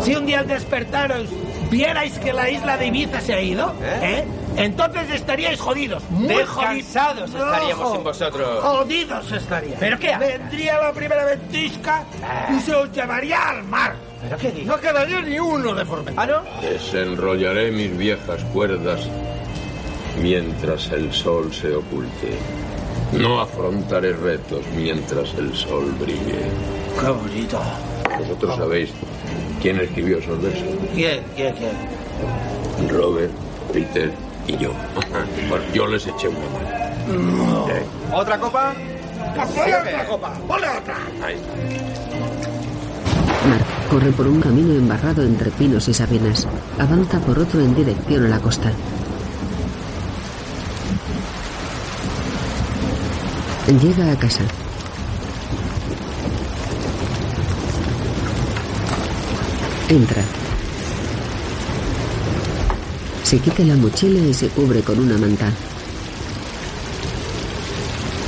Si 0.03 0.14
un 0.14 0.26
día 0.26 0.40
al 0.40 0.46
despertaros 0.46 1.28
vierais 1.70 2.18
que 2.18 2.32
la 2.32 2.48
isla 2.50 2.76
de 2.76 2.86
Ibiza 2.86 3.20
se 3.20 3.34
ha 3.34 3.40
ido, 3.40 3.74
¿eh? 4.03 4.24
Entonces 4.57 5.11
estaríais 5.12 5.59
jodidos, 5.61 6.03
muy 6.11 6.28
Descansados 6.34 7.30
jodidos. 7.30 7.53
estaríamos 7.55 7.92
sin 7.92 8.05
vosotros. 8.05 8.61
Jodidos 8.62 9.32
estaríais. 9.32 9.76
¿Pero 9.80 9.98
qué 9.98 10.12
haces? 10.12 10.38
Vendría 10.38 10.78
la 10.78 10.92
primera 10.92 11.24
ventisca 11.24 12.05
y 12.55 12.61
se 12.61 12.74
os 12.74 12.92
llevaría 12.92 13.42
al 13.48 13.62
mar. 13.64 13.94
¿Pero 14.23 14.37
qué 14.39 14.51
dices? 14.53 14.66
No 14.66 14.81
quedaría 14.81 15.20
ni 15.23 15.39
uno 15.39 15.75
de 15.75 15.85
Formentera. 15.85 16.23
¿Ah, 16.23 16.27
no? 16.27 16.68
Desenrollaré 16.68 17.70
mis 17.73 17.97
viejas 17.97 18.43
cuerdas 18.53 19.01
mientras 20.20 20.91
el 20.93 21.12
sol 21.12 21.53
se 21.53 21.75
oculte. 21.75 22.37
No 23.12 23.41
afrontaré 23.41 24.12
retos 24.14 24.64
mientras 24.77 25.35
el 25.35 25.55
sol 25.55 25.93
brille. 25.99 26.41
Qué 27.01 27.11
bonito. 27.11 27.61
Vosotros 28.18 28.57
sabéis 28.57 28.91
quién 29.61 29.81
escribió 29.81 30.18
esos 30.18 30.41
versos. 30.41 30.64
¿Quién, 30.95 31.23
quién, 31.37 31.55
quién? 31.55 32.89
Robert, 32.89 33.33
Peter 33.73 34.12
y 34.47 34.57
yo. 34.57 34.73
Bueno, 35.49 35.64
yo 35.75 35.87
les 35.87 36.07
eché 36.07 36.29
una 36.29 36.39
mano. 36.39 37.68
Eh, 37.68 37.83
¿Otra 38.12 38.39
copa? 38.39 38.73
¡Ponle 39.35 39.77
otra 39.77 40.07
copa! 40.07 40.33
¡Ponle 40.47 40.68
otra! 40.68 40.97
ahí 41.23 41.35
está. 41.35 41.53
Corre 43.93 44.11
por 44.12 44.26
un 44.26 44.40
camino 44.40 44.72
embarrado 44.72 45.22
entre 45.22 45.51
pinos 45.51 45.86
y 45.86 45.93
sabinas. 45.93 46.49
Avanza 46.78 47.20
por 47.20 47.38
otro 47.38 47.61
en 47.61 47.74
dirección 47.74 48.24
a 48.24 48.28
la 48.28 48.38
costa. 48.38 48.72
Llega 53.66 54.11
a 54.11 54.18
casa. 54.18 54.45
Entra. 59.90 60.22
Se 63.24 63.38
quita 63.40 63.62
la 63.62 63.76
mochila 63.76 64.20
y 64.20 64.32
se 64.32 64.49
cubre 64.49 64.80
con 64.80 65.01
una 65.01 65.18
manta. 65.18 65.51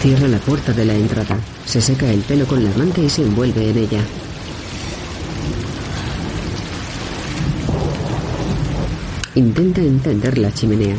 Cierra 0.03 0.29
la 0.29 0.39
puerta 0.41 0.75
de 0.75 0.85
la 0.85 0.95
entrada. 0.95 1.39
Se 1.65 1.81
seca 1.81 2.07
el 2.11 2.21
pelo 2.21 2.45
con 2.47 2.63
la 2.63 2.71
manta 2.77 3.01
y 3.01 3.09
se 3.09 3.23
envuelve 3.23 3.71
en 3.71 3.79
ella. 3.79 4.05
Intenta 9.37 9.81
encender 9.81 10.39
la 10.39 10.53
chimenea. 10.53 10.95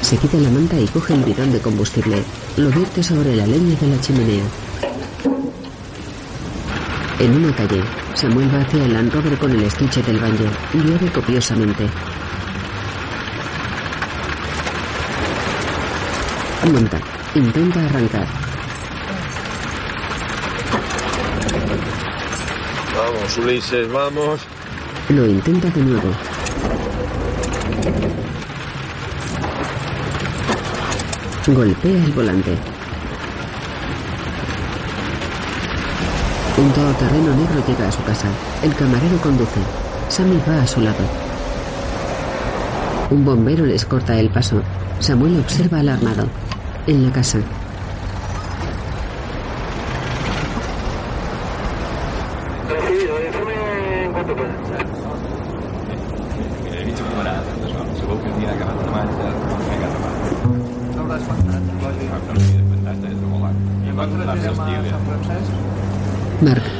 Se 0.00 0.16
quita 0.16 0.38
la 0.38 0.48
manta 0.48 0.80
y 0.80 0.86
coge 0.86 1.12
el 1.12 1.22
bidón 1.22 1.52
de 1.52 1.60
combustible. 1.60 2.22
Lo 2.56 2.70
vierte 2.70 3.02
sobre 3.02 3.36
la 3.36 3.46
leña 3.46 3.76
de 3.78 3.86
la 3.86 4.00
chimenea. 4.00 4.44
En 7.18 7.34
una 7.36 7.54
calle, 7.54 7.82
Samuel 8.14 8.54
va 8.54 8.62
hacia 8.62 8.84
el 8.84 8.94
Land 8.94 9.12
Rover 9.12 9.36
con 9.36 9.50
el 9.50 9.62
estuche 9.64 10.02
del 10.04 10.18
baño. 10.18 10.50
Llueve 10.72 11.12
copiosamente. 11.12 11.86
Monta. 16.72 16.98
Intenta 17.34 17.84
arrancar. 17.84 18.26
Vamos, 22.94 23.36
Ulises, 23.36 23.92
vamos. 23.92 24.55
Lo 25.08 25.24
intenta 25.24 25.70
de 25.70 25.82
nuevo. 25.82 26.08
Golpea 31.46 32.04
el 32.04 32.12
volante. 32.12 32.50
Un 36.58 36.72
todoterreno 36.72 37.34
negro 37.36 37.64
llega 37.68 37.86
a 37.86 37.92
su 37.92 38.02
casa. 38.02 38.26
El 38.64 38.74
camarero 38.74 39.16
conduce. 39.18 39.60
Sammy 40.08 40.40
va 40.48 40.62
a 40.62 40.66
su 40.66 40.80
lado. 40.80 41.04
Un 43.10 43.24
bombero 43.24 43.64
les 43.64 43.84
corta 43.84 44.18
el 44.18 44.30
paso. 44.30 44.60
Samuel 44.98 45.38
observa 45.38 45.78
alarmado. 45.78 46.26
En 46.88 47.04
la 47.04 47.12
casa. 47.12 47.38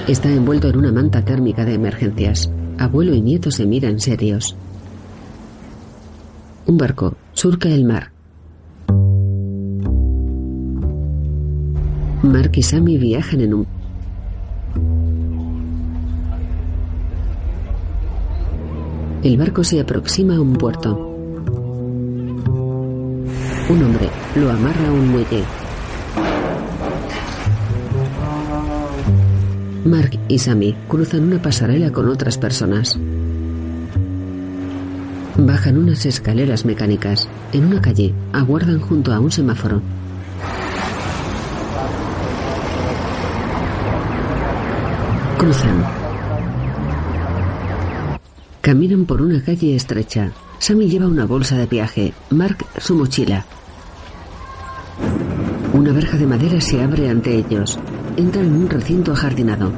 Está 0.09 0.30
envuelto 0.30 0.68
en 0.68 0.76
una 0.76 0.92
manta 0.92 1.24
térmica 1.24 1.64
de 1.64 1.74
emergencias. 1.74 2.50
Abuelo 2.78 3.14
y 3.14 3.20
nieto 3.20 3.50
se 3.50 3.66
miran 3.66 3.98
serios. 4.00 4.57
Un 6.66 6.76
barco 6.76 7.14
surca 7.32 7.68
el 7.68 7.84
mar. 7.84 8.12
Mark 12.22 12.52
y 12.54 12.62
Sammy 12.62 12.98
viajan 12.98 13.40
en 13.40 13.54
un... 13.54 13.66
El 19.22 19.36
barco 19.38 19.64
se 19.64 19.80
aproxima 19.80 20.36
a 20.36 20.40
un 20.40 20.52
puerto. 20.52 20.96
Un 23.68 23.82
hombre 23.82 24.09
lo 24.36 24.50
amarra 24.50 24.88
a 24.88 24.92
un 24.92 25.09
muelle. 25.09 25.65
Mark 29.87 30.18
y 30.28 30.39
Sammy 30.39 30.74
cruzan 30.89 31.22
una 31.22 31.41
pasarela 31.41 31.93
con 31.93 32.09
otras 32.09 32.37
personas. 32.39 32.99
Bajan 35.37 35.78
unas 35.78 36.05
escaleras 36.07 36.64
mecánicas. 36.64 37.28
En 37.53 37.66
una 37.66 37.80
calle, 37.80 38.12
aguardan 38.32 38.80
junto 38.80 39.12
a 39.12 39.20
un 39.20 39.30
semáforo. 39.30 39.80
Cruzan. 45.39 45.84
Caminan 48.61 49.05
por 49.05 49.22
una 49.22 49.41
calle 49.43 49.76
estrecha. 49.76 50.32
Sammy 50.59 50.89
lleva 50.89 51.07
una 51.07 51.26
bolsa 51.26 51.57
de 51.57 51.66
viaje, 51.66 52.12
Mark 52.30 52.64
su 52.78 52.97
mochila. 52.97 53.45
Una 55.74 55.93
verja 55.93 56.16
de 56.16 56.26
madera 56.26 56.61
se 56.61 56.82
abre 56.82 57.09
ante 57.09 57.37
ellos. 57.37 57.78
Entran 58.16 58.46
en 58.46 58.56
un 58.56 58.70
recinto 58.70 59.12
ajardinado. 59.12 59.70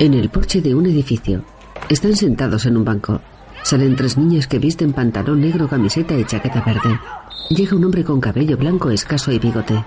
En 0.00 0.14
el 0.14 0.28
porche 0.30 0.60
de 0.60 0.74
un 0.74 0.86
edificio. 0.86 1.44
Están 1.88 2.16
sentados 2.16 2.66
en 2.66 2.76
un 2.76 2.84
banco. 2.84 3.20
Salen 3.62 3.94
tres 3.94 4.18
niñas 4.18 4.48
que 4.48 4.58
visten 4.58 4.92
pantalón 4.92 5.40
negro, 5.40 5.68
camiseta 5.68 6.16
y 6.16 6.24
chaqueta 6.24 6.60
verde. 6.62 6.98
Llega 7.50 7.76
un 7.76 7.84
hombre 7.84 8.02
con 8.02 8.20
cabello 8.20 8.56
blanco 8.56 8.90
escaso 8.90 9.30
y 9.30 9.38
bigote. 9.38 9.84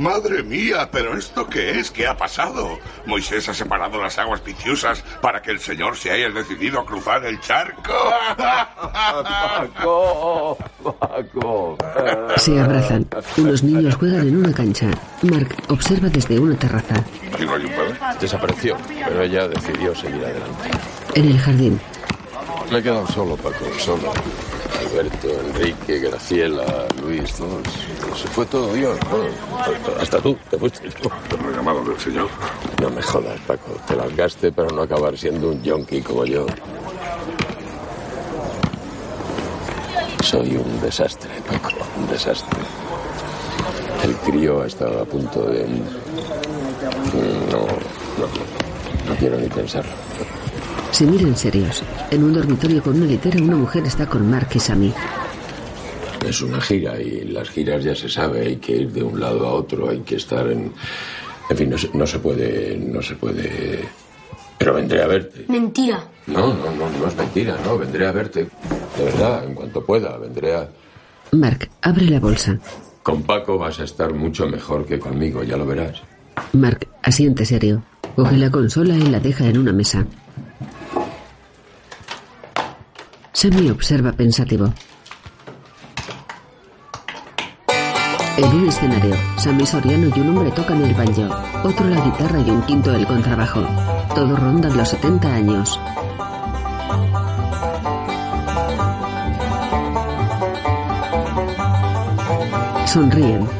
Madre 0.00 0.42
mía, 0.42 0.88
pero 0.90 1.14
¿esto 1.14 1.46
qué 1.46 1.78
es? 1.78 1.90
¿Qué 1.90 2.06
ha 2.06 2.16
pasado? 2.16 2.78
Moisés 3.04 3.46
ha 3.50 3.54
separado 3.54 4.00
las 4.00 4.18
aguas 4.18 4.40
pitiusas 4.40 5.04
para 5.20 5.42
que 5.42 5.50
el 5.50 5.60
Señor 5.60 5.94
se 5.94 6.10
haya 6.10 6.30
decidido 6.30 6.80
a 6.80 6.86
cruzar 6.86 7.22
el 7.26 7.38
charco. 7.40 7.92
Paco, 8.34 10.56
Paco. 10.82 11.76
Se 12.38 12.58
abrazan. 12.58 13.06
Unos 13.36 13.62
niños 13.62 13.94
juegan 13.96 14.26
en 14.26 14.38
una 14.38 14.54
cancha. 14.54 14.86
Mark 15.20 15.54
observa 15.68 16.08
desde 16.08 16.38
una 16.38 16.56
terraza. 16.56 16.94
¿Aquí 17.34 17.44
no 17.44 17.56
hay 17.56 17.64
un 17.66 17.72
padre? 17.72 17.94
Desapareció, 18.18 18.78
pero 19.04 19.22
ella 19.22 19.48
decidió 19.48 19.94
seguir 19.94 20.24
adelante. 20.24 20.70
En 21.14 21.26
el 21.28 21.38
jardín, 21.38 21.78
Me 22.72 22.78
he 22.78 22.82
quedado 22.82 23.06
solo, 23.08 23.36
Paco, 23.36 23.66
solo. 23.78 24.14
Alberto, 24.78 25.28
Enrique, 25.28 25.98
Graciela, 25.98 26.86
Luis, 27.02 27.32
todos. 27.34 27.62
Se 28.16 28.28
fue 28.28 28.46
todo 28.46 28.72
Dios, 28.72 28.98
¿no? 29.10 30.00
Hasta 30.00 30.20
tú, 30.20 30.36
te 30.50 30.58
fuiste. 30.58 30.88
¿Me 31.44 31.56
llamaron 31.56 31.84
del 31.84 31.98
Señor? 31.98 32.28
No 32.80 32.90
me 32.90 33.02
jodas, 33.02 33.40
Paco. 33.46 33.72
Te 33.86 33.96
largaste 33.96 34.52
para 34.52 34.68
no 34.68 34.82
acabar 34.82 35.16
siendo 35.16 35.48
un 35.48 35.62
yonki 35.62 36.00
como 36.02 36.24
yo. 36.24 36.46
Soy 40.22 40.56
un 40.56 40.80
desastre, 40.80 41.30
Paco, 41.48 41.70
un 41.98 42.06
desastre. 42.08 42.60
El 44.04 44.14
crío 44.16 44.62
ha 44.62 44.66
estado 44.66 45.02
a 45.02 45.04
punto 45.04 45.42
de... 45.42 45.66
No, 47.50 47.66
no, 48.18 49.08
no 49.08 49.16
quiero 49.18 49.36
ni 49.38 49.48
pensarlo. 49.48 49.92
Se 50.90 51.06
miran 51.06 51.36
serios. 51.36 51.82
En 52.10 52.24
un 52.24 52.32
dormitorio 52.32 52.82
con 52.82 52.96
una 52.96 53.06
litera, 53.06 53.42
una 53.42 53.56
mujer 53.56 53.84
está 53.86 54.06
con 54.06 54.28
Mark 54.30 54.48
y 54.54 54.58
Sammy. 54.58 54.92
Es 56.26 56.42
una 56.42 56.60
gira 56.60 57.00
y 57.00 57.24
las 57.24 57.48
giras 57.48 57.82
ya 57.82 57.94
se 57.94 58.08
sabe, 58.08 58.40
hay 58.46 58.56
que 58.56 58.76
ir 58.76 58.92
de 58.92 59.02
un 59.02 59.18
lado 59.18 59.46
a 59.46 59.52
otro, 59.52 59.88
hay 59.88 60.00
que 60.00 60.16
estar 60.16 60.50
en... 60.50 60.72
En 61.48 61.56
fin, 61.56 61.70
no 61.70 61.78
se, 61.78 61.90
no 61.94 62.06
se 62.06 62.18
puede, 62.18 62.76
no 62.76 63.02
se 63.02 63.14
puede... 63.16 63.88
Pero 64.58 64.74
vendré 64.74 65.02
a 65.02 65.06
verte. 65.06 65.46
Mentira. 65.48 66.04
No, 66.26 66.54
no, 66.54 66.70
no, 66.72 66.90
no 66.90 67.06
es 67.06 67.16
mentira, 67.16 67.56
no, 67.64 67.78
vendré 67.78 68.06
a 68.06 68.12
verte. 68.12 68.46
De 68.96 69.04
verdad, 69.04 69.44
en 69.44 69.54
cuanto 69.54 69.84
pueda, 69.84 70.16
vendré 70.18 70.54
a... 70.54 70.68
Mark 71.32 71.68
abre 71.80 72.04
la 72.06 72.20
bolsa. 72.20 72.58
Con 73.02 73.22
Paco 73.22 73.56
vas 73.56 73.80
a 73.80 73.84
estar 73.84 74.12
mucho 74.12 74.46
mejor 74.46 74.84
que 74.84 74.98
conmigo, 74.98 75.42
ya 75.42 75.56
lo 75.56 75.64
verás. 75.64 76.02
Mark 76.52 76.86
asiente 77.02 77.46
serio. 77.46 77.82
Coge 78.14 78.36
la 78.36 78.50
consola 78.50 78.94
y 78.94 79.06
la 79.06 79.20
deja 79.20 79.46
en 79.46 79.58
una 79.58 79.72
mesa. 79.72 80.04
Sammy 83.32 83.70
observa 83.70 84.12
pensativo. 84.12 84.72
En 88.36 88.54
un 88.54 88.68
escenario, 88.68 89.14
Sammy 89.36 89.66
Soriano 89.66 90.10
y 90.14 90.20
un 90.20 90.30
hombre 90.30 90.50
tocan 90.50 90.82
el 90.82 90.94
banjo, 90.94 91.28
otro 91.62 91.86
la 91.88 92.00
guitarra 92.04 92.40
y 92.40 92.50
un 92.50 92.62
quinto 92.62 92.94
el 92.94 93.06
contrabajo. 93.06 93.62
Todos 94.14 94.38
rondan 94.38 94.76
los 94.76 94.88
70 94.88 95.34
años. 95.34 95.78
Sonríen. 102.86 103.59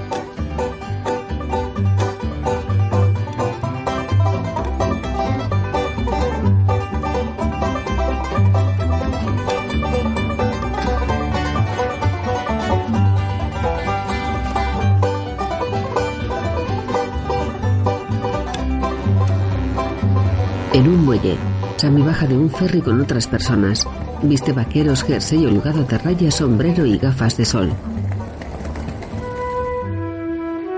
Sammy 21.77 22.03
baja 22.03 22.27
de 22.27 22.37
un 22.37 22.49
ferry 22.49 22.81
con 22.81 23.01
otras 23.01 23.27
personas. 23.27 23.85
Viste 24.23 24.53
vaqueros, 24.53 25.03
jersey 25.03 25.45
holgado 25.45 25.83
de 25.83 25.99
rayas, 25.99 26.37
sombrero 26.37 26.87
y 26.87 26.99
gafas 26.99 27.37
de 27.37 27.45
sol. 27.45 27.73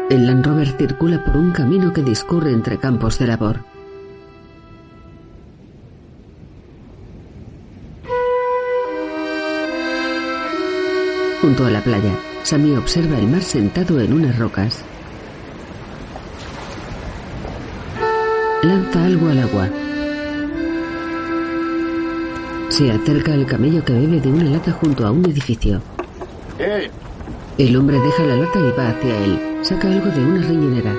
El 0.08 0.26
Land 0.26 0.46
Rover 0.46 0.68
circula 0.78 1.22
por 1.22 1.36
un 1.36 1.52
camino 1.52 1.92
que 1.92 2.02
discurre 2.02 2.50
entre 2.52 2.78
campos 2.78 3.18
de 3.18 3.26
labor. 3.26 3.60
Junto 11.42 11.66
a 11.66 11.70
la 11.70 11.82
playa, 11.82 12.14
Sammy 12.42 12.74
observa 12.74 13.18
el 13.18 13.26
mar 13.26 13.42
sentado 13.42 14.00
en 14.00 14.14
unas 14.14 14.38
rocas. 14.38 14.82
Lanza 18.62 19.04
algo 19.04 19.28
al 19.28 19.40
agua. 19.40 19.68
Se 22.72 22.90
acerca 22.90 23.34
al 23.34 23.44
camello 23.44 23.84
que 23.84 23.92
bebe 23.92 24.18
de 24.18 24.30
una 24.30 24.44
lata 24.44 24.72
junto 24.72 25.06
a 25.06 25.10
un 25.10 25.22
edificio. 25.26 25.82
El 27.58 27.76
hombre 27.76 28.00
deja 28.00 28.22
la 28.22 28.36
lata 28.36 28.58
y 28.58 28.78
va 28.78 28.88
hacia 28.88 29.24
él. 29.24 29.38
Saca 29.60 29.88
algo 29.88 30.06
de 30.06 30.24
una 30.24 30.40
riñonera. 30.40 30.94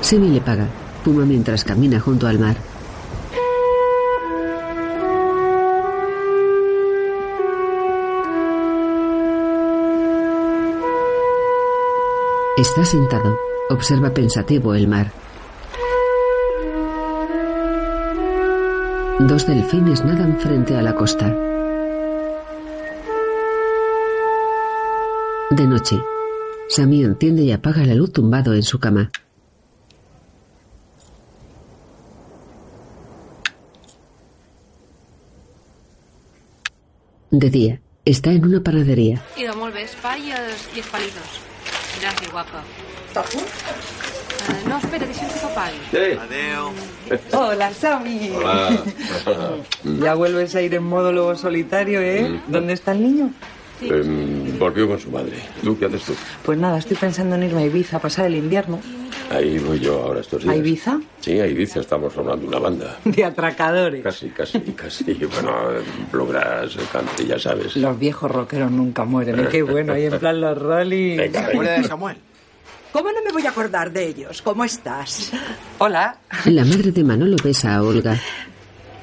Semi 0.00 0.30
le 0.30 0.40
paga. 0.40 0.66
Fuma 1.04 1.24
mientras 1.24 1.62
camina 1.62 2.00
junto 2.00 2.26
al 2.26 2.40
mar. 2.40 2.56
Está 12.60 12.84
sentado. 12.84 13.38
Observa 13.70 14.12
pensativo 14.12 14.74
el 14.74 14.86
mar. 14.86 15.10
Dos 19.18 19.46
delfines 19.46 20.04
nadan 20.04 20.38
frente 20.38 20.76
a 20.76 20.82
la 20.82 20.94
costa. 20.94 21.34
De 25.48 25.66
noche, 25.66 25.96
Sammy 26.68 27.02
enciende 27.02 27.44
y 27.44 27.52
apaga 27.52 27.82
la 27.82 27.94
luz 27.94 28.12
tumbado 28.12 28.52
en 28.52 28.62
su 28.62 28.78
cama. 28.78 29.10
De 37.30 37.48
día, 37.48 37.80
está 38.04 38.32
en 38.32 38.44
una 38.44 38.60
panadería. 38.62 39.24
Idò 39.38 39.56
molt 39.56 39.72
bé, 39.72 39.86
pa 40.02 40.18
i. 40.18 41.49
Gràcies, 41.98 42.30
guapa. 42.30 42.62
Tofu? 43.14 43.38
Uh, 43.40 44.68
no, 44.68 44.78
espera, 44.78 45.06
que 45.06 45.14
t'apagui. 45.40 45.80
Sí. 45.90 47.36
Hola, 47.36 47.72
Sammy. 47.74 48.32
Hola. 48.36 48.84
Ya 50.04 50.14
vuelves 50.14 50.54
a 50.54 50.62
ir 50.62 50.74
en 50.74 50.84
modo 50.84 51.12
lobo 51.12 51.34
solitario, 51.36 52.00
¿eh? 52.00 52.28
Mm. 52.28 52.52
¿Dónde 52.52 52.72
está 52.74 52.92
el 52.92 53.02
niño? 53.02 53.30
Em, 53.80 54.58
volvió 54.58 54.86
con 54.88 55.00
su 55.00 55.10
madre. 55.10 55.38
¿Tú 55.62 55.78
qué 55.78 55.86
haces 55.86 56.02
tú? 56.04 56.14
Pues 56.44 56.58
nada, 56.58 56.78
estoy 56.78 56.96
pensando 56.96 57.34
en 57.36 57.44
irme 57.44 57.62
a 57.62 57.66
Ibiza 57.66 57.96
a 57.96 58.00
pasar 58.00 58.26
el 58.26 58.36
invierno. 58.36 58.80
Ahí 59.30 59.58
voy 59.60 59.78
yo 59.78 60.02
ahora 60.02 60.20
estos 60.20 60.42
días. 60.42 60.54
¿A 60.54 60.58
Ibiza? 60.58 61.00
Sí, 61.20 61.38
a 61.38 61.46
Ibiza 61.46 61.80
estamos 61.80 62.12
formando 62.12 62.48
una 62.48 62.58
banda. 62.58 62.98
De 63.04 63.24
atracadores. 63.24 64.02
Casi, 64.02 64.28
casi, 64.30 64.58
casi. 64.60 65.14
Bueno, 65.14 65.52
bluegrass, 66.10 66.76
country, 66.92 67.26
ya 67.26 67.38
sabes. 67.38 67.76
Los 67.76 67.96
viejos 67.98 68.28
rockeros 68.30 68.70
nunca 68.72 69.04
mueren, 69.04 69.38
¿eh? 69.38 69.48
Qué 69.50 69.62
bueno, 69.62 69.92
ahí 69.92 70.06
en 70.06 70.18
plan 70.18 70.40
los 70.40 70.58
rolling. 70.58 71.16
Venga, 71.16 71.40
venga. 71.40 71.52
¿Acuerdas 71.52 71.82
de 71.82 71.88
Samuel? 71.88 72.16
¿Cómo 72.92 73.12
no 73.12 73.22
me 73.24 73.30
voy 73.30 73.46
a 73.46 73.50
acordar 73.50 73.92
de 73.92 74.04
ellos? 74.08 74.42
¿Cómo 74.42 74.64
estás? 74.64 75.30
Hola. 75.78 76.18
La 76.46 76.64
madre 76.64 76.90
de 76.90 77.04
Manolo 77.04 77.36
besa 77.42 77.76
a 77.76 77.82
Olga. 77.84 78.18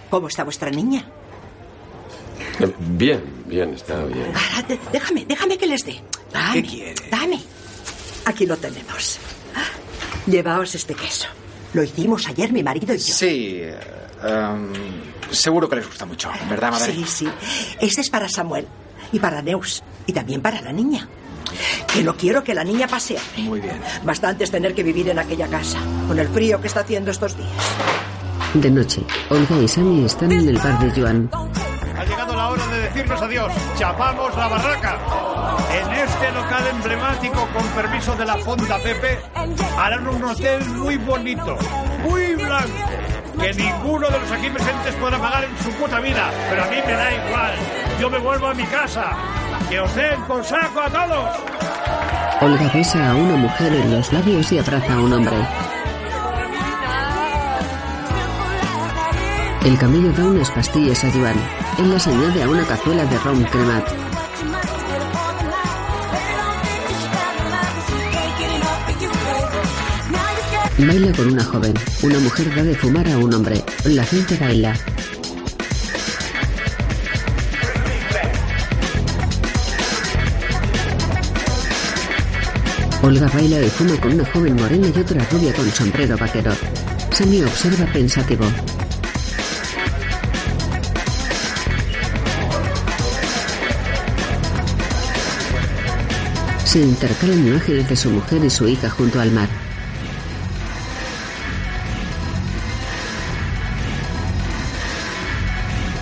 ¿Cómo 0.10 0.28
está 0.28 0.44
vuestra 0.44 0.70
niña? 0.70 1.06
Eh, 2.60 2.70
Bien, 2.80 3.22
bien, 3.46 3.74
está 3.74 4.04
bien. 4.04 4.26
Déjame, 4.92 5.24
déjame 5.26 5.58
que 5.58 5.68
les 5.68 5.86
dé. 5.86 6.02
Dame, 6.34 6.62
¿Qué 6.62 6.68
quiere? 6.68 6.96
Dame. 7.10 7.40
Aquí 8.26 8.46
lo 8.46 8.58
tenemos. 8.58 9.20
Llevaos 10.28 10.76
este 10.76 10.94
queso. 10.94 11.28
Lo 11.74 11.84
hicimos 11.84 12.28
ayer 12.28 12.52
mi 12.52 12.64
marido 12.64 12.94
y 12.94 12.98
yo. 12.98 13.14
Sí. 13.14 13.62
em, 14.24 14.72
seguro 15.32 15.68
que 15.70 15.78
les 15.78 15.86
gusta 15.88 16.06
mucho, 16.06 16.30
¿verdad, 16.50 16.72
madre? 16.72 16.94
Sí, 16.94 17.06
sí. 17.06 17.28
Este 17.80 18.02
es 18.02 18.10
para 18.10 18.28
Samuel 18.30 18.68
y 19.12 19.20
para 19.20 19.42
Neus 19.42 19.84
y 20.06 20.14
también 20.14 20.42
para 20.42 20.62
la 20.62 20.72
niña. 20.72 21.08
Que 21.94 22.04
no 22.04 22.16
quiero 22.16 22.44
que 22.44 22.54
la 22.54 22.64
niña 22.64 22.88
pase. 22.88 23.18
Muy 23.38 23.62
bien. 23.62 23.80
Bastante 24.04 24.44
es 24.44 24.52
tener 24.52 24.74
que 24.76 24.84
vivir 24.84 25.10
en 25.10 25.20
aquella 25.20 25.48
casa, 25.48 25.80
con 26.08 26.20
el 26.20 26.28
frío 26.28 26.60
que 26.60 26.68
está 26.68 26.82
haciendo 26.82 27.12
estos 27.12 27.38
días. 27.38 27.50
De 28.54 28.70
noche, 28.70 29.02
Olga 29.30 29.58
y 29.62 29.68
Sammy 29.68 30.06
están 30.06 30.32
en 30.32 30.50
el 30.50 30.58
bar 30.58 30.80
de 30.80 31.02
Joan. 31.02 31.30
Ha 31.98 32.04
llegado 32.06 32.36
la 32.36 32.50
hora 32.50 32.68
de 32.68 32.80
decirnos 32.82 33.22
adiós. 33.22 33.52
Chapamos 33.78 34.36
la 34.36 34.48
barraca. 34.48 35.00
En 35.70 35.92
este 35.92 36.32
local 36.32 36.68
emblemático, 36.68 37.48
con 37.54 37.64
permiso 37.70 38.16
de 38.16 38.26
la 38.26 38.38
Fonda 38.38 38.78
Pepe, 38.80 39.20
harán 39.78 40.08
un 40.08 40.24
hotel 40.24 40.64
muy 40.70 40.98
bonito, 40.98 41.58
muy 42.04 42.36
blanco, 42.36 42.90
que 43.40 43.54
ninguno 43.54 44.10
de 44.10 44.20
los 44.20 44.32
aquí 44.32 44.50
presentes 44.50 44.96
podrá 44.96 45.18
pagar 45.20 45.44
en 45.44 45.58
su 45.64 45.70
puta 45.72 46.00
vida. 46.00 46.32
Pero 46.50 46.64
a 46.64 46.68
mí 46.68 46.78
me 46.86 46.94
da 46.94 47.14
igual. 47.14 47.54
Yo 48.00 48.10
me 48.10 48.18
vuelvo 48.20 48.48
a 48.48 48.54
mi 48.54 48.64
casa. 48.66 49.12
Que 49.70 49.80
os 49.80 49.94
den 49.94 50.22
por 50.24 50.44
saco 50.44 50.82
a 50.82 50.90
todos. 50.90 51.36
Olga 52.42 52.72
besa 52.74 53.12
a 53.12 53.16
una 53.16 53.36
mujer 53.36 53.74
en 53.74 53.92
los 53.92 54.14
labios 54.14 54.52
y 54.52 54.60
abraza 54.60 54.94
a 54.94 55.00
un 55.00 55.14
hombre. 55.14 55.38
El 59.66 59.78
camello 59.78 60.14
da 60.14 60.24
unas 60.24 60.50
pastillas 60.52 61.04
a 61.04 61.12
Joan. 61.12 61.36
Él 61.80 61.92
las 61.92 62.08
añade 62.08 62.44
a 62.44 62.48
una 62.48 62.64
cazuela 62.64 63.04
de 63.04 63.18
ron 63.20 63.44
cremat. 63.44 64.17
Baila 70.80 71.12
con 71.14 71.28
una 71.32 71.44
joven. 71.44 71.74
Una 72.04 72.20
mujer 72.20 72.54
da 72.56 72.64
de 72.64 72.76
fumar 72.76 73.08
a 73.10 73.18
un 73.18 73.34
hombre. 73.34 73.64
La 73.86 74.04
gente 74.04 74.38
baila. 74.38 74.76
Olga 83.02 83.28
baila 83.34 83.60
y 83.60 83.70
fuma 83.70 84.00
con 84.00 84.14
una 84.14 84.26
joven 84.26 84.56
morena 84.56 84.88
y 84.96 85.00
otra 85.00 85.26
rubia 85.32 85.52
con 85.54 85.68
sombrero 85.72 86.16
vaquero. 86.16 86.52
Sammy 87.10 87.42
observa 87.42 87.92
pensativo. 87.92 88.46
Se 96.66 96.80
intercalan 96.80 97.48
imágenes 97.48 97.90
de 97.90 97.96
su 97.96 98.12
mujer 98.12 98.46
y 98.46 98.50
su 98.52 98.68
hija 98.68 98.92
junto 98.92 99.20
al 99.20 99.32
mar. 99.32 99.67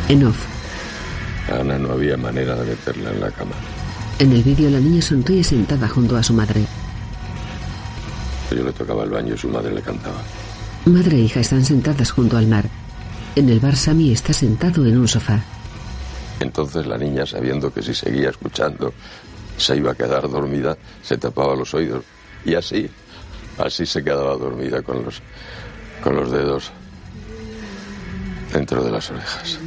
En 0.07 0.23
off, 0.23 0.45
Ana 1.51 1.79
no 1.79 1.93
había 1.93 2.15
manera 2.15 2.55
de 2.55 2.65
meterla 2.65 3.09
en 3.11 3.19
la 3.21 3.31
cama. 3.31 3.55
en 4.19 4.31
el 4.31 4.43
vídeo 4.43 4.69
la 4.69 4.79
niña 4.79 5.01
sonríe 5.01 5.43
sentada 5.43 5.87
junto 5.87 6.15
a 6.15 6.23
su 6.23 6.33
madre. 6.33 6.65
Yo 8.51 8.63
le 8.63 8.71
tocaba 8.71 9.03
el 9.03 9.09
baño 9.09 9.33
y 9.33 9.37
su 9.37 9.49
madre 9.49 9.73
le 9.73 9.81
cantaba. 9.81 10.21
Madre 10.85 11.17
e 11.17 11.21
hija 11.21 11.39
están 11.39 11.65
sentadas 11.65 12.11
junto 12.11 12.37
al 12.37 12.47
mar. 12.47 12.69
En 13.35 13.49
el 13.49 13.59
bar 13.59 13.75
Sammy 13.75 14.11
está 14.11 14.31
sentado 14.31 14.85
en 14.85 14.97
un 14.97 15.07
sofá. 15.07 15.41
Entonces 16.39 16.85
la 16.85 16.97
niña, 16.97 17.25
sabiendo 17.25 17.73
que 17.73 17.81
si 17.81 17.93
seguía 17.93 18.29
escuchando 18.29 18.93
se 19.57 19.75
iba 19.75 19.91
a 19.91 19.95
quedar 19.95 20.29
dormida, 20.29 20.77
se 21.01 21.17
tapaba 21.17 21.55
los 21.55 21.73
oídos. 21.73 22.03
Y 22.45 22.53
así, 22.53 22.87
así 23.57 23.85
se 23.85 24.03
quedaba 24.03 24.35
dormida 24.37 24.81
con 24.83 25.03
los, 25.03 25.21
con 26.03 26.15
los 26.15 26.31
dedos 26.31 26.71
dentro 28.53 28.83
de 28.83 28.91
las 28.91 29.09
orejas. 29.09 29.59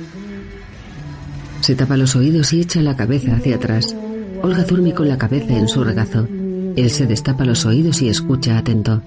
Se 1.60 1.74
tapa 1.74 1.96
los 1.96 2.16
oídos 2.16 2.52
y 2.52 2.60
echa 2.60 2.80
la 2.80 2.96
cabeza 2.96 3.34
hacia 3.36 3.56
atrás. 3.56 3.94
Olga 4.42 4.64
duerme 4.64 4.94
con 4.94 5.08
la 5.08 5.18
cabeza 5.18 5.54
en 5.54 5.68
su 5.68 5.84
regazo. 5.84 6.26
Él 6.76 6.90
se 6.90 7.06
destapa 7.06 7.44
los 7.44 7.66
oídos 7.66 8.00
y 8.02 8.08
escucha 8.08 8.58
atento. 8.58 9.02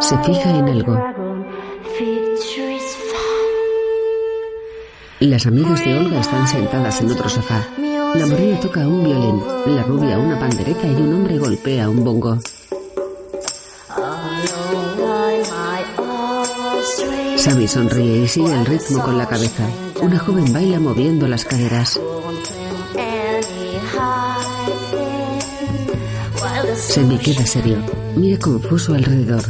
Se 0.00 0.18
fija 0.18 0.58
en 0.58 0.68
algo. 0.68 0.98
Las 5.20 5.46
amigas 5.46 5.84
de 5.84 5.98
Olga 5.98 6.20
están 6.20 6.46
sentadas 6.46 7.00
en 7.00 7.10
otro 7.10 7.28
sofá. 7.28 7.66
La 8.14 8.26
morena 8.26 8.60
toca 8.60 8.86
un 8.86 9.02
violín, 9.02 9.42
la 9.66 9.82
rubia 9.82 10.18
una 10.18 10.38
pandereta 10.38 10.86
y 10.86 10.94
un 10.94 11.14
hombre 11.14 11.38
golpea 11.38 11.88
un 11.88 12.04
bongo. 12.04 12.38
Sammy 17.36 17.68
sonríe 17.68 18.24
y 18.24 18.28
sigue 18.28 18.52
el 18.52 18.66
ritmo 18.66 19.02
con 19.02 19.16
la 19.18 19.26
cabeza. 19.26 19.68
Una 20.00 20.18
joven 20.18 20.52
baila 20.52 20.80
moviendo 20.80 21.28
las 21.28 21.44
caderas. 21.44 22.00
Sammy 26.74 27.18
queda 27.18 27.46
serio. 27.46 27.78
Mira 28.16 28.38
confuso 28.38 28.94
alrededor. 28.94 29.44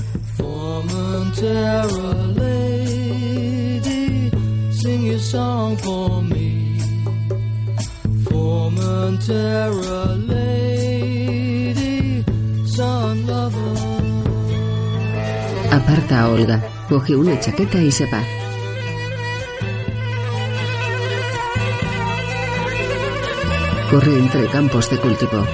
Aparta 15.70 16.22
a 16.22 16.28
Olga. 16.28 16.75
Coge 16.88 17.16
una 17.16 17.38
chaqueta 17.40 17.82
y 17.82 17.90
se 17.90 18.06
va. 18.06 18.22
Corre 23.90 24.18
entre 24.18 24.46
campos 24.46 24.88
de 24.90 24.98
cultivo. 24.98 25.44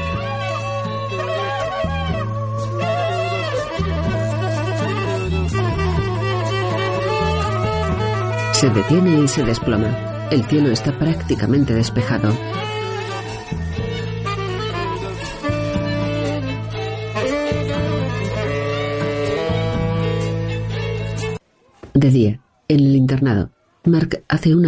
Se 8.52 8.68
detiene 8.68 9.22
y 9.22 9.28
se 9.28 9.42
desploma. 9.42 10.28
El 10.30 10.44
cielo 10.44 10.70
está 10.70 10.92
prácticamente 10.98 11.74
despejado. 11.74 12.32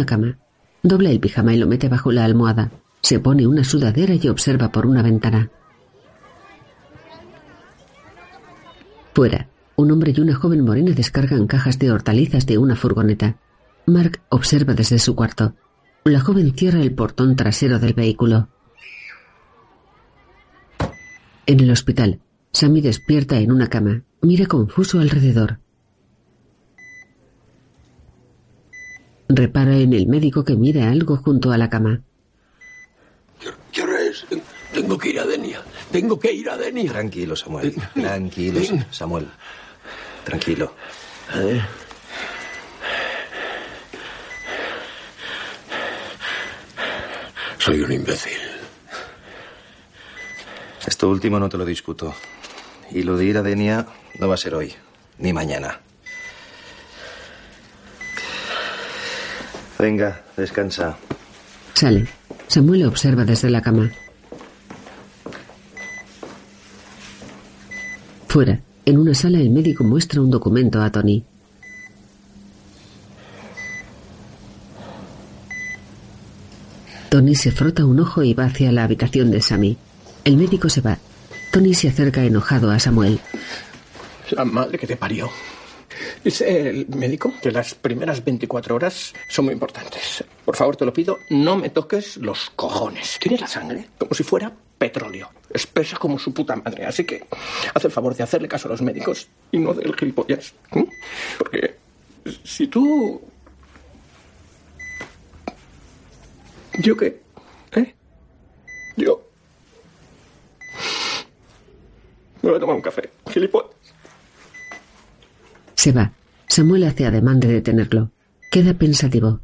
Cama. 0.05 0.37
Dobla 0.83 1.09
el 1.09 1.19
pijama 1.19 1.53
y 1.53 1.57
lo 1.57 1.67
mete 1.67 1.89
bajo 1.89 2.11
la 2.11 2.25
almohada. 2.25 2.71
Se 3.01 3.19
pone 3.19 3.47
una 3.47 3.63
sudadera 3.63 4.15
y 4.15 4.27
observa 4.27 4.71
por 4.71 4.85
una 4.85 5.01
ventana. 5.01 5.49
Fuera, 9.13 9.47
un 9.75 9.91
hombre 9.91 10.13
y 10.15 10.19
una 10.21 10.35
joven 10.35 10.65
morena 10.65 10.91
descargan 10.91 11.47
cajas 11.47 11.79
de 11.79 11.91
hortalizas 11.91 12.45
de 12.45 12.57
una 12.57 12.75
furgoneta. 12.75 13.37
Mark 13.85 14.21
observa 14.29 14.73
desde 14.73 14.99
su 14.99 15.15
cuarto. 15.15 15.53
La 16.03 16.19
joven 16.19 16.53
cierra 16.55 16.81
el 16.81 16.93
portón 16.93 17.35
trasero 17.35 17.79
del 17.79 17.93
vehículo. 17.93 18.49
En 21.45 21.59
el 21.59 21.71
hospital, 21.71 22.19
Sammy 22.51 22.81
despierta 22.81 23.37
en 23.37 23.51
una 23.51 23.67
cama. 23.67 24.03
Mira 24.21 24.47
confuso 24.47 24.99
alrededor. 24.99 25.59
Repara 29.27 29.77
en 29.77 29.93
el 29.93 30.07
médico 30.07 30.43
que 30.43 30.55
mira 30.55 30.89
algo 30.89 31.17
junto 31.17 31.51
a 31.51 31.57
la 31.57 31.69
cama. 31.69 32.01
¿Qué 33.71 33.81
hora 33.81 34.01
es? 34.01 34.25
Tengo 34.73 34.97
que 34.97 35.09
ir 35.09 35.19
a 35.19 35.25
Denia. 35.25 35.61
Tengo 35.91 36.19
que 36.19 36.31
ir 36.31 36.49
a 36.49 36.57
Denia. 36.57 36.91
Tranquilo, 36.91 37.35
Samuel. 37.35 37.75
Tranquilo, 37.93 38.61
Samuel. 38.91 39.27
Tranquilo. 40.23 40.73
Soy 47.57 47.81
un 47.81 47.91
imbécil. 47.91 48.37
Esto 50.85 51.09
último 51.09 51.39
no 51.39 51.49
te 51.49 51.57
lo 51.57 51.65
discuto. 51.65 52.13
Y 52.91 53.03
lo 53.03 53.17
de 53.17 53.25
ir 53.25 53.37
a 53.37 53.41
Denia 53.41 53.87
no 54.19 54.27
va 54.27 54.35
a 54.35 54.37
ser 54.37 54.53
hoy, 54.53 54.73
ni 55.17 55.33
mañana. 55.33 55.81
Venga, 59.77 60.21
descansa. 60.37 60.97
Sale. 61.73 62.07
Samuel 62.47 62.85
observa 62.85 63.25
desde 63.25 63.49
la 63.49 63.61
cama. 63.61 63.91
Fuera, 68.27 68.59
en 68.85 68.97
una 68.97 69.13
sala, 69.13 69.39
el 69.39 69.49
médico 69.49 69.83
muestra 69.83 70.21
un 70.21 70.29
documento 70.29 70.81
a 70.81 70.91
Tony. 70.91 71.23
Tony 77.09 77.33
se 77.33 77.51
frota 77.51 77.85
un 77.85 77.99
ojo 77.99 78.23
y 78.23 78.33
va 78.33 78.45
hacia 78.45 78.71
la 78.73 78.83
habitación 78.83 79.31
de 79.31 79.41
Sammy. 79.41 79.77
El 80.25 80.35
médico 80.35 80.67
se 80.67 80.81
va. 80.81 80.97
Tony 81.51 81.73
se 81.73 81.87
acerca 81.87 82.23
enojado 82.23 82.71
a 82.71 82.77
Samuel. 82.77 83.19
La 84.31 84.43
madre 84.43 84.77
que 84.77 84.85
te 84.85 84.97
parió. 84.97 85.29
Dice 86.25 86.69
el 86.69 86.87
médico 86.87 87.31
que 87.39 87.51
las 87.51 87.75
primeras 87.75 88.25
24 88.25 88.73
horas 88.73 89.13
son 89.29 89.45
muy 89.45 89.53
importantes. 89.53 90.23
Por 90.43 90.55
favor, 90.55 90.75
te 90.75 90.83
lo 90.83 90.91
pido, 90.91 91.19
no 91.29 91.55
me 91.55 91.69
toques 91.69 92.17
los 92.17 92.49
cojones. 92.55 93.19
Tienes 93.19 93.41
la 93.41 93.47
sangre 93.47 93.89
como 93.95 94.15
si 94.15 94.23
fuera 94.23 94.51
petróleo. 94.75 95.29
Espesa 95.53 95.97
como 95.97 96.17
su 96.17 96.33
puta 96.33 96.55
madre. 96.55 96.83
Así 96.83 97.03
que 97.03 97.27
haz 97.71 97.85
el 97.85 97.91
favor 97.91 98.15
de 98.15 98.23
hacerle 98.23 98.47
caso 98.47 98.67
a 98.67 98.71
los 98.71 98.81
médicos 98.81 99.27
y 99.51 99.59
no 99.59 99.75
del 99.75 99.95
gilipollas. 99.95 100.55
Porque 101.37 101.75
si 102.43 102.65
tú... 102.65 103.21
¿Yo 106.79 106.97
qué? 106.97 107.21
¿Eh? 107.73 107.93
Yo... 108.97 109.29
Me 112.41 112.49
voy 112.49 112.57
a 112.57 112.59
tomar 112.59 112.75
un 112.77 112.81
café. 112.81 113.11
Gilipollas. 113.29 113.74
Se 115.85 115.91
va. 115.91 116.13
Samuel 116.47 116.85
hace 116.85 117.05
ademán 117.05 117.39
de 117.39 117.47
detenerlo. 117.47 118.09
Queda 118.51 118.73
pensativo. 118.73 119.39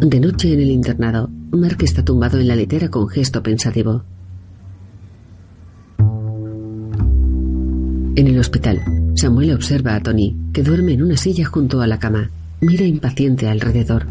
De 0.00 0.20
noche 0.20 0.54
en 0.54 0.60
el 0.60 0.70
internado, 0.70 1.28
Mark 1.50 1.82
está 1.82 2.02
tumbado 2.02 2.38
en 2.38 2.48
la 2.48 2.56
litera 2.56 2.88
con 2.88 3.08
gesto 3.08 3.42
pensativo. 3.42 4.04
En 8.16 8.26
el 8.26 8.38
hospital, 8.38 8.80
Samuel 9.16 9.52
observa 9.52 9.96
a 9.96 10.00
Tony, 10.02 10.34
que 10.54 10.62
duerme 10.62 10.94
en 10.94 11.02
una 11.02 11.18
silla 11.18 11.44
junto 11.44 11.82
a 11.82 11.86
la 11.86 11.98
cama. 11.98 12.30
Mira 12.62 12.84
impaciente 12.84 13.48
alrededor. 13.48 14.06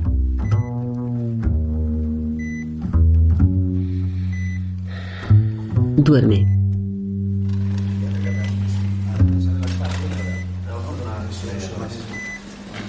Duerme. 5.97 6.47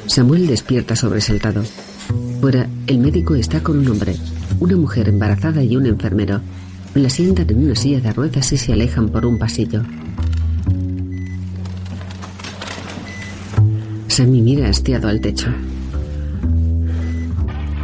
Samuel 0.07 0.47
despierta 0.47 0.97
sobresaltado. 0.97 1.63
Fuera, 2.41 2.67
el 2.87 2.99
médico 2.99 3.35
está 3.35 3.63
con 3.63 3.79
un 3.79 3.89
hombre, 3.89 4.17
una 4.61 4.77
mujer 4.77 5.11
embarazada 5.11 5.63
y 5.63 5.77
un 5.77 5.85
enfermero. 5.85 6.41
La 6.95 7.11
sientan 7.11 7.51
en 7.51 7.65
una 7.65 7.75
silla 7.75 8.01
de 8.01 8.15
ruedas 8.15 8.51
y 8.53 8.57
se 8.57 8.73
alejan 8.73 9.11
por 9.11 9.27
un 9.27 9.39
pasillo. 9.39 9.83
Sammy 14.21 14.43
mira 14.43 14.69
hastiado 14.69 15.09
al 15.09 15.19
techo. 15.19 15.49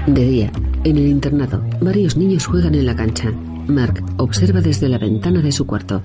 De 0.07 0.23
día, 0.23 0.53
en 0.85 0.99
el 0.99 1.07
internado, 1.07 1.65
varios 1.81 2.19
niños 2.19 2.45
juegan 2.45 2.75
en 2.75 2.85
la 2.85 2.95
cancha. 2.95 3.33
Mark 3.69 4.05
observa 4.19 4.61
desde 4.61 4.91
la 4.91 4.99
ventana 4.99 5.41
de 5.41 5.51
su 5.51 5.67
cuarto. 5.67 6.03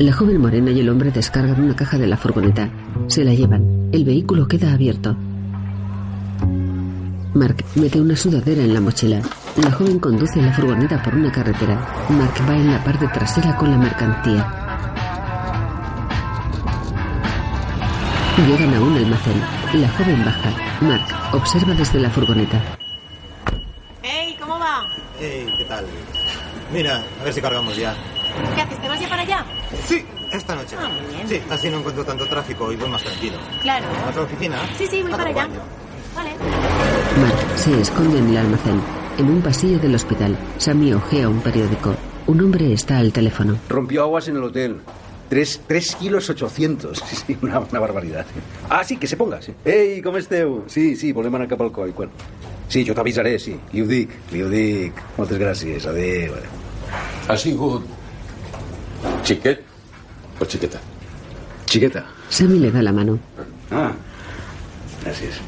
La 0.00 0.12
joven 0.12 0.40
morena 0.40 0.72
y 0.72 0.80
el 0.80 0.88
hombre 0.88 1.12
descargan 1.12 1.62
una 1.62 1.76
caja 1.76 1.96
de 1.96 2.08
la 2.08 2.16
furgoneta. 2.16 2.68
Se 3.06 3.24
la 3.24 3.34
llevan. 3.34 3.88
El 3.92 4.04
vehículo 4.04 4.48
queda 4.48 4.72
abierto. 4.72 5.16
Mark 7.34 7.64
mete 7.76 8.00
una 8.00 8.16
sudadera 8.16 8.64
en 8.64 8.74
la 8.74 8.80
mochila. 8.80 9.22
La 9.62 9.70
joven 9.70 10.00
conduce 10.00 10.42
la 10.42 10.52
furgoneta 10.52 11.00
por 11.04 11.14
una 11.14 11.30
carretera. 11.30 12.06
Mark 12.08 12.34
va 12.48 12.56
en 12.56 12.72
la 12.72 12.82
parte 12.82 13.06
trasera 13.14 13.56
con 13.56 13.70
la 13.70 13.78
mercancía. 13.78 14.69
Llegan 18.46 18.74
a 18.74 18.80
un 18.80 18.96
almacén. 18.96 19.40
La 19.74 19.88
joven 19.90 20.24
baja. 20.24 20.50
Mark 20.80 21.06
observa 21.34 21.74
desde 21.74 22.00
la 22.00 22.10
furgoneta. 22.10 22.60
¡Ey! 24.02 24.36
¿Cómo 24.40 24.58
va? 24.58 24.82
Hey, 25.20 25.46
¿qué 25.58 25.64
tal? 25.66 25.84
Mira, 26.72 27.02
a 27.20 27.24
ver 27.24 27.32
si 27.32 27.40
cargamos 27.40 27.76
ya. 27.76 27.94
¿Qué 28.54 28.62
haces? 28.62 28.80
¿Te 28.80 28.88
vas 28.88 29.00
ya 29.00 29.08
para 29.08 29.22
allá? 29.22 29.44
Sí, 29.86 30.04
esta 30.32 30.54
noche. 30.56 30.76
Ah, 30.78 30.88
muy 30.88 31.14
bien. 31.14 31.28
Sí, 31.28 31.40
así 31.50 31.68
no 31.70 31.78
encuentro 31.78 32.04
tanto 32.04 32.26
tráfico 32.26 32.72
y 32.72 32.76
voy 32.76 32.88
más 32.88 33.02
tranquilo. 33.02 33.36
Claro. 33.62 33.86
¿A 34.08 34.12
tu 34.12 34.20
oficina? 34.20 34.56
Sí, 34.78 34.86
sí, 34.90 35.02
voy 35.02 35.12
A 35.12 35.16
para 35.16 35.28
allá. 35.30 35.42
baño. 35.46 35.60
Vale. 36.16 36.30
Mark 37.20 37.58
se 37.58 37.80
esconde 37.80 38.18
en 38.18 38.28
el 38.30 38.36
almacén. 38.38 38.80
En 39.18 39.26
un 39.28 39.42
pasillo 39.42 39.78
del 39.78 39.94
hospital, 39.94 40.36
Sammy 40.58 40.92
ojea 40.94 41.28
un 41.28 41.40
periódico. 41.40 41.94
Un 42.26 42.40
hombre 42.40 42.72
está 42.72 42.98
al 42.98 43.12
teléfono. 43.12 43.56
Rompió 43.68 44.02
aguas 44.04 44.28
en 44.28 44.36
el 44.36 44.44
hotel. 44.44 44.80
Tres, 45.30 45.60
tres 45.66 45.94
kilos 45.94 46.28
ochocientos. 46.28 47.00
Sí, 47.06 47.16
sí, 47.26 47.38
una, 47.40 47.60
una 47.60 47.78
barbaridad. 47.80 48.26
Ah, 48.68 48.82
sí, 48.82 48.96
que 48.96 49.06
se 49.06 49.16
ponga, 49.16 49.40
sí. 49.40 49.54
Ei, 49.64 50.02
com 50.02 50.16
esteu? 50.18 50.64
Sí, 50.66 50.96
sí, 50.98 51.12
volem 51.14 51.38
anar 51.38 51.46
cap 51.48 51.62
al 51.62 51.70
coll. 51.70 51.94
Quan? 51.94 52.10
Sí, 52.70 52.82
jo 52.86 52.94
t'avisaré, 52.98 53.36
sí. 53.38 53.54
Li 53.72 53.82
ho 53.82 53.86
dic, 53.86 54.10
li 54.34 54.42
ho 54.42 54.50
dic. 54.50 54.98
Moltes 55.16 55.38
gràcies, 55.38 55.86
adéu. 55.86 56.34
Ha 57.30 57.36
sigut 57.38 57.86
xiquet 59.22 59.62
o 60.42 60.46
xiqueta? 60.50 60.82
Xiqueta. 61.70 62.02
Sammy 62.28 62.58
le 62.58 62.72
da 62.74 62.82
la 62.82 62.92
mano. 62.92 63.16
Ah, 63.70 63.92
gràcies. 65.04 65.38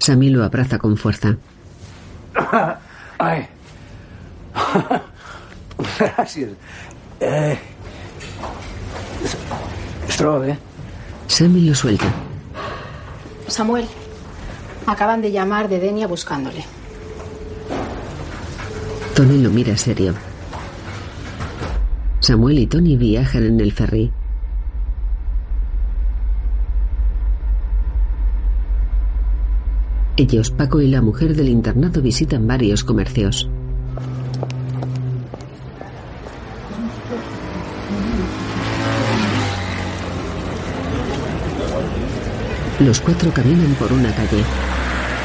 Sammy 0.00 0.30
lo 0.30 0.44
abraza 0.44 0.78
con 0.78 0.96
fuerza. 0.96 1.36
Ai. 3.18 3.44
gràcies. 5.98 6.56
Eh... 7.20 7.58
Troba 10.16 10.38
bé? 10.40 10.58
Sammy 11.28 11.60
lo 11.60 11.74
suelta. 11.74 12.12
Samuel, 13.46 13.86
acaban 14.86 15.22
de 15.22 15.30
llamar 15.30 15.68
de 15.68 15.78
Denia 15.78 16.08
buscándole. 16.08 16.64
Tony 19.14 19.38
lo 19.38 19.50
mira 19.50 19.76
serio. 19.76 20.14
Samuel 22.20 22.58
y 22.58 22.66
Tony 22.66 22.96
viajan 22.96 23.44
en 23.44 23.60
el 23.60 23.72
ferry. 23.72 24.12
Ellos, 30.16 30.50
Paco 30.50 30.80
y 30.80 30.88
la 30.88 31.00
mujer 31.00 31.36
del 31.36 31.48
internado 31.48 32.02
visitan 32.02 32.46
varios 32.48 32.82
comercios. 32.82 33.48
Los 42.80 43.00
cuatro 43.00 43.32
caminan 43.32 43.74
por 43.74 43.92
una 43.92 44.14
calle. 44.14 44.44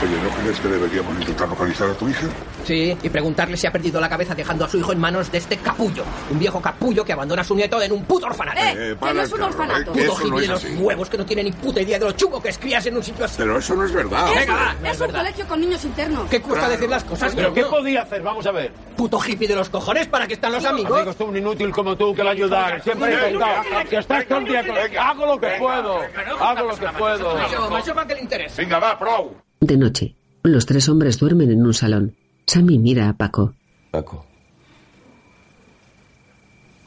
Oye, 0.03 0.21
¿no 0.21 0.29
crees 0.41 0.59
que 0.59 0.67
deberíamos 0.67 1.15
intentar 1.17 1.47
localizar 1.47 1.89
a 1.89 1.93
tu 1.93 2.09
hija? 2.09 2.27
Sí, 2.65 2.97
y 3.01 3.09
preguntarle 3.09 3.55
si 3.55 3.67
ha 3.67 3.71
perdido 3.71 4.01
la 4.01 4.09
cabeza 4.09 4.35
dejando 4.35 4.65
a 4.65 4.69
su 4.69 4.77
hijo 4.77 4.91
en 4.91 4.99
manos 4.99 5.31
de 5.31 5.37
este 5.37 5.55
capullo. 5.57 6.03
Un 6.29 6.39
viejo 6.39 6.61
capullo 6.61 7.05
que 7.05 7.13
abandona 7.13 7.41
a 7.41 7.45
su 7.45 7.55
nieto 7.55 7.81
en 7.81 7.91
un 7.93 8.03
puto 8.03 8.25
orfanato. 8.25 8.59
Eh, 8.61 8.97
que 9.01 9.13
no 9.13 9.21
es 9.21 9.31
un 9.31 9.37
Puto 9.39 9.45
orfanato. 9.45 9.91
Puto 9.93 10.03
Eso 10.03 10.27
no 10.27 10.27
hippie 10.27 10.39
de 10.39 10.43
es 10.43 10.63
los 10.63 10.65
huevos 10.79 11.09
que 11.09 11.17
no 11.17 11.25
tiene 11.25 11.43
ni 11.43 11.51
puta 11.53 11.81
idea 11.81 11.99
de 11.99 12.05
lo 12.05 12.11
chungo 12.11 12.41
que 12.41 12.49
es 12.49 12.57
criarse 12.57 12.89
en 12.89 12.97
un 12.97 13.03
sitio 13.03 13.23
así. 13.23 13.35
Pero 13.37 13.57
eso 13.57 13.75
no 13.75 13.85
es 13.85 13.93
verdad. 13.93 14.27
Venga, 14.35 14.53
va, 14.53 14.75
no 14.81 14.91
es 14.91 14.99
un 14.99 15.11
colegio 15.11 15.47
con 15.47 15.61
niños 15.61 15.85
internos. 15.85 16.29
¿Qué 16.29 16.41
cuesta 16.41 16.67
decir 16.67 16.89
las 16.89 17.03
cosas? 17.05 17.33
¿Pero 17.33 17.53
qué 17.53 17.61
coño? 17.61 17.71
podía 17.71 18.01
hacer? 18.01 18.21
Vamos 18.21 18.45
a 18.45 18.51
ver. 18.51 18.73
Puto 18.97 19.19
hippie 19.25 19.47
de 19.47 19.55
los 19.55 19.69
cojones, 19.69 20.07
¿para 20.07 20.27
qué 20.27 20.33
están 20.33 20.51
los 20.51 20.65
amigos? 20.65 20.97
Amigos, 20.97 21.15
tú 21.15 21.25
un 21.25 21.37
inútil 21.37 21.71
como 21.71 21.95
tú 21.95 22.13
que 22.13 22.23
le 22.23 22.29
ayudar. 22.29 22.83
Siempre 22.83 23.09
he 23.09 23.29
intentado. 23.29 23.63
Que 23.89 23.97
estás 23.97 24.27
todo 24.27 24.39
el 24.39 24.45
día 24.45 24.65
con... 24.67 24.75
Hago 24.97 25.25
lo 25.25 25.39
que 25.39 25.47
puedo. 25.59 26.01
Hago 26.41 26.67
lo 26.67 26.75
que 26.77 26.87
puedo. 26.97 27.35
Macho, 27.35 27.69
macho, 27.69 27.93
¿para 27.93 28.07
qué 28.07 28.15
le 28.15 28.21
interesa? 28.21 28.55
Venga, 28.57 28.79
va, 28.79 28.99
pro. 28.99 29.33
De 29.63 29.77
noche, 29.77 30.13
los 30.43 30.65
tres 30.65 30.89
hombres 30.89 31.17
duermen 31.19 31.49
en 31.49 31.65
un 31.65 31.73
salón. 31.73 32.17
Sammy 32.45 32.77
mira 32.77 33.07
a 33.07 33.13
Paco. 33.13 33.53
Paco. 33.91 34.25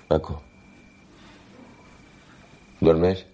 Paco. 0.06 0.42
¿Duermes? 2.78 3.24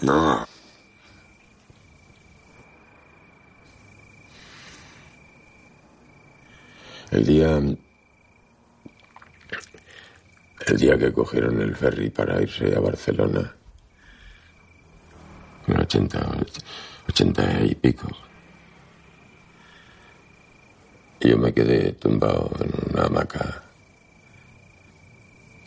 No. 0.00 0.46
El 7.10 7.26
día. 7.26 7.60
El 10.68 10.76
día 10.76 10.96
que 10.96 11.12
cogieron 11.12 11.60
el 11.60 11.74
ferry 11.74 12.10
para 12.10 12.40
irse 12.40 12.76
a 12.76 12.78
Barcelona 12.78 13.57
en 15.68 15.80
80, 15.80 16.18
80 17.08 17.60
y 17.64 17.74
pico. 17.74 18.08
Y 21.20 21.30
yo 21.30 21.38
me 21.38 21.52
quedé 21.52 21.92
tumbado 21.92 22.50
en 22.60 22.92
una 22.92 23.06
hamaca, 23.06 23.62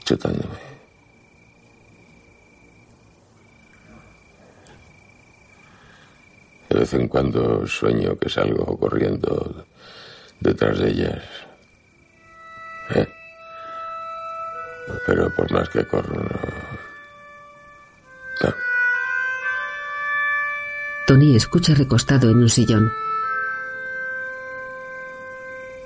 chutándome. 0.03 0.71
De 6.69 6.79
vez 6.79 6.93
en 6.93 7.07
cuando 7.09 7.67
sueño 7.67 8.17
que 8.17 8.29
salgo 8.29 8.77
corriendo 8.79 9.65
detrás 10.39 10.79
de 10.79 10.89
ellas. 10.89 11.23
¿eh? 12.95 13.07
Pero 15.05 15.35
por 15.35 15.51
más 15.51 15.67
que 15.69 15.85
corro, 15.85 16.15
no. 16.15 16.61
Tony 21.11 21.35
escucha 21.35 21.73
recostado 21.73 22.29
en 22.29 22.37
un 22.37 22.47
sillón. 22.47 22.89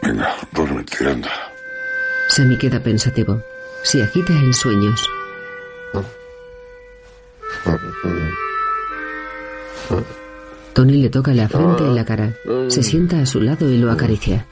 Venga, 0.04 0.36
duérmete, 0.52 1.10
anda. 1.10 1.32
Sammy 2.28 2.56
queda 2.60 2.80
pensativo. 2.80 3.42
Se 3.82 4.04
agita 4.04 4.34
en 4.34 4.54
sueños. 4.54 5.10
Tony 10.74 11.02
le 11.02 11.10
toca 11.10 11.34
la 11.34 11.50
frente 11.50 11.84
y 11.86 11.96
la 11.96 12.06
cara. 12.06 12.32
Se 12.68 12.84
sienta 12.84 13.20
a 13.20 13.26
su 13.26 13.42
lado 13.42 13.68
y 13.72 13.80
lo 13.80 13.92
acaricia. 13.92 14.46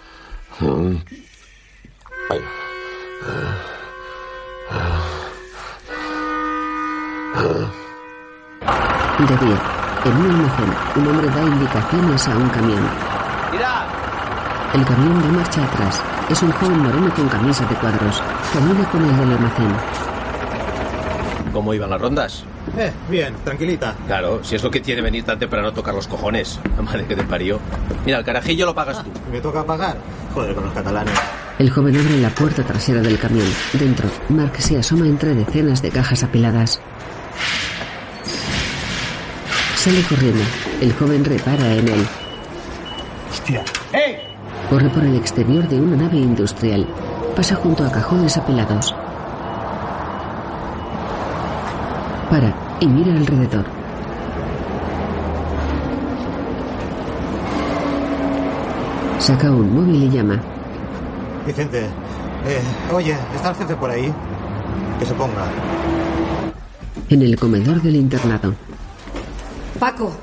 De 9.19 9.37
día, 9.45 9.82
en 10.05 10.17
un 10.17 10.31
almacén, 10.31 10.73
un 10.95 11.07
hombre 11.07 11.27
da 11.27 11.43
indicaciones 11.43 12.27
a 12.27 12.37
un 12.37 12.49
camión. 12.49 12.81
¡Mira! 13.51 13.87
El 14.73 14.85
camión 14.85 15.21
da 15.21 15.27
marcha 15.29 15.63
atrás. 15.63 16.01
Es 16.29 16.41
un 16.41 16.51
joven 16.51 16.79
moreno 16.79 17.13
con 17.13 17.27
camisa 17.29 17.65
de 17.65 17.75
cuadros. 17.75 18.21
Camina 18.53 18.89
con 18.89 19.03
el 19.03 19.17
del 19.17 19.31
almacén. 19.31 19.73
¿Cómo 21.53 21.73
iban 21.73 21.89
las 21.89 22.01
rondas? 22.01 22.43
Eh, 22.77 22.91
bien, 23.09 23.35
tranquilita. 23.43 23.93
Claro, 24.07 24.43
si 24.43 24.55
es 24.55 24.63
lo 24.63 24.71
que 24.71 24.79
tiene 24.79 25.01
venir 25.01 25.23
tan 25.23 25.37
temprano 25.37 25.67
a 25.67 25.73
tocar 25.73 25.93
los 25.93 26.07
cojones. 26.07 26.59
La 26.75 26.81
madre 26.81 27.05
que 27.05 27.15
te 27.15 27.23
parió. 27.23 27.59
Mira, 28.05 28.17
el 28.17 28.25
carajillo 28.25 28.65
lo 28.65 28.73
pagas 28.73 29.03
tú. 29.03 29.11
¿Me 29.31 29.39
toca 29.39 29.63
pagar? 29.63 29.97
Joder, 30.33 30.55
con 30.55 30.65
los 30.65 30.73
catalanes. 30.73 31.13
El 31.59 31.69
joven 31.69 31.95
abre 31.95 32.17
la 32.19 32.29
puerta 32.29 32.63
trasera 32.63 33.01
del 33.01 33.19
camión. 33.19 33.45
Dentro, 33.73 34.09
Mark 34.29 34.53
se 34.57 34.79
asoma 34.79 35.05
entre 35.05 35.35
decenas 35.35 35.81
de 35.83 35.91
cajas 35.91 36.23
apiladas. 36.23 36.81
Sale 39.83 40.01
corriendo. 40.03 40.41
El 40.79 40.93
joven 40.93 41.25
repara 41.25 41.73
en 41.73 41.85
él. 41.89 42.07
Hostia. 43.29 43.65
¡Eh! 43.91 44.17
Corre 44.69 44.87
por 44.87 45.03
el 45.03 45.13
exterior 45.17 45.67
de 45.67 45.77
una 45.77 45.97
nave 45.97 46.19
industrial. 46.19 46.87
Pasa 47.35 47.55
junto 47.55 47.83
a 47.83 47.91
cajones 47.91 48.37
apilados. 48.37 48.95
Para 52.29 52.55
y 52.79 52.87
mira 52.87 53.11
alrededor. 53.11 53.65
Saca 59.19 59.51
un 59.51 59.75
móvil 59.75 60.03
y 60.03 60.09
llama. 60.09 60.39
Vicente, 61.45 61.87
eh, 62.47 62.61
oye, 62.93 63.17
¿está 63.35 63.49
el 63.49 63.55
jefe 63.55 63.75
por 63.75 63.89
ahí? 63.89 64.13
Que 64.97 65.05
se 65.05 65.13
ponga. 65.13 65.43
En 67.09 67.21
el 67.21 67.37
comedor 67.37 67.81
del 67.81 67.97
internado. 67.97 68.53
Paco, 69.83 70.13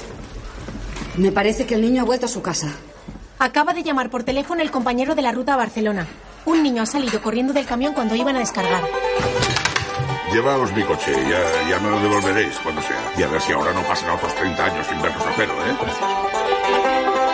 me 1.18 1.32
parece 1.32 1.66
que 1.66 1.74
el 1.74 1.82
niño 1.82 2.00
ha 2.00 2.06
vuelto 2.06 2.24
a 2.24 2.30
su 2.30 2.40
casa. 2.40 2.72
Acaba 3.38 3.74
de 3.74 3.82
llamar 3.82 4.08
por 4.08 4.24
teléfono 4.24 4.62
el 4.62 4.70
compañero 4.70 5.14
de 5.14 5.20
la 5.20 5.32
ruta 5.32 5.52
a 5.52 5.58
Barcelona. 5.58 6.06
Un 6.46 6.62
niño 6.62 6.80
ha 6.80 6.86
salido 6.86 7.20
corriendo 7.20 7.52
del 7.52 7.66
camión 7.66 7.92
cuando 7.92 8.14
iban 8.14 8.36
a 8.36 8.38
descargar. 8.38 8.82
Llevaos 10.32 10.72
mi 10.72 10.82
coche, 10.82 11.12
ya, 11.28 11.68
ya 11.68 11.78
me 11.78 11.90
lo 11.90 12.00
devolveréis 12.00 12.56
cuando 12.62 12.80
sea. 12.80 13.12
Y 13.18 13.22
a 13.22 13.28
ver 13.28 13.38
si 13.42 13.52
ahora 13.52 13.74
no 13.74 13.82
pasan 13.82 14.08
otros 14.08 14.34
30 14.34 14.64
años 14.64 14.86
sin 14.86 15.02
vernos 15.02 15.26
a 15.26 15.36
pelo, 15.36 15.52
¿eh? 15.52 15.76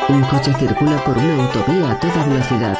Un 0.08 0.22
coche 0.24 0.52
circula 0.58 1.04
por 1.04 1.16
una 1.16 1.44
autovía 1.44 1.92
a 1.92 2.00
toda 2.00 2.24
velocidad. 2.24 2.78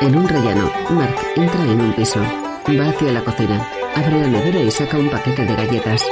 En 0.00 0.16
un 0.16 0.28
rellano, 0.28 0.70
Mark 0.90 1.16
entra 1.34 1.64
en 1.64 1.80
un 1.80 1.92
piso. 1.92 2.20
Va 2.20 2.88
hacia 2.88 3.10
la 3.10 3.24
cocina. 3.24 3.68
Abre 3.96 4.20
la 4.20 4.28
nevera 4.28 4.60
y 4.60 4.70
saca 4.70 4.96
un 4.96 5.10
paquete 5.10 5.44
de 5.44 5.56
galletas. 5.56 6.04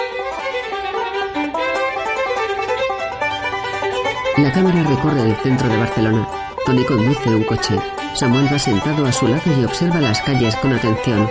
La 4.43 4.53
cámara 4.53 4.84
recorre 4.84 5.22
el 5.22 5.34
centro 5.39 5.68
de 5.68 5.76
Barcelona. 5.76 6.28
Tony 6.64 6.84
conduce 6.84 7.28
un 7.28 7.43
coche. 7.43 7.76
Samuel 8.14 8.47
va 8.53 8.57
sentado 8.57 9.05
a 9.05 9.11
su 9.11 9.26
lado 9.26 9.43
y 9.47 9.64
observa 9.64 10.01
las 10.01 10.22
calles 10.22 10.55
con 10.57 10.72
atención. 10.72 11.28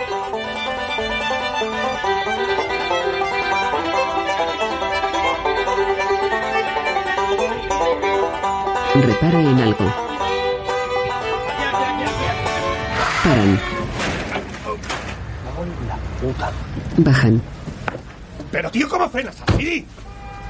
Repara 8.96 9.40
en 9.40 9.60
algo. 9.60 9.94
Paran. 13.24 13.60
Bajan. 16.98 17.42
Pero 18.52 18.70
tío, 18.70 18.90
¿cómo 18.90 19.10
frenas 19.10 19.42
así? 19.48 19.86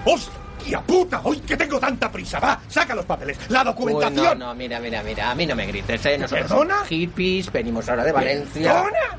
¡Hostia 0.05 0.36
puta! 0.85 1.21
¡Hoy 1.23 1.39
que 1.41 1.55
tengo 1.57 1.79
tanta 1.79 2.11
prisa! 2.11 2.39
Va, 2.39 2.59
saca 2.67 2.95
los 2.95 3.05
papeles, 3.05 3.37
la 3.49 3.61
Uy, 3.61 3.65
documentación. 3.65 4.39
no, 4.39 4.47
no, 4.47 4.55
mira, 4.55 4.79
mira, 4.79 5.01
mira. 5.03 5.31
A 5.31 5.35
mí 5.35 5.45
no 5.45 5.55
me 5.55 5.65
grites, 5.65 6.05
¿eh? 6.05 6.17
Nosotros 6.17 6.47
¿Perdona? 6.49 6.73
somos 6.75 6.87
hippies, 6.89 7.51
venimos 7.51 7.87
ahora 7.89 8.03
de 8.03 8.11
Valencia. 8.11 8.73
¿Perdona? 8.73 9.17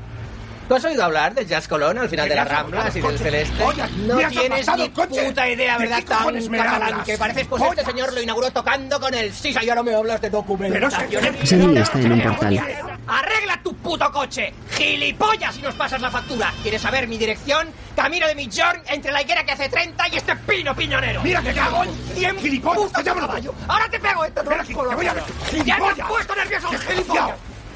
¿Tú 0.69 0.75
has 0.75 0.85
oído 0.85 1.03
hablar 1.03 1.33
del 1.33 1.47
Jazz 1.47 1.67
Colón 1.67 1.97
al 1.97 2.07
final 2.09 2.29
de 2.29 2.35
las 2.35 2.47
Ramblas 2.47 2.95
y 2.95 3.01
del 3.01 3.17
Celeste? 3.17 3.63
no 4.05 4.17
tienes 4.29 4.67
ni 4.77 4.89
puta 4.89 5.49
idea, 5.49 5.79
¿De 5.79 5.87
¿verdad? 5.87 6.03
Tan 6.07 6.47
catalán 6.47 7.03
que 7.03 7.17
pareces, 7.17 7.47
pues 7.47 7.63
este 7.63 7.85
señor 7.85 8.13
lo 8.13 8.21
inauguró 8.21 8.51
tocando 8.51 8.99
con 8.99 9.11
el 9.15 9.33
sisa 9.33 9.63
y 9.63 9.69
ahora 9.69 9.81
me 9.81 9.95
hablas 9.95 10.21
de 10.21 10.29
documentación. 10.29 11.23
Sammy 11.43 11.77
está 11.79 11.99
en 11.99 12.11
un 12.11 12.21
portal. 12.21 12.63
¡Arregla 13.07 13.59
tu 13.63 13.73
puto 13.77 14.11
coche! 14.11 14.53
¡Gilipollas 14.79 15.55
si 15.55 15.61
nos 15.61 15.75
pasas 15.75 15.99
la 15.99 16.09
factura! 16.09 16.53
¿Quieres 16.63 16.81
saber 16.81 17.05
mi 17.05 17.17
dirección? 17.17 17.67
Camino 17.97 18.25
de 18.27 18.33
Millón 18.33 18.77
entre 18.87 19.11
la 19.11 19.21
higuera 19.21 19.43
que 19.43 19.51
hace 19.51 19.67
30 19.67 20.07
y 20.07 20.15
este 20.15 20.33
pino 20.37 20.73
piñonero. 20.73 21.21
Mira 21.21 21.41
que 21.41 21.53
cago 21.53 21.83
en 21.83 21.93
100 22.15 22.37
Gilipollas, 22.39 23.03
llámalo. 23.03 23.27
caballo. 23.27 23.53
Ahora 23.67 23.89
te 23.89 23.99
pego 23.99 24.23
esto, 24.23 24.41
no 24.41 24.49
Ven 24.51 24.59
aquí, 24.61 24.73
te 24.73 24.79
voy 24.81 25.05
a 25.07 25.13
ver. 25.13 25.23
Ya 25.25 25.25
me 25.43 25.49
Gilipollas. 25.49 25.99
has 25.99 26.07
puesto 26.07 26.35
nervioso, 26.35 26.67
gilipollas. 26.69 27.29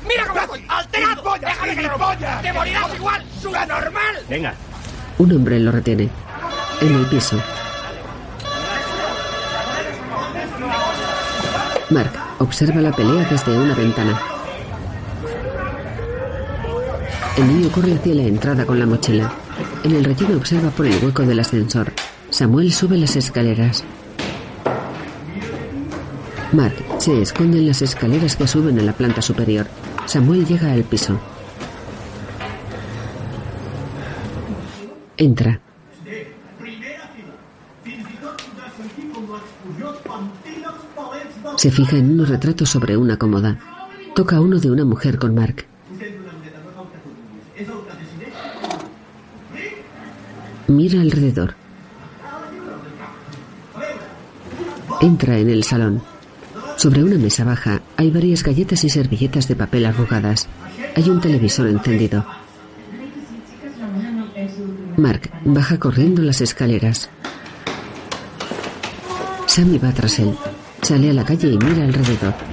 Mira 0.07 0.27
cómo 0.27 0.39
estoy, 0.39 0.65
alterado. 0.69 1.11
Gilipollas, 1.11 1.41
Déjame 1.41 1.69
que 1.69 1.75
te 1.75 1.81
gilipollas. 1.89 2.41
Te 2.41 2.53
morirás 2.53 2.95
igual, 2.95 3.25
subnormal. 3.41 4.25
Venga. 4.29 4.53
Un 5.17 5.31
hombre 5.33 5.59
lo 5.59 5.71
retiene. 5.73 6.09
En 6.79 6.95
el 6.95 7.05
piso. 7.07 7.37
Mark 11.89 12.13
observa 12.39 12.79
la 12.79 12.91
pelea 12.93 13.25
desde 13.29 13.57
una 13.57 13.75
ventana. 13.75 14.32
El 17.35 17.47
niño 17.47 17.71
corre 17.71 17.95
hacia 17.95 18.13
la 18.13 18.21
entrada 18.21 18.63
con 18.63 18.77
la 18.77 18.85
mochila. 18.85 19.33
En 19.83 19.95
el 19.95 20.03
relleno 20.03 20.37
observa 20.37 20.69
por 20.69 20.85
el 20.85 21.03
hueco 21.03 21.23
del 21.23 21.39
ascensor. 21.39 21.91
Samuel 22.29 22.71
sube 22.71 22.95
las 22.95 23.15
escaleras. 23.15 23.83
Mark 26.51 26.75
se 26.99 27.23
esconde 27.23 27.57
en 27.57 27.65
las 27.65 27.81
escaleras 27.81 28.35
que 28.35 28.47
suben 28.47 28.77
a 28.77 28.83
la 28.83 28.93
planta 28.93 29.23
superior. 29.23 29.65
Samuel 30.05 30.45
llega 30.45 30.71
al 30.71 30.83
piso. 30.83 31.19
Entra. 35.17 35.59
Se 41.57 41.71
fija 41.71 41.97
en 41.97 42.11
unos 42.11 42.29
retratos 42.29 42.69
sobre 42.69 42.95
una 42.95 43.17
cómoda. 43.17 43.57
Toca 44.13 44.39
uno 44.39 44.59
de 44.59 44.69
una 44.69 44.85
mujer 44.85 45.17
con 45.17 45.33
Mark. 45.33 45.72
Mira 50.67 51.01
alrededor. 51.01 51.55
Entra 55.01 55.37
en 55.37 55.49
el 55.49 55.63
salón. 55.63 56.01
Sobre 56.77 57.03
una 57.03 57.17
mesa 57.17 57.43
baja 57.43 57.81
hay 57.97 58.09
varias 58.09 58.43
galletas 58.43 58.83
y 58.83 58.89
servilletas 58.89 59.47
de 59.47 59.55
papel 59.55 59.85
arrugadas. 59.85 60.47
Hay 60.95 61.09
un 61.09 61.19
televisor 61.19 61.67
encendido. 61.67 62.25
Mark 64.97 65.29
baja 65.43 65.77
corriendo 65.77 66.21
las 66.21 66.39
escaleras. 66.41 67.09
Sammy 69.47 69.77
va 69.77 69.91
tras 69.91 70.19
él. 70.19 70.33
Sale 70.81 71.09
a 71.09 71.13
la 71.13 71.25
calle 71.25 71.49
y 71.49 71.57
mira 71.57 71.83
alrededor. 71.83 72.52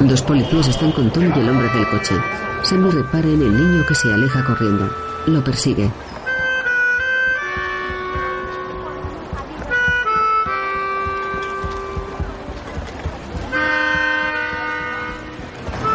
Dos 0.00 0.22
policías 0.22 0.68
están 0.68 0.92
con 0.92 1.10
Tom 1.10 1.24
y 1.24 1.40
el 1.40 1.48
hombre 1.48 1.68
del 1.70 1.88
coche. 1.88 2.14
Sammy 2.62 2.88
repara 2.90 3.26
en 3.26 3.42
el 3.42 3.56
niño 3.56 3.84
que 3.84 3.94
se 3.96 4.12
aleja 4.12 4.44
corriendo. 4.44 4.88
Lo 5.26 5.42
persigue. 5.42 5.90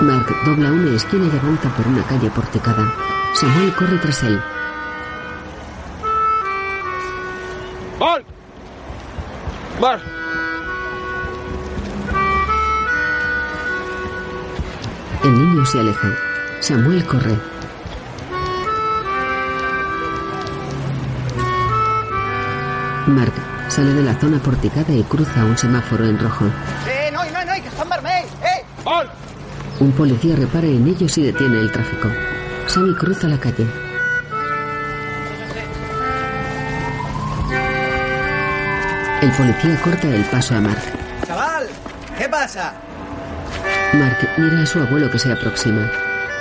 Mark 0.02 0.28
dobla 0.46 0.70
una 0.70 0.96
esquina 0.96 1.26
y 1.34 1.38
avanza 1.38 1.70
por 1.70 1.88
una 1.88 2.04
calle 2.04 2.30
porticada. 2.30 2.94
Samuel 3.34 3.74
corre 3.74 3.98
tras 4.00 4.24
él. 4.24 4.42
¡Mark! 8.00 8.26
¡Mark! 9.80 10.23
El 15.24 15.38
niño 15.38 15.66
se 15.66 15.80
aleja. 15.80 16.10
Samuel 16.60 17.06
corre. 17.06 17.38
Mark 23.08 23.34
sale 23.70 23.94
de 23.94 24.04
la 24.04 24.16
zona 24.16 24.40
porticada 24.40 24.94
y 24.94 25.02
cruza 25.04 25.45
un 25.45 25.58
semáforo 25.58 26.06
en 26.06 26.20
rojo. 26.20 26.45
Eh, 26.88 27.10
no, 27.14 27.24
no, 27.24 27.45
no, 27.45 27.54
que 27.54 27.90
vermells! 27.90 28.32
Eh! 28.44 28.66
On? 28.84 29.08
Un 29.80 29.91
policía 29.94 30.36
repara 30.36 30.68
en 30.68 30.86
ellos 30.88 31.18
y 31.18 31.24
detiene 31.24 31.58
el 31.58 31.72
tráfico. 31.72 32.10
Sammy 32.68 32.94
cruza 32.95 33.28
la 33.30 33.38
calle. 33.38 33.66
El 39.22 39.32
policía 39.32 39.82
corta 39.82 40.08
el 40.10 40.24
paso 40.26 40.56
a 40.56 40.60
Mark. 40.60 40.84
Chaval, 41.26 41.68
¿qué 42.18 42.28
pasa? 42.28 42.74
Mark 44.14 44.30
mira 44.38 44.61
a 44.61 44.65
su 44.68 44.80
abuelo 44.80 45.10
que 45.10 45.18
se 45.18 45.31
aproxima. 45.31 45.90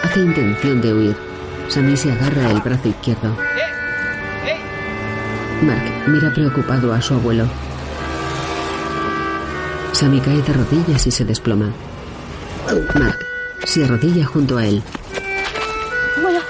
Hace 0.02 0.20
intención 0.20 0.82
de 0.82 0.92
huir. 0.92 1.16
Sammy 1.68 1.96
se 1.96 2.12
agarra 2.12 2.50
el 2.50 2.60
brazo 2.60 2.88
izquierdo. 2.88 3.34
Mark 5.62 5.82
mira 6.06 6.34
preocupado 6.34 6.92
a 6.92 7.00
su 7.00 7.14
abuelo. 7.14 7.46
Sammy 9.92 10.20
cae 10.20 10.42
de 10.42 10.52
rodillas 10.52 11.06
y 11.06 11.10
se 11.10 11.24
desploma. 11.24 11.72
Mark 12.94 13.18
se 13.64 13.84
arrodilla 13.84 14.26
junto 14.26 14.58
a 14.58 14.66
él. 14.66 14.82
Abuelo. 16.18 16.40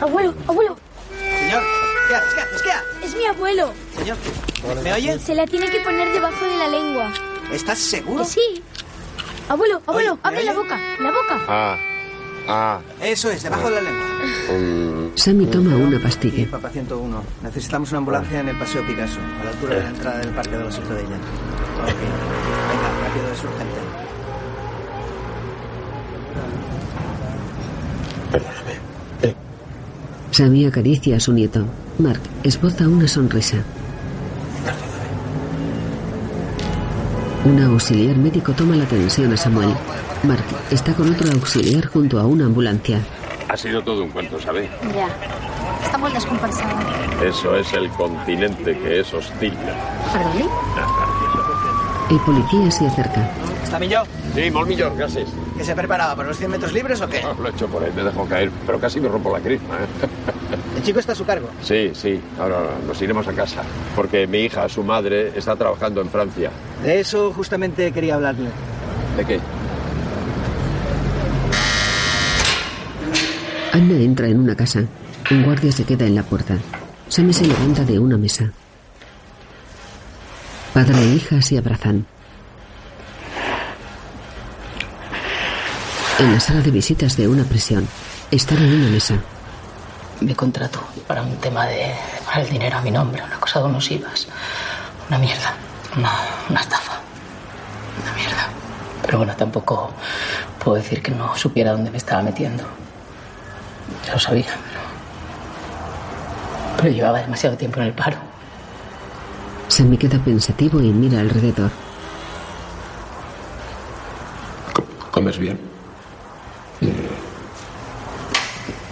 Abuelo, 0.00 0.34
abuelo. 0.48 0.76
Señor, 1.40 1.62
¿qué 2.08 2.14
haces? 2.14 2.34
¿Qué 2.34 2.40
haces? 2.40 2.62
¿Qué 2.62 2.72
haces? 2.72 3.04
Es 3.04 3.16
mi 3.16 3.26
abuelo. 3.26 3.70
Señor, 3.98 4.16
¿me 4.82 4.94
oye? 4.94 5.18
Se 5.18 5.34
la 5.34 5.46
tiene 5.46 5.68
que 5.68 5.80
poner 5.80 6.10
debajo 6.10 6.42
de 6.42 6.56
la 6.56 6.68
lengua. 6.68 7.12
¿Estás 7.52 7.78
seguro? 7.78 8.24
Sí. 8.24 8.62
Abuelo, 9.54 9.80
abuelo, 9.86 10.12
Oye, 10.14 10.20
¿me 10.20 10.28
abre 10.28 10.44
la 10.44 10.52
boca, 10.52 10.80
la 10.98 11.10
boca. 11.12 11.44
Ah. 11.46 11.78
Ah. 12.48 12.80
Eso 13.00 13.30
es, 13.30 13.40
debajo 13.40 13.70
de 13.70 13.76
la 13.76 13.82
lengua. 13.82 15.12
Sammy 15.14 15.46
toma 15.46 15.76
una 15.76 16.00
pastilla. 16.00 16.50
Papá 16.50 16.70
101. 16.70 17.22
Necesitamos 17.40 17.88
una 17.90 17.98
ambulancia 17.98 18.40
en 18.40 18.48
el 18.48 18.58
Paseo 18.58 18.84
Picasso, 18.84 19.20
a 19.40 19.44
la 19.44 19.50
altura 19.50 19.76
de 19.76 19.82
la 19.82 19.88
entrada 19.90 20.18
del 20.18 20.30
Parque 20.30 20.56
de 20.56 20.64
los 20.64 20.76
Hijos 20.76 20.88
de 20.88 21.00
ella. 21.02 21.16
Ok. 21.84 22.00
Venga, 22.68 22.90
rápido, 23.06 23.32
es 23.32 23.44
urgente. 23.44 23.80
Sammy 30.32 30.66
acaricia 30.66 31.16
a 31.16 31.20
su 31.20 31.32
nieto. 31.32 31.64
Mark 31.98 32.22
esboza 32.42 32.88
una 32.88 33.06
sonrisa. 33.06 33.58
Un 37.44 37.60
auxiliar 37.60 38.16
médico 38.16 38.52
toma 38.52 38.74
la 38.74 38.84
atención 38.84 39.30
a 39.32 39.36
Samuel. 39.36 39.74
Mark 40.22 40.44
está 40.70 40.94
con 40.94 41.10
otro 41.12 41.30
auxiliar 41.30 41.84
junto 41.86 42.18
a 42.18 42.24
una 42.24 42.46
ambulancia. 42.46 43.00
Ha 43.48 43.56
sido 43.56 43.82
todo 43.82 44.02
un 44.04 44.10
cuento, 44.10 44.40
¿sabe? 44.40 44.68
Ya. 44.94 45.08
Estamos 45.84 46.14
descompensados. 46.14 46.82
Eso 47.22 47.54
es 47.56 47.70
el 47.74 47.90
continente 47.90 48.78
que 48.78 49.00
es 49.00 49.12
hostil. 49.12 49.52
¿Perdón? 50.12 50.48
El 52.10 52.18
policía 52.20 52.70
se 52.70 52.86
acerca. 52.86 53.30
¿Está 53.62 53.78
millor? 53.78 54.06
Sí, 54.34 54.50
molt 54.50 54.68
millor, 54.68 54.92
gràcies. 54.96 55.28
¿Que 55.56 55.64
se 55.64 55.74
preparaba 55.74 56.16
para 56.16 56.28
los 56.28 56.38
100 56.38 56.50
metros 56.50 56.72
libres 56.72 57.00
o 57.00 57.08
qué? 57.08 57.22
Lo 57.22 57.48
he 57.48 57.50
hecho 57.50 57.66
por 57.68 57.84
ahí, 57.84 57.92
me 57.94 58.02
dejo 58.02 58.24
caer, 58.26 58.50
pero 58.66 58.80
casi 58.80 59.00
me 59.00 59.08
rompo 59.08 59.32
la 59.32 59.40
crisma. 59.40 59.76
¿eh? 59.76 60.56
El 60.76 60.82
chico 60.82 60.98
está 60.98 61.12
a 61.12 61.14
su 61.14 61.24
cargo. 61.24 61.48
Sí, 61.62 61.92
sí, 61.94 62.20
ahora 62.38 62.58
nos 62.86 63.00
iremos 63.00 63.26
a 63.28 63.32
casa, 63.32 63.62
porque 63.94 64.26
mi 64.26 64.38
hija, 64.40 64.68
su 64.68 64.82
madre, 64.82 65.32
está 65.36 65.56
trabajando 65.56 66.00
en 66.00 66.08
Francia. 66.08 66.50
De 66.84 67.00
eso 67.00 67.32
justamente 67.32 67.90
quería 67.92 68.16
hablarle. 68.16 68.50
¿De 69.16 69.24
qué? 69.24 69.40
Anna 73.72 73.94
entra 73.94 74.28
en 74.28 74.38
una 74.38 74.54
casa. 74.54 74.84
Un 75.30 75.42
guardia 75.44 75.72
se 75.72 75.84
queda 75.84 76.04
en 76.04 76.14
la 76.14 76.22
puerta. 76.22 76.58
Sammy 77.08 77.32
se 77.32 77.46
levanta 77.46 77.84
de 77.84 77.98
una 77.98 78.18
mesa. 78.18 78.52
Padre 80.74 80.98
e 80.98 81.14
hija 81.14 81.40
se 81.40 81.56
abrazan. 81.56 82.04
En 86.18 86.32
la 86.32 86.38
sala 86.38 86.60
de 86.60 86.70
visitas 86.70 87.16
de 87.16 87.26
una 87.26 87.44
prisión, 87.44 87.88
están 88.30 88.58
en 88.58 88.74
una 88.74 88.90
mesa. 88.90 89.14
Me 90.20 90.36
contrató 90.36 90.80
para 91.06 91.22
un 91.22 91.36
tema 91.36 91.66
de 91.66 91.94
para 92.26 92.42
el 92.42 92.50
dinero 92.50 92.76
a 92.76 92.82
mi 92.82 92.90
nombre, 92.90 93.22
una 93.22 93.40
cosa 93.40 93.60
de 93.60 93.64
unos 93.66 93.90
IVAs. 93.90 94.28
Una 95.08 95.18
mierda, 95.18 95.54
una, 95.96 96.10
una 96.50 96.60
estafa. 96.60 97.00
Una 98.02 98.12
mierda. 98.14 98.48
Pero 99.02 99.18
bueno, 99.18 99.34
tampoco 99.36 99.92
puedo 100.62 100.76
decir 100.76 101.02
que 101.02 101.10
no 101.12 101.36
supiera 101.36 101.72
dónde 101.72 101.90
me 101.90 101.98
estaba 101.98 102.22
metiendo. 102.22 102.64
Ya 104.06 104.14
lo 104.14 104.18
sabía. 104.18 104.54
Pero 106.76 106.90
llevaba 106.90 107.20
demasiado 107.20 107.56
tiempo 107.56 107.80
en 107.80 107.86
el 107.86 107.92
paro. 107.92 108.16
Sammy 109.68 109.96
queda 109.96 110.18
pensativo 110.18 110.80
y 110.80 110.90
mira 110.90 111.20
alrededor. 111.20 111.70
¿Comes 115.10 115.38
bien? 115.38 115.58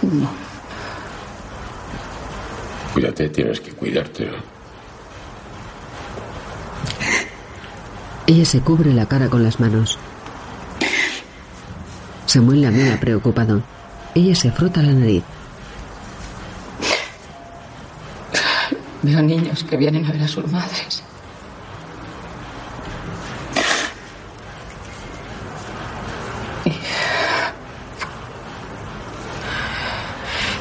No. 0.01 0.29
Cuídate, 2.93 3.29
tienes 3.29 3.59
que 3.59 3.71
cuidarte. 3.71 4.31
Ella 8.25 8.45
se 8.45 8.61
cubre 8.61 8.93
la 8.93 9.05
cara 9.05 9.29
con 9.29 9.43
las 9.43 9.59
manos. 9.59 9.99
Samuel 12.25 12.61
la 12.61 12.71
mira 12.71 12.97
preocupado. 12.97 13.61
Ella 14.15 14.33
se 14.33 14.49
frota 14.49 14.81
la 14.81 14.93
nariz. 14.93 15.23
Veo 19.01 19.21
niños 19.21 19.65
que 19.65 19.75
vienen 19.75 20.05
a 20.05 20.11
ver 20.13 20.23
a 20.23 20.27
sus 20.29 20.49
madres. 20.49 21.03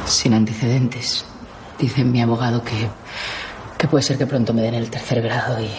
Sin 0.07 0.35
antecedentes. 0.35 1.25
Dice 1.79 2.05
mi 2.05 2.21
abogado 2.21 2.65
que, 2.65 2.89
que 3.79 3.87
puede 3.87 4.03
ser 4.03 4.19
que 4.19 4.27
pronto 4.27 4.53
me 4.53 4.63
den 4.63 4.75
el 4.75 4.91
tercer 4.91 5.23
grado 5.23 5.61
y, 5.63 5.71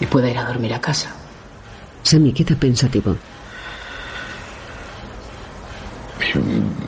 y 0.00 0.06
pueda 0.06 0.30
ir 0.30 0.38
a 0.38 0.44
dormir 0.44 0.74
a 0.74 0.80
casa. 0.80 1.10
Sammy 2.02 2.32
queda 2.32 2.56
pensativo. 2.56 3.16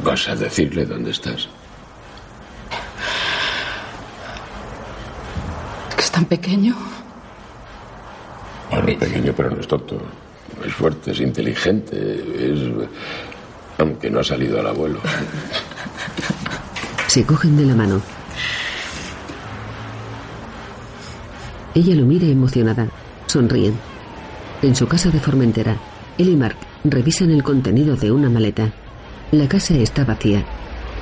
¿Vas 0.03 0.29
a 0.29 0.37
decirle 0.37 0.85
dónde 0.87 1.11
estás? 1.11 1.49
Que 5.95 6.03
es 6.03 6.11
tan 6.11 6.25
pequeño. 6.25 6.75
Bueno, 8.71 8.87
pequeño, 8.99 9.33
pero 9.37 9.51
no 9.51 9.61
es 9.61 9.69
tonto. 9.69 10.01
Es 10.65 10.73
fuerte, 10.73 11.13
es 11.13 11.21
inteligente, 11.21 11.97
es... 12.39 12.89
Aunque 13.79 14.11
no 14.11 14.21
ha 14.21 14.25
salido 14.25 14.61
al 14.61 14.67
abuelo. 14.67 15.01
Se 17.07 17.25
cogen 17.25 17.57
de 17.57 17.65
la 17.65 17.75
mano. 17.75 18.01
Ella 21.75 21.95
lo 21.95 22.05
mira 22.05 22.27
emocionada. 22.27 22.89
Sonríen. 23.27 23.75
En 24.63 24.75
su 24.75 24.87
casa 24.87 25.11
de 25.11 25.21
Formentera, 25.21 25.77
él 26.19 26.29
y 26.29 26.37
Mark 26.37 26.57
revisan 26.85 27.31
el 27.31 27.43
contenido 27.43 27.97
de 27.97 28.11
una 28.11 28.29
maleta. 28.29 28.73
La 29.31 29.49
casa 29.49 29.75
está 29.75 30.05
vacía. 30.05 30.45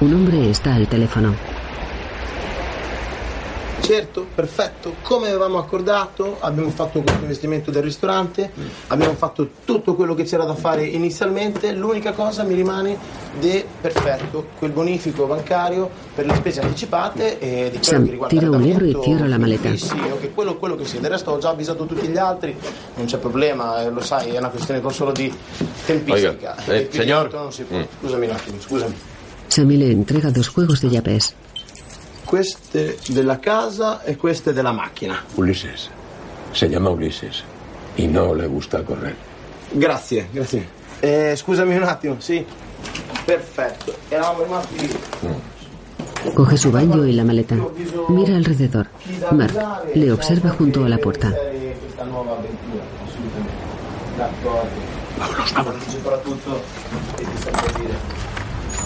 Un 0.01 0.15
hombre 0.15 0.51
está 0.51 0.75
al 0.75 0.87
teléfono. 0.87 1.35
Certo, 3.89 4.27
perfetto. 4.35 4.97
Come 5.01 5.29
avevamo 5.29 5.57
accordato, 5.57 6.37
abbiamo 6.41 6.69
fatto 6.69 7.01
questo 7.01 7.23
investimento 7.23 7.71
del 7.71 7.83
ristorante, 7.83 8.53
abbiamo 8.89 9.15
fatto 9.15 9.49
tutto 9.65 9.95
quello 9.95 10.15
che 10.15 10.25
c'era 10.25 10.45
da 10.45 10.55
fare 10.55 10.85
inizialmente. 10.85 11.73
L'unica 11.73 12.13
cosa 12.13 12.43
mi 12.43 12.53
rimane 12.53 12.99
di 13.41 13.65
perfetto, 13.81 14.49
quel 14.59 14.73
bonifico 14.73 15.25
bancario 15.25 15.89
per 16.15 16.27
le 16.27 16.35
spese 16.35 16.61
anticipate 16.61 17.39
e 17.39 17.71
di 17.71 17.79
quello 17.79 17.83
Sam 17.83 18.05
che 18.05 18.11
riguarda 18.11 18.37
tira 18.39 18.51
un 18.51 18.61
libro 18.61 18.85
e 18.85 19.03
cierra 19.03 19.27
la 19.27 19.39
maleta. 19.39 19.75
Sì, 19.75 19.95
ok, 19.95 20.35
quello, 20.35 20.59
quello 20.59 20.77
che 20.77 20.85
sia. 20.85 21.01
Del 21.01 21.11
resto 21.11 21.31
ho 21.31 21.39
già 21.39 21.49
avvisato 21.49 21.87
tutti 21.87 22.07
gli 22.09 22.19
altri, 22.19 22.55
non 22.97 23.07
c'è 23.07 23.17
problema, 23.17 23.81
eh, 23.81 23.89
lo 23.89 24.03
sai, 24.03 24.35
è 24.35 24.39
una 24.39 24.51
questione 24.51 24.83
solo 24.91 25.13
di 25.13 25.35
tempistica. 25.87 26.57
Oiga, 26.59 26.65
eh, 26.67 26.89
si 27.53 27.63
può. 27.63 27.79
Mm. 27.79 27.83
Scusami 28.01 28.27
un 28.27 28.33
attimo, 28.33 28.61
scusami. 28.61 28.95
Sammy 29.47 29.79
le 29.79 29.91
entrega 29.91 30.31
dos 30.31 30.51
juegos 30.51 30.83
de 30.83 30.89
llaves. 30.89 31.35
Queste 32.29 32.99
della 33.09 33.39
casa 33.39 34.03
e 34.03 34.17
queste 34.17 34.53
della 34.53 34.73
macchina. 34.73 35.25
Ulises. 35.37 35.89
Se 36.51 36.69
llama 36.69 36.91
Ulises. 36.91 37.43
Y 37.97 38.07
no 38.07 38.35
le 38.35 38.47
gusta 38.47 38.83
correr. 38.83 39.17
Grazie, 39.71 40.29
grazie. 40.31 40.69
Eh, 41.01 41.35
scusami 41.35 41.75
un 41.75 41.85
attimo, 41.85 42.17
sì. 42.21 42.45
Perfetto. 43.25 43.95
Eravamo 44.11 44.43
rimasti 44.43 44.99
Coge 46.35 46.59
su 46.59 46.71
baño 46.71 47.07
y 47.07 47.13
la 47.13 47.25
maleta. 47.25 47.57
Mira 48.09 48.37
alrededor. 48.37 48.89
Mark 49.31 49.55
le 49.95 50.13
observa 50.13 50.51
junto 50.51 50.85
a 50.85 50.89
la 50.91 50.99
puerta. 50.99 51.33
Vámonos, 55.19 55.55
vámonos. 55.55 55.83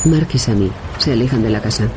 Mark 0.04 0.28
y 0.32 0.38
Sammy 0.38 0.70
se 0.98 1.12
alejan 1.12 1.42
de 1.42 1.50
la 1.50 1.60
casa. 1.60 1.88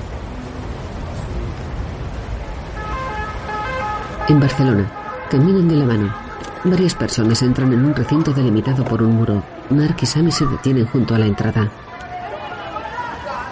En 4.27 4.39
Barcelona, 4.39 4.89
caminan 5.29 5.67
de 5.67 5.75
la 5.75 5.85
mano. 5.85 6.15
Varias 6.63 6.95
personas 6.95 7.43
entran 7.43 7.71
en 7.71 7.85
un 7.85 7.93
recinto 7.93 8.33
delimitado 8.33 8.83
por 8.83 9.03
un 9.03 9.17
muro. 9.17 9.43
Mark 9.69 9.97
y 10.01 10.05
Sammy 10.07 10.31
se 10.31 10.47
detienen 10.47 10.87
junto 10.87 11.13
a 11.13 11.19
la 11.19 11.27
entrada. 11.27 11.69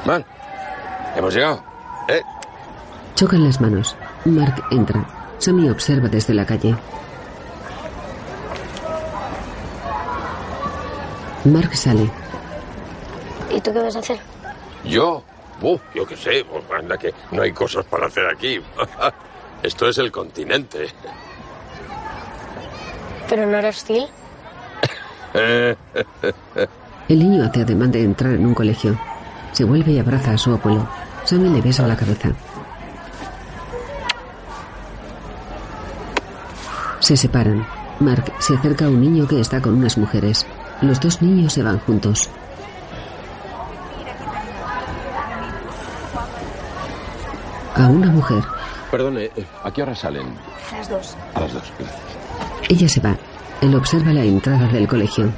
Man, 0.04 0.26
hemos 1.16 1.32
llegado. 1.32 1.64
¿Eh? 2.08 2.24
Chocan 3.14 3.44
las 3.44 3.62
manos. 3.62 3.96
Mark 4.26 4.64
entra. 4.72 5.06
Sammy 5.38 5.70
observa 5.70 6.08
desde 6.08 6.34
la 6.34 6.46
calle. 6.46 6.76
Mark 11.46 11.76
sale. 11.76 12.10
¿Y 13.52 13.62
tú 13.62 13.72
qué 13.74 13.80
vas 13.80 13.96
a 13.96 14.00
hacer? 14.00 14.18
¿Yo? 14.86 15.22
Uf, 15.62 15.82
yo 15.94 16.04
qué 16.08 16.18
sé. 16.18 16.44
Pues 16.50 16.64
anda 16.80 16.98
que 16.98 17.14
no 17.32 17.44
hay 17.44 17.52
cosas 17.52 17.86
para 17.86 18.08
hacer 18.08 18.26
aquí. 18.26 18.60
Esto 19.64 19.88
es 19.88 19.98
el 19.98 20.12
continente. 20.12 20.90
¿Pero 23.30 23.46
no 23.46 23.58
eres 23.58 23.78
hostil? 23.78 24.06
El 27.08 27.20
niño 27.20 27.44
hace 27.44 27.62
ademán 27.62 27.92
de 27.92 28.04
entrar 28.04 28.34
en 28.34 28.46
un 28.46 28.54
colegio. 28.54 29.00
Se 29.54 29.64
vuelve 29.64 29.94
y 29.94 30.00
abraza 30.00 30.32
a 30.34 30.38
su 30.38 30.52
abuelo. 30.52 30.88
Sammy 31.24 31.50
le 31.50 31.62
besa 31.62 31.88
la 31.88 31.96
cabeza. 31.96 32.32
Se 37.00 37.16
separan. 37.16 37.66
Mark 38.00 38.34
se 38.40 38.56
acerca 38.56 38.86
a 38.86 38.90
un 38.90 39.02
niño 39.02 39.28
que 39.28 39.40
está 39.40 39.62
con 39.62 39.76
unas 39.76 39.98
mujeres. 39.98 40.46
Los 40.82 41.00
dos 41.00 41.22
niños 41.22 41.54
se 41.54 41.64
van 41.64 41.80
juntos. 41.80 42.30
A 47.76 47.88
una 47.88 48.08
mujer. 48.08 48.44
Perdone, 48.94 49.24
eh, 49.24 49.32
¿a 49.64 49.74
qué 49.74 49.82
hora 49.82 49.96
salen? 49.96 50.36
Las 50.72 50.88
dos. 50.88 51.16
A 51.34 51.40
las 51.40 51.52
dos, 51.52 51.64
gracias. 51.80 52.00
Ella 52.70 52.88
se 52.88 53.02
va. 53.02 53.18
Él 53.60 53.74
observa 53.74 54.14
la 54.14 54.24
entrada 54.24 54.68
del 54.68 54.88
colegio. 54.88 55.34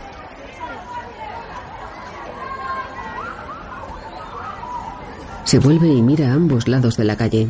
Se 5.45 5.57
vuelve 5.59 5.87
y 5.87 6.01
mira 6.01 6.31
a 6.31 6.33
ambos 6.33 6.67
lados 6.67 6.97
de 6.97 7.05
la 7.05 7.15
calle. 7.15 7.47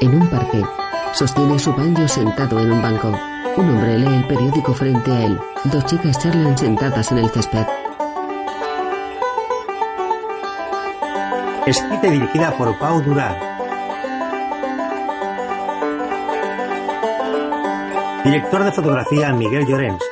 En 0.00 0.14
un 0.14 0.30
parque, 0.30 0.62
sostiene 1.14 1.58
su 1.58 1.72
banjo 1.72 2.06
sentado 2.06 2.60
en 2.60 2.70
un 2.70 2.80
banco. 2.80 3.39
Un 3.56 3.68
hombre 3.68 3.98
lee 3.98 4.14
el 4.14 4.26
periódico 4.26 4.72
frente 4.72 5.10
a 5.10 5.26
él. 5.26 5.38
Dos 5.64 5.84
chicas 5.86 6.18
charlan 6.18 6.56
sentadas 6.56 7.10
en 7.10 7.18
el 7.18 7.30
césped. 7.30 7.66
Escrita 11.66 12.06
y 12.06 12.10
dirigida 12.10 12.56
por 12.56 12.78
Pau 12.78 13.02
Durar. 13.02 13.36
Director 18.24 18.64
de 18.64 18.72
fotografía 18.72 19.32
Miguel 19.32 19.66
Llorens. 19.66 20.09